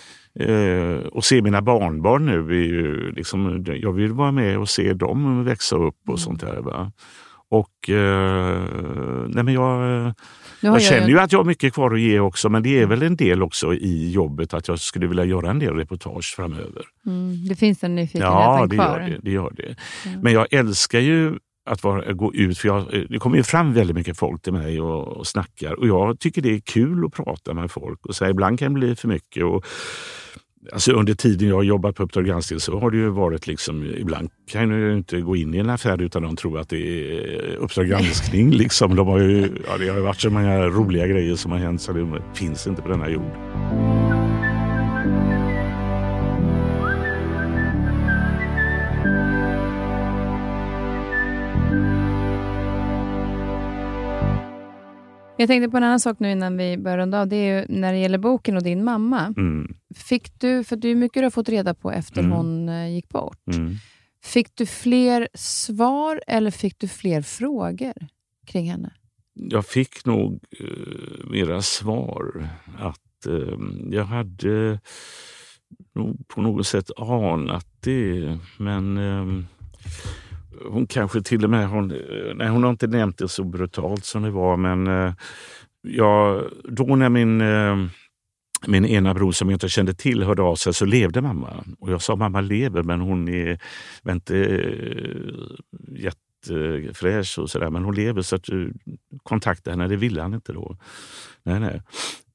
[0.40, 4.92] Eh, och se mina barnbarn nu, är ju liksom, jag vill vara med och se
[4.92, 6.18] dem växa upp och Mm.
[6.18, 6.56] sånt där.
[6.60, 6.92] Va?
[7.48, 8.58] Och eh,
[9.28, 10.12] nej men jag,
[10.60, 13.02] jag känner ju att jag har mycket kvar att ge också, men det är väl
[13.02, 16.82] en del också i jobbet att jag skulle vilja göra en del reportage framöver.
[17.06, 19.00] Mm, det finns en nyfikenhet Ja, det kvar.
[19.00, 19.76] gör det, det gör det.
[20.22, 21.34] Men jag älskar ju
[21.64, 24.80] att vara, gå ut, för jag, det kommer ju fram väldigt mycket folk till mig
[24.80, 25.72] och, och snackar.
[25.74, 28.06] Och jag tycker det är kul att prata med folk.
[28.06, 29.44] Och så här, ibland kan det bli för mycket.
[29.44, 29.64] Och,
[30.72, 33.84] alltså under tiden jag har jobbat på Uppdrag granskning så har det ju varit liksom,
[33.84, 37.10] ibland kan jag ju inte gå in i en affär utan de tror att det
[37.16, 38.50] är Uppdrag granskning.
[38.64, 38.96] liksom.
[38.96, 41.82] de har ju, ja, det har ju varit så många roliga grejer som har hänt
[41.82, 43.93] så det finns inte på denna jord.
[55.44, 57.28] Jag tänkte på en annan sak nu innan vi börjar runda av.
[57.28, 59.34] Det är ju när det gäller boken och din mamma.
[59.36, 62.32] Mm, Fick du, för det är mycket du har fått reda på efter Mm.
[62.32, 63.46] hon eh, gick bort.
[63.56, 63.74] mm.
[64.22, 67.92] Fick du fler svar eller fick du fler frågor
[68.46, 68.92] kring henne?
[69.34, 72.48] jag fick nog eh, mera svar.
[72.78, 73.58] Att eh,
[73.90, 74.80] jag hade
[75.94, 78.38] nog på något sätt anat det.
[78.58, 79.44] Men eh,
[80.70, 81.68] hon kanske till och med...
[81.68, 81.88] Hon,
[82.34, 84.56] nej, hon har inte nämnt det så brutalt som det var.
[84.56, 85.12] Men eh,
[86.64, 87.40] då när min...
[87.40, 87.76] Eh,
[88.66, 91.64] min ena bror som jag inte kände till hörde av sig så levde mamma.
[91.78, 93.58] Och jag sa mamma lever men hon är
[94.02, 95.34] var inte eh,
[95.98, 97.70] jättefräsch och sådär.
[97.70, 98.72] Men hon lever så att du
[99.22, 99.88] kontakta henne.
[99.88, 100.76] Det ville han inte då.
[101.42, 101.82] Nej, nej.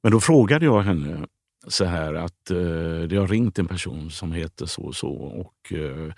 [0.04, 1.28] Men då frågade jag henne
[1.68, 5.12] så här att eh, det har ringt en person som heter så och så.
[5.12, 6.14] Och, eh,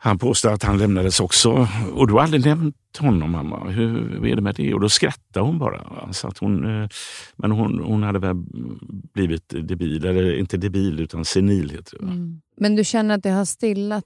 [0.00, 1.68] han påstår att han lämnades också.
[1.94, 3.68] Och du har aldrig nämnt honom mamma.
[3.70, 4.74] Hur, hur är det med det?
[4.74, 6.12] Och då skrattade hon bara.
[6.12, 6.88] Så att hon, eh,
[7.36, 8.34] men hon, hon hade väl
[9.14, 12.06] blivit debil, eller inte debil utan senil heter det.
[12.06, 12.12] va?
[12.60, 14.04] Men du känner att det har stillat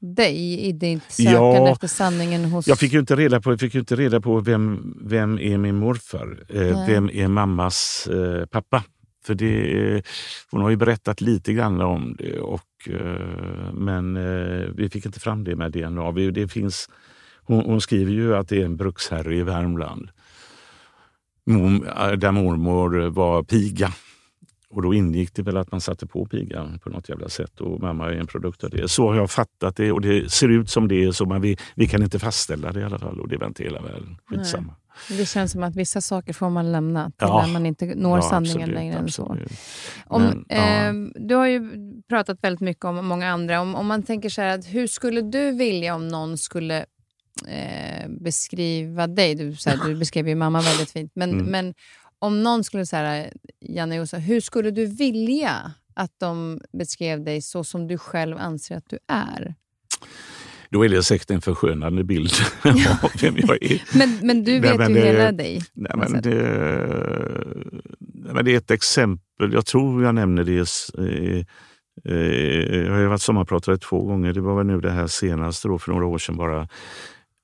[0.00, 1.72] dig i ditt sökande Ja.
[1.72, 2.66] efter sanningen hos...
[2.68, 5.76] Jag fick ju inte reda på, jag fick inte reda på vem, vem är min
[5.76, 6.44] morfar.
[6.48, 8.84] Eh, vem är mammas eh, pappa?
[9.24, 10.02] För det,
[10.50, 12.40] hon har ju berättat lite grann om det.
[12.40, 12.60] Och,
[13.72, 16.12] men eh, vi fick inte fram det med DNA.
[16.12, 16.88] Det finns,
[17.44, 20.10] hon, hon skriver ju att det är en bruksherre i Värmland.
[21.50, 23.92] Eh, där mormor var piga.
[24.70, 27.80] Och då ingick det väl att man satte på pigan på något jävla sätt och
[27.80, 28.88] mamma är en produkt av det.
[28.88, 31.56] Så har jag fattat det och det ser ut som det är så men vi,
[31.74, 34.16] vi kan inte fastställa det i alla fall och det är väl inte hela världen.
[34.26, 34.74] Skitsamma.
[35.08, 37.46] Det känns som att vissa saker får man lämna till Ja.
[37.46, 39.36] när man inte når Ja, sanningen absolut, längre än så.
[40.06, 40.54] Om, Men, ja.
[40.56, 41.70] ehm, du har ju
[42.08, 43.60] pratat väldigt mycket om många andra.
[43.60, 46.84] Om, om man tänker så här, att hur skulle du vilja om någon skulle
[47.48, 49.34] eh, beskriva dig?
[49.34, 51.12] Du, så här, du beskrev ju mamma väldigt fint.
[51.14, 51.46] Men, Mm.
[51.46, 51.74] men
[52.18, 53.26] om någon skulle säga,
[53.60, 58.76] Janne Josef, hur skulle du vilja att de beskrev dig så som du själv anser
[58.76, 59.54] att du är?
[60.72, 62.30] Då är det säkert en förskönande bild
[63.02, 63.98] av vem jag är.
[63.98, 65.62] Men, men du Nej, vet men ju det- hela dig.
[65.74, 66.34] Nej, men det,
[68.00, 69.52] nej, men det är ett exempel.
[69.52, 70.58] Jag tror jag nämner det.
[70.98, 71.44] eh,
[72.86, 74.32] Jag har ju varit sommarpratare två gånger.
[74.32, 76.68] Det var väl nu det här senaste då, för några år sedan bara.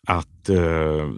[0.06, 1.10] Att eh,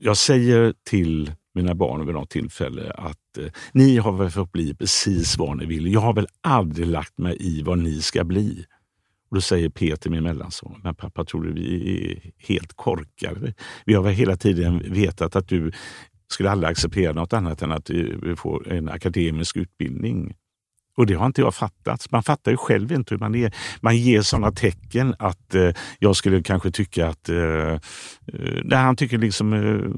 [0.00, 4.74] jag säger till mina barn vid något tillfälle att eh, ni har väl fått bli
[4.74, 5.92] precis vad ni vill.
[5.92, 8.64] Jag har väl aldrig lagt mig i vad ni ska bli.
[9.30, 13.54] Och Då säger Peter, min mellanson, men pappa tror du vi är helt korkade?
[13.86, 15.72] Vi har väl hela tiden vetat att du
[16.32, 20.34] skulle aldrig acceptera något annat än att du får en akademisk utbildning.
[20.96, 22.10] Och det har inte jag fattat.
[22.10, 23.54] Man fattar ju själv inte hur man är.
[23.80, 27.28] Man ger sådana tecken att eh, jag skulle kanske tycka att...
[27.28, 27.78] Eh, eh,
[28.64, 29.52] nej, han tycker liksom...
[29.52, 29.90] Eh,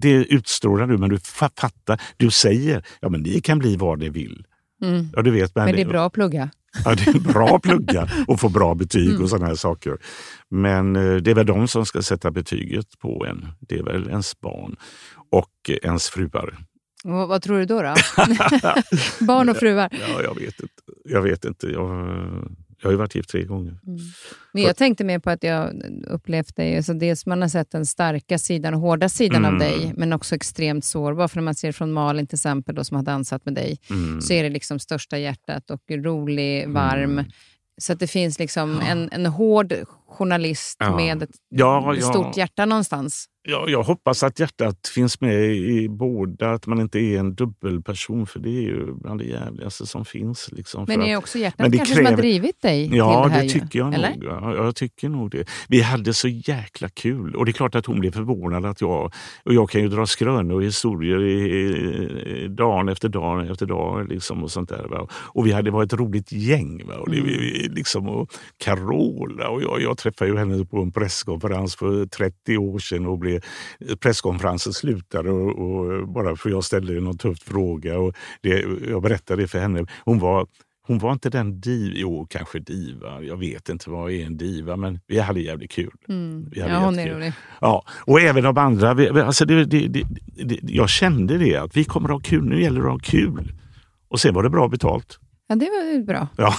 [0.00, 2.00] det utstrålar du, men du fa- fattar.
[2.16, 4.44] Du säger, ja men ni kan bli vad ni vill.
[4.82, 5.06] Mm.
[5.16, 6.50] Ja, du vet, Men det är bra att plugga.
[6.84, 9.98] Ja, det är bra att plugga och få bra betyg och sådana här saker.
[10.48, 13.48] Men eh, det är väl de som ska sätta betyget på en.
[13.60, 14.76] Det är väl ens barn
[15.30, 16.58] och ens fruar.
[17.04, 17.82] Och vad tror du då?
[17.82, 17.94] då?
[19.26, 19.88] Barn och fruar.
[19.92, 20.82] Ja, jag vet inte.
[21.04, 21.66] Jag vet inte.
[21.66, 22.16] Jag,
[22.80, 23.78] jag har ju varit gift tre gånger.
[24.52, 27.86] Men jag tänkte mer på att jag upplevt dig, alltså dels man har sett den
[27.86, 29.58] starka sidan och hårda sidan av Mm.
[29.58, 31.28] dig, men också extremt sårbar.
[31.28, 34.20] För när man ser från Malin till exempel, då, som har dansat med dig, Mm.
[34.20, 37.24] så är det liksom största hjärtat och rolig, varm.
[37.80, 39.74] Så att det finns liksom en, en hård,
[40.08, 40.96] journalist Ja.
[40.96, 42.02] med ett Ja, ja.
[42.12, 43.26] stort hjärta någonstans.
[43.42, 48.26] Ja, jag hoppas att hjärtat finns med i båda, att man inte är en dubbelperson,
[48.26, 50.48] för det är ju bland det jävligaste som finns.
[50.52, 53.30] Liksom, Men är också hjärtat men det kanske som har kräver- drivit dig Ja, till
[53.30, 53.40] det här?
[53.42, 53.60] det ju?
[53.60, 54.10] tycker jag Eller?
[54.10, 54.24] nog.
[54.24, 55.48] Ja, jag tycker nog det.
[55.68, 57.34] Vi hade så jäkla kul.
[57.36, 59.12] Och det är klart att hon blev förvånad att jag...
[59.44, 64.08] Och jag kan ju dra skrönor och historier i, i, dagen efter dag efter dag.
[64.08, 65.06] Liksom, och sånt där, va?
[65.12, 66.86] Och vi hade varit ett roligt gäng.
[66.86, 66.94] Va?
[66.94, 68.30] Och det, vi, liksom, och
[68.64, 73.18] Carola och jag, jag träffade ju henne på en presskonferens för 30 år sedan och
[73.18, 73.29] blev,
[74.00, 77.98] presskonferensen slutade och, och bara för jag ställde någon tuff fråga.
[77.98, 79.86] Och det, jag berättade det för henne.
[80.04, 80.46] Hon var
[80.90, 84.76] hon var inte den div, jo kanske diva, jag vet inte vad är en diva,
[84.76, 85.90] men vi hade jävligt kul.
[86.08, 86.48] Mm.
[86.50, 87.32] Vi hade Ja, hon är rolig.
[87.60, 88.94] Ja, och även de andra.
[88.94, 90.04] Vi, alltså det, det, det,
[90.44, 92.98] det, jag kände det, att vi kommer att ha kul, nu gäller det att ha
[92.98, 93.52] kul.
[94.08, 95.18] Och sen var det bra betalt.
[95.50, 96.28] Ja, det var ju bra.
[96.36, 96.54] Ja.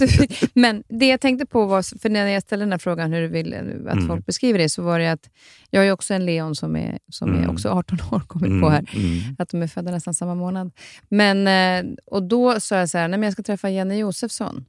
[0.00, 3.12] Du fick- men det jag tänkte på var, för när jag ställde den här frågan
[3.12, 4.06] hur du vill att Mm.
[4.08, 5.30] folk beskriver det, så var det att
[5.70, 7.50] jag är också en Leon som är, som är Mm.
[7.50, 8.84] också 18 år, kommit på här.
[8.96, 9.36] mm.
[9.38, 10.70] Att de är födda nästan samma månad.
[11.08, 14.64] Men, eh, och då sa jag så här, nej men jag ska träffa Jenny Josefsson.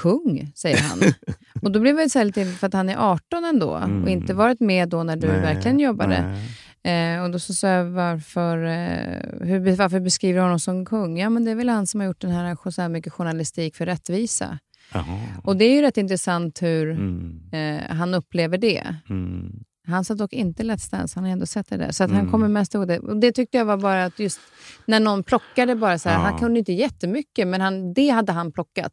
[0.00, 1.00] Kung, säger han.
[1.62, 4.08] och då blev jag så lite, för att han är 18 ändå och Mm.
[4.08, 6.22] inte varit med då när du Nej, verkligen jobbade.
[6.22, 6.48] nej.
[6.86, 11.18] Eh, och då så sa jag, varför, eh, hur, varför beskriver du honom som kung?
[11.18, 13.76] Ja, men det är väl han som har gjort den här så här mycket journalistik
[13.76, 14.58] för rättvisa.
[14.92, 15.18] Jaha.
[15.44, 18.96] Och det är ju rätt intressant hur Mm, eh, han upplever det.
[19.10, 19.52] mm.
[19.88, 21.90] Han sa dock inte Let's Dance, han har ändå sett det där.
[21.92, 22.30] Så att han Mm.
[22.32, 22.98] kommer mest ihåg det.
[22.98, 24.40] Och det tyckte jag var bara att just
[24.86, 26.22] när någon plockade bara så här, Ja.
[26.22, 28.92] han kunde inte jättemycket, men han, det hade han plockat.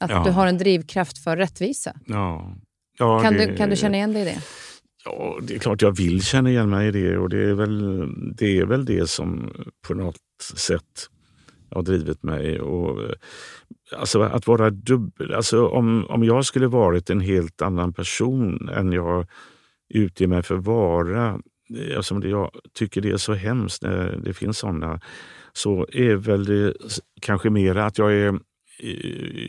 [0.00, 0.22] Att Ja.
[0.24, 1.92] du har en drivkraft för rättvisa.
[2.06, 2.52] Ja,
[3.22, 4.38] Kan, det- du, kan du känna igen dig i det?
[5.04, 8.06] Ja, det är klart jag vill känna igen mig i det och det är väl
[8.36, 9.50] det, är väl det som
[9.88, 10.16] på något
[10.54, 11.10] sätt
[11.70, 12.60] har drivit mig.
[12.60, 13.12] Och, eh,
[13.96, 18.92] alltså att vara dubbel, alltså om, om jag skulle varit en helt annan person än
[18.92, 19.26] jag
[19.94, 24.32] utger mig för att vara, eftersom alltså jag tycker det är så hemskt när det
[24.32, 25.00] finns sådana,
[25.52, 26.74] så är väl det
[27.20, 28.40] kanske mera att jag är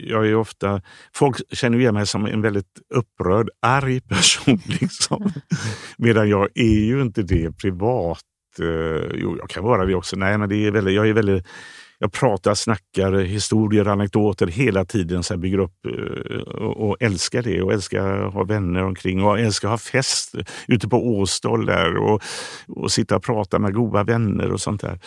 [0.07, 0.81] jag är ofta,
[1.13, 4.61] folk känner igen mig som en väldigt upprörd, arg person.
[4.81, 5.31] Liksom.
[5.97, 8.23] Medan jag är ju inte det privat.
[8.59, 10.15] Eh, jo, jag kan vara det också.
[10.15, 11.45] Nej, men det är väldigt, jag är väldigt
[12.01, 15.23] jag pratar, snackar historier, anekdoter hela tiden.
[15.23, 17.61] Så här bygger upp eh, och, och älskar det.
[17.61, 20.35] Och älskar att ha vänner omkring och älskar att ha fest
[20.67, 22.21] ute på Åstol där och,
[22.67, 24.99] och sitta och prata med goda vänner och sånt där.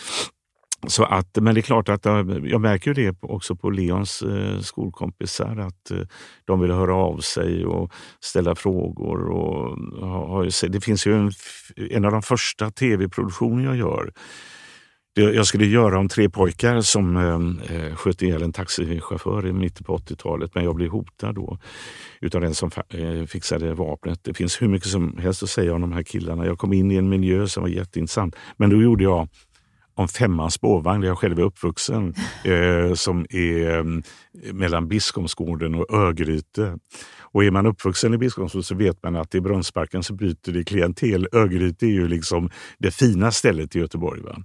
[0.87, 4.21] Så att, men det är klart att eh, jag märker ju det också på Leons
[4.21, 5.97] eh, skolkompisar att eh,
[6.45, 9.29] de vill höra av sig och ställa frågor.
[9.29, 11.31] Och, mm, har, det finns ju en,
[11.89, 14.11] en av de första tv-produktioner jag gör.
[15.15, 19.97] Jag skulle göra om tre pojkar som eh, sköt ihjäl en taxichaufför i mitten på
[19.97, 21.57] 80-talet men jag blev hotad då
[22.21, 24.19] utav den som eh, fixade vapnet.
[24.23, 26.45] Det finns hur mycket som helst att säga om de här killarna.
[26.45, 28.35] Jag kom in i en miljö som var jätteintressant.
[28.57, 29.27] Men då gjorde jag
[29.95, 32.13] om Femmans spårvagn där jag själv är uppvuxen
[32.43, 33.83] eh, som är eh,
[34.53, 36.77] mellan Biskopsgården och Örgryte.
[37.19, 40.63] Och är man uppvuxen i Biskopsgården så vet man att i Brunnsparken så byter det
[40.63, 41.27] klientel.
[41.31, 44.21] Örgryte är ju liksom det fina stället i Göteborg.
[44.21, 44.37] Va?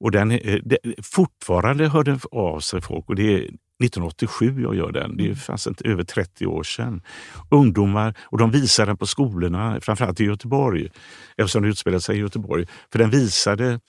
[0.00, 3.50] Och den, eh, det, fortfarande hör det av sig folk och det är
[3.84, 5.16] 1987 jag gör den.
[5.16, 7.02] Det är fast inte över 30 år sedan.
[7.50, 10.88] Ungdomar, och de visar den på skolorna, framförallt i Göteborg,
[11.36, 12.66] eftersom det utspelar sig i Göteborg.
[12.92, 13.80] För den visade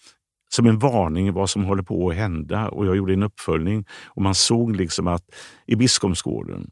[0.54, 4.22] som en varning vad som håller på att hända och jag gjorde en uppföljning och
[4.22, 5.24] man såg liksom att
[5.66, 6.72] i Biskopsgården,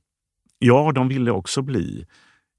[0.60, 2.06] ja de ville också bli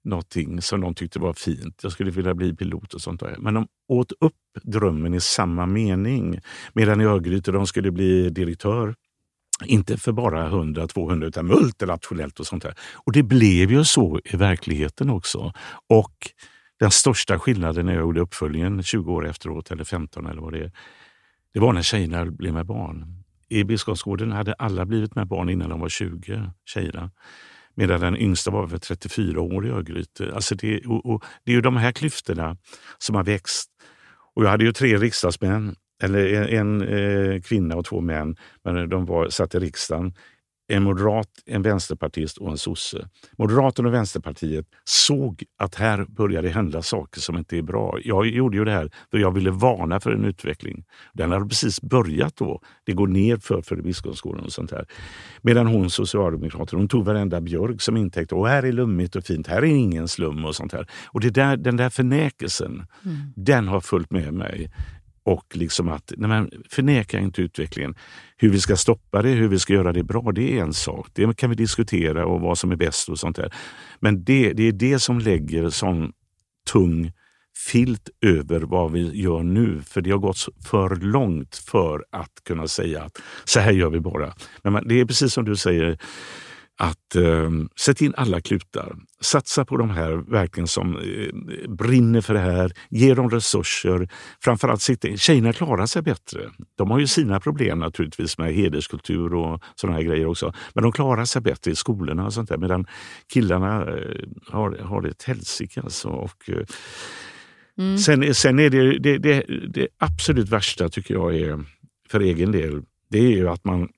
[0.04, 1.80] någonting som de tyckte var fint.
[1.82, 3.36] Jag skulle vilja bli pilot och sånt där.
[3.38, 6.38] Men de åt upp drömmen i samma mening.
[6.72, 8.94] Medan i Örgryte de skulle bli direktör.
[9.64, 12.74] Inte för bara 100-200 utan multinationellt och sånt där.
[12.94, 15.52] Och det blev ju så i verkligheten också.
[15.88, 16.14] Och
[16.80, 20.58] den största skillnaden när jag gjorde uppföljningen 20 år efteråt, eller 15 eller vad det
[20.58, 20.72] är,
[21.52, 23.22] det var när tjejerna blev med barn.
[23.48, 27.10] I Biskopsgården hade alla blivit med barn innan de var 20, tjejerna.
[27.74, 30.32] Medan den yngsta var över 34 år i Örgryte.
[30.34, 32.56] Alltså det, och, och, det är ju de här klyftorna
[32.98, 33.70] som har växt.
[34.34, 38.88] Och jag hade ju tre riksdagsmän, eller en, en eh, kvinna och två män, men
[38.88, 40.14] de var, satt i riksdagen.
[40.68, 43.08] En moderat, en vänsterpartist och en sosse.
[43.38, 47.98] Moderaterna och Vänsterpartiet såg att här började hända saker som inte är bra.
[48.04, 50.84] Jag gjorde ju det här för jag ville varna för en utveckling.
[51.12, 52.60] Den hade precis börjat då.
[52.84, 54.86] Det går ner för, för Biskopsgården och sånt här.
[55.42, 58.32] Medan hon, socialdemokraten, hon tog varenda björk som intäkt.
[58.32, 60.86] Och här är lummigt och fint, här är ingen slum och sånt här.
[61.06, 62.86] Och det där, den där förnäkelsen,
[63.36, 64.70] den har följt med mig
[65.24, 67.94] och liksom att nej men, förneka inte utvecklingen.
[68.36, 71.08] Hur vi ska stoppa det, hur vi ska göra det bra, det är en sak.
[71.12, 73.54] Det kan vi diskutera och vad som är bäst och sånt där.
[74.00, 76.12] Men det, det är det som lägger sån
[76.72, 77.12] tung
[77.56, 79.82] filt över vad vi gör nu.
[79.86, 84.00] För det har gått för långt för att kunna säga att så här gör vi
[84.00, 84.34] bara.
[84.62, 85.98] Men det är precis som du säger,
[86.82, 88.96] att eh, sätta in alla klutar.
[89.20, 92.72] Satsa på de här verkligen som eh, brinner för det här.
[92.90, 94.08] Ge dem resurser.
[94.40, 96.50] Framförallt sitta Tjejerna klarar sig bättre.
[96.74, 100.52] De har ju sina problem naturligtvis med hederskultur och sådana här grejer också.
[100.74, 102.58] Men de klarar sig bättre i skolorna och sånt där.
[102.58, 102.86] Medan
[103.32, 106.08] killarna eh, har, har det ett helsike alltså.
[106.08, 106.64] Och, eh,
[107.78, 107.98] mm.
[107.98, 111.64] sen, sen är det, det, det, det absolut värsta tycker jag är,
[112.08, 113.88] för egen del, det är ju att man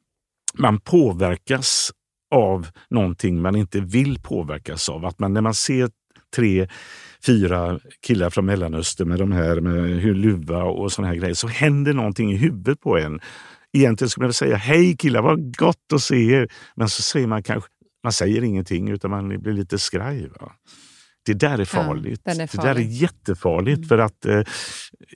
[0.58, 1.90] man påverkas
[2.34, 5.04] av någonting man inte vill påverkas av.
[5.04, 5.90] Att man när man ser
[6.36, 6.68] tre,
[7.26, 11.92] fyra killar från Mellanöstern med de här med luva och såna här grejer så händer
[11.92, 13.20] någonting i huvudet på en.
[13.72, 16.48] Egentligen skulle man säga hej killar, vad gott att se er.
[16.74, 17.70] Men så säger man kanske,
[18.02, 20.28] man säger ingenting utan man blir lite skraj.
[20.40, 20.52] Va?
[21.26, 22.20] Det där är farligt.
[22.24, 22.50] Ja, är farlig.
[22.50, 23.88] Det där är jättefarligt mm.
[23.88, 24.40] för att eh,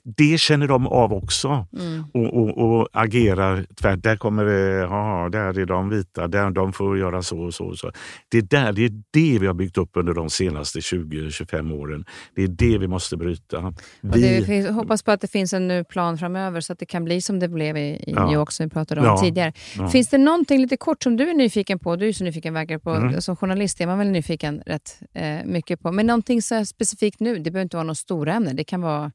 [0.03, 2.03] det känner de av också mm.
[2.13, 4.03] och, och, och, agerar tvärt.
[4.03, 7.65] Där kommer det, ja, där är de vita, där de får göra så och så.
[7.65, 7.91] Och så.
[8.29, 12.05] Det, där, det är det vi har byggt upp under de senaste 20-25 åren.
[12.35, 13.73] Det är det vi måste bryta.
[14.01, 17.21] Vi, vi hoppas på att det finns en plan framöver så att det kan bli
[17.21, 18.25] som det blev i, i ja.
[18.25, 19.17] New York som vi pratade om ja.
[19.17, 19.53] tidigare.
[19.77, 19.87] Ja.
[19.89, 21.95] Finns det någonting lite kort som du är nyfiken på?
[21.95, 22.89] Du är så nyfiken verkar på.
[22.89, 23.21] Mm.
[23.21, 25.91] Som journalist är man väl nyfiken rätt eh, mycket på.
[25.99, 28.53] Men någonting så specifikt nu, det behöver inte vara något stora ämne.
[28.53, 29.11] Det kan vara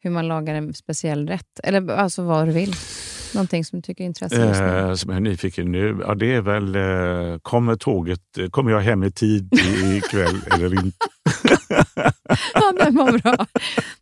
[0.00, 1.60] hur man lagar en speciell rätt.
[1.62, 2.74] Eller alltså vad du vill.
[3.34, 5.98] Någonting som du tycker är intressant eh, Som jag är nyfiken nu?
[6.06, 9.54] Ja, det är väl, eh, kommer tåget, eh, kommer jag hem i tid
[9.96, 11.06] ikväll eller inte?
[12.54, 13.46] ja, den var bra.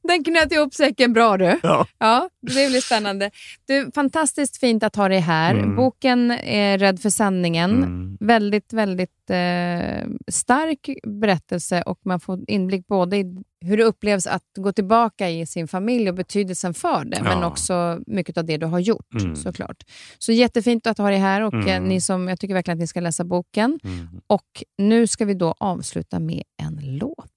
[0.02, 1.59] Den knöt ihop säcken bra du.
[1.62, 1.86] Ja.
[1.98, 3.30] ja det blir spännande.
[3.66, 5.55] Du, fantastiskt fint att ha dig här.
[5.55, 5.76] Mm.
[5.76, 7.70] Boken är Rädd för sanningen.
[7.70, 8.16] Mm.
[8.20, 14.44] Väldigt, väldigt eh, stark berättelse och man får inblick både i hur det upplevs att
[14.56, 17.24] gå tillbaka i sin familj och betydelsen för det, ja.
[17.24, 19.36] men också mycket av det du har gjort mm.
[19.36, 19.84] såklart.
[20.18, 21.88] Så jättefint att ha dig här och eh, mm.
[21.88, 23.80] ni som, jag tycker verkligen att ni ska läsa boken.
[23.84, 24.09] Mm.
[24.26, 27.30] Och nu ska vi då avsluta med en låt.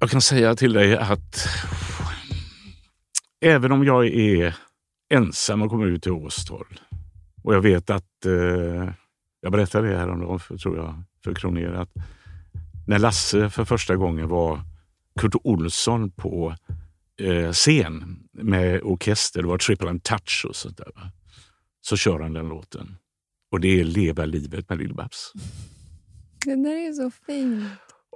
[0.00, 1.48] Jag kan säga till dig att
[3.40, 4.56] även om jag är
[5.14, 6.80] ensam och kommer ut till Åstol
[7.42, 8.92] och jag vet att, eh,
[9.40, 11.92] jag berättade det häromdagen, för, tror jag, för Kronér, att
[12.86, 14.60] när Lasse för första gången var
[15.20, 16.54] Kurt Olsson på
[17.20, 20.92] eh, scen med orkester, det var Triple and Touch och sånt där.
[21.80, 22.96] Så kör han den låten.
[23.50, 25.32] Och det är Leva livet med Lill-Babs.
[26.46, 27.68] Den där är så fin.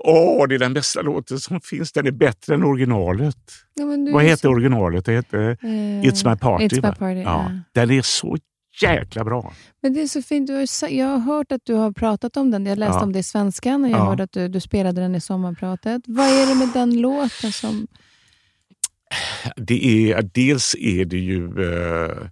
[0.04, 1.92] Åh, det är den bästa låten som finns.
[1.92, 3.36] Den är bättre än originalet.
[3.74, 4.48] Ja, Vad heter så...
[4.48, 5.04] originalet?
[5.04, 5.56] Det heter uh,
[6.02, 6.66] It's My Party.
[6.66, 7.40] It's my party ja.
[7.40, 7.58] Yeah.
[7.72, 8.36] Den är så
[8.82, 9.52] jäkla bra.
[9.82, 10.50] Men det är så fint.
[10.90, 12.66] Jag har hört att du har pratat om den.
[12.66, 13.02] Jag läste ja.
[13.02, 14.04] om det i Svenskan och jag ja.
[14.04, 16.02] hörde att du, du, spelade den i sommarpratet.
[16.06, 17.86] Vad är det med den låten som...
[19.56, 22.28] Det är, dels är det ju uh,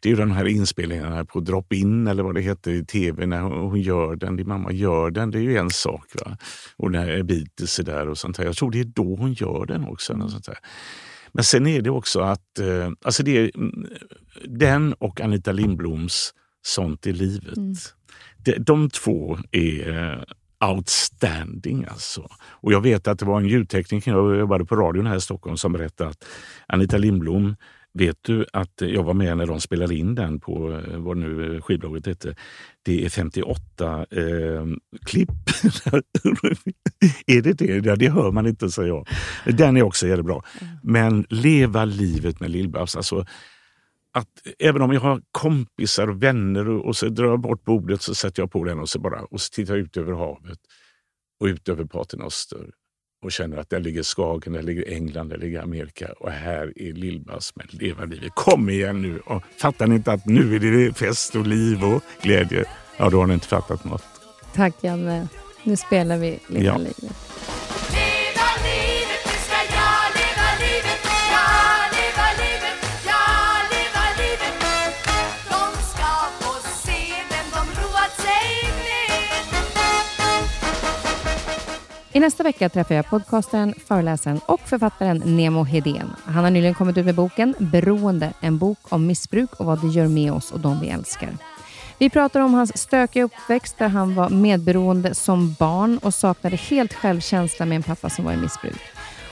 [0.00, 3.40] det är ju de här inspelningarna på drop-in eller vad det heter i tv när
[3.40, 4.36] hon gör den.
[4.36, 6.06] Din mamma gör den, det är ju en sak.
[6.14, 6.36] Va?
[6.76, 8.44] Och när Beatles är där och sånt här.
[8.44, 10.12] Jag tror det är då hon gör den också.
[10.12, 10.58] Och sånt här.
[11.32, 13.86] Men sen är det också att eh, alltså det är, mm,
[14.44, 17.56] den och Anita Lindbloms Sånt i livet.
[17.56, 17.74] Mm.
[18.44, 20.22] De, de två är eh,
[20.70, 21.84] outstanding.
[21.84, 22.28] Alltså.
[22.40, 25.56] Och jag vet att det var en ljudtekniker, jag jobbade på radion här i Stockholm,
[25.56, 26.24] som berättade att
[26.66, 27.56] Anita Lindblom
[27.92, 31.60] Vet du att jag var med när de spelade in den på eh, vad nu
[31.60, 32.34] skivbolaget hette.
[32.82, 34.66] Det är 58 eh,
[35.06, 35.30] klipp.
[37.26, 37.86] är det det?
[37.86, 39.06] Ja, det hör man inte, säger jag.
[39.56, 40.42] Den är också jättebra.
[40.60, 40.74] Mm.
[40.82, 42.96] Men leva livet med Lill-Babs.
[42.96, 43.26] Alltså,
[44.12, 48.02] att även om jag har kompisar och vänner och, och så drar jag bort bordet
[48.02, 50.58] så sätter jag på den och så bara och så tittar jag ut över havet
[51.40, 52.70] och ut över Paternoster
[53.22, 56.92] och känner att där ligger Skagen, där ligger England, där ligger Amerika och här är
[56.92, 58.32] Lill-Babs med Leva livet.
[58.34, 59.20] Kom igen nu!
[59.20, 62.64] Och fattar ni inte att nu är det fest och liv och glädje?
[62.96, 64.04] Ja, då har ni inte fattat något.
[64.54, 65.28] Tack Janne.
[65.62, 66.76] Nu spelar vi Leva ja.
[66.76, 67.16] livet.
[82.12, 86.12] I nästa vecka träffar jag podcastaren, föreläsaren och författaren Nemo Hedén.
[86.24, 89.88] Han har nyligen kommit ut med boken Beroende, en bok om missbruk och vad det
[89.88, 91.28] gör med oss och de vi älskar.
[91.98, 96.94] Vi pratar om hans stökiga uppväxt där han var medberoende som barn och saknade helt
[96.94, 98.80] självkänsla med en pappa som var i missbruk.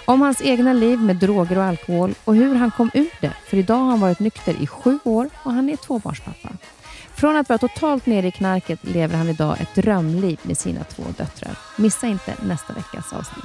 [0.04, 3.56] Om hans egna liv med droger och alkohol och hur han kom ur det, för
[3.56, 6.48] idag har han varit nykter i sju år och han är tvåbarnspappa.
[7.18, 11.02] Från att vara totalt nere i knarket lever han idag ett drömliv med sina två
[11.16, 11.56] döttrar.
[11.76, 13.44] Missa inte nästa veckas avsnitt.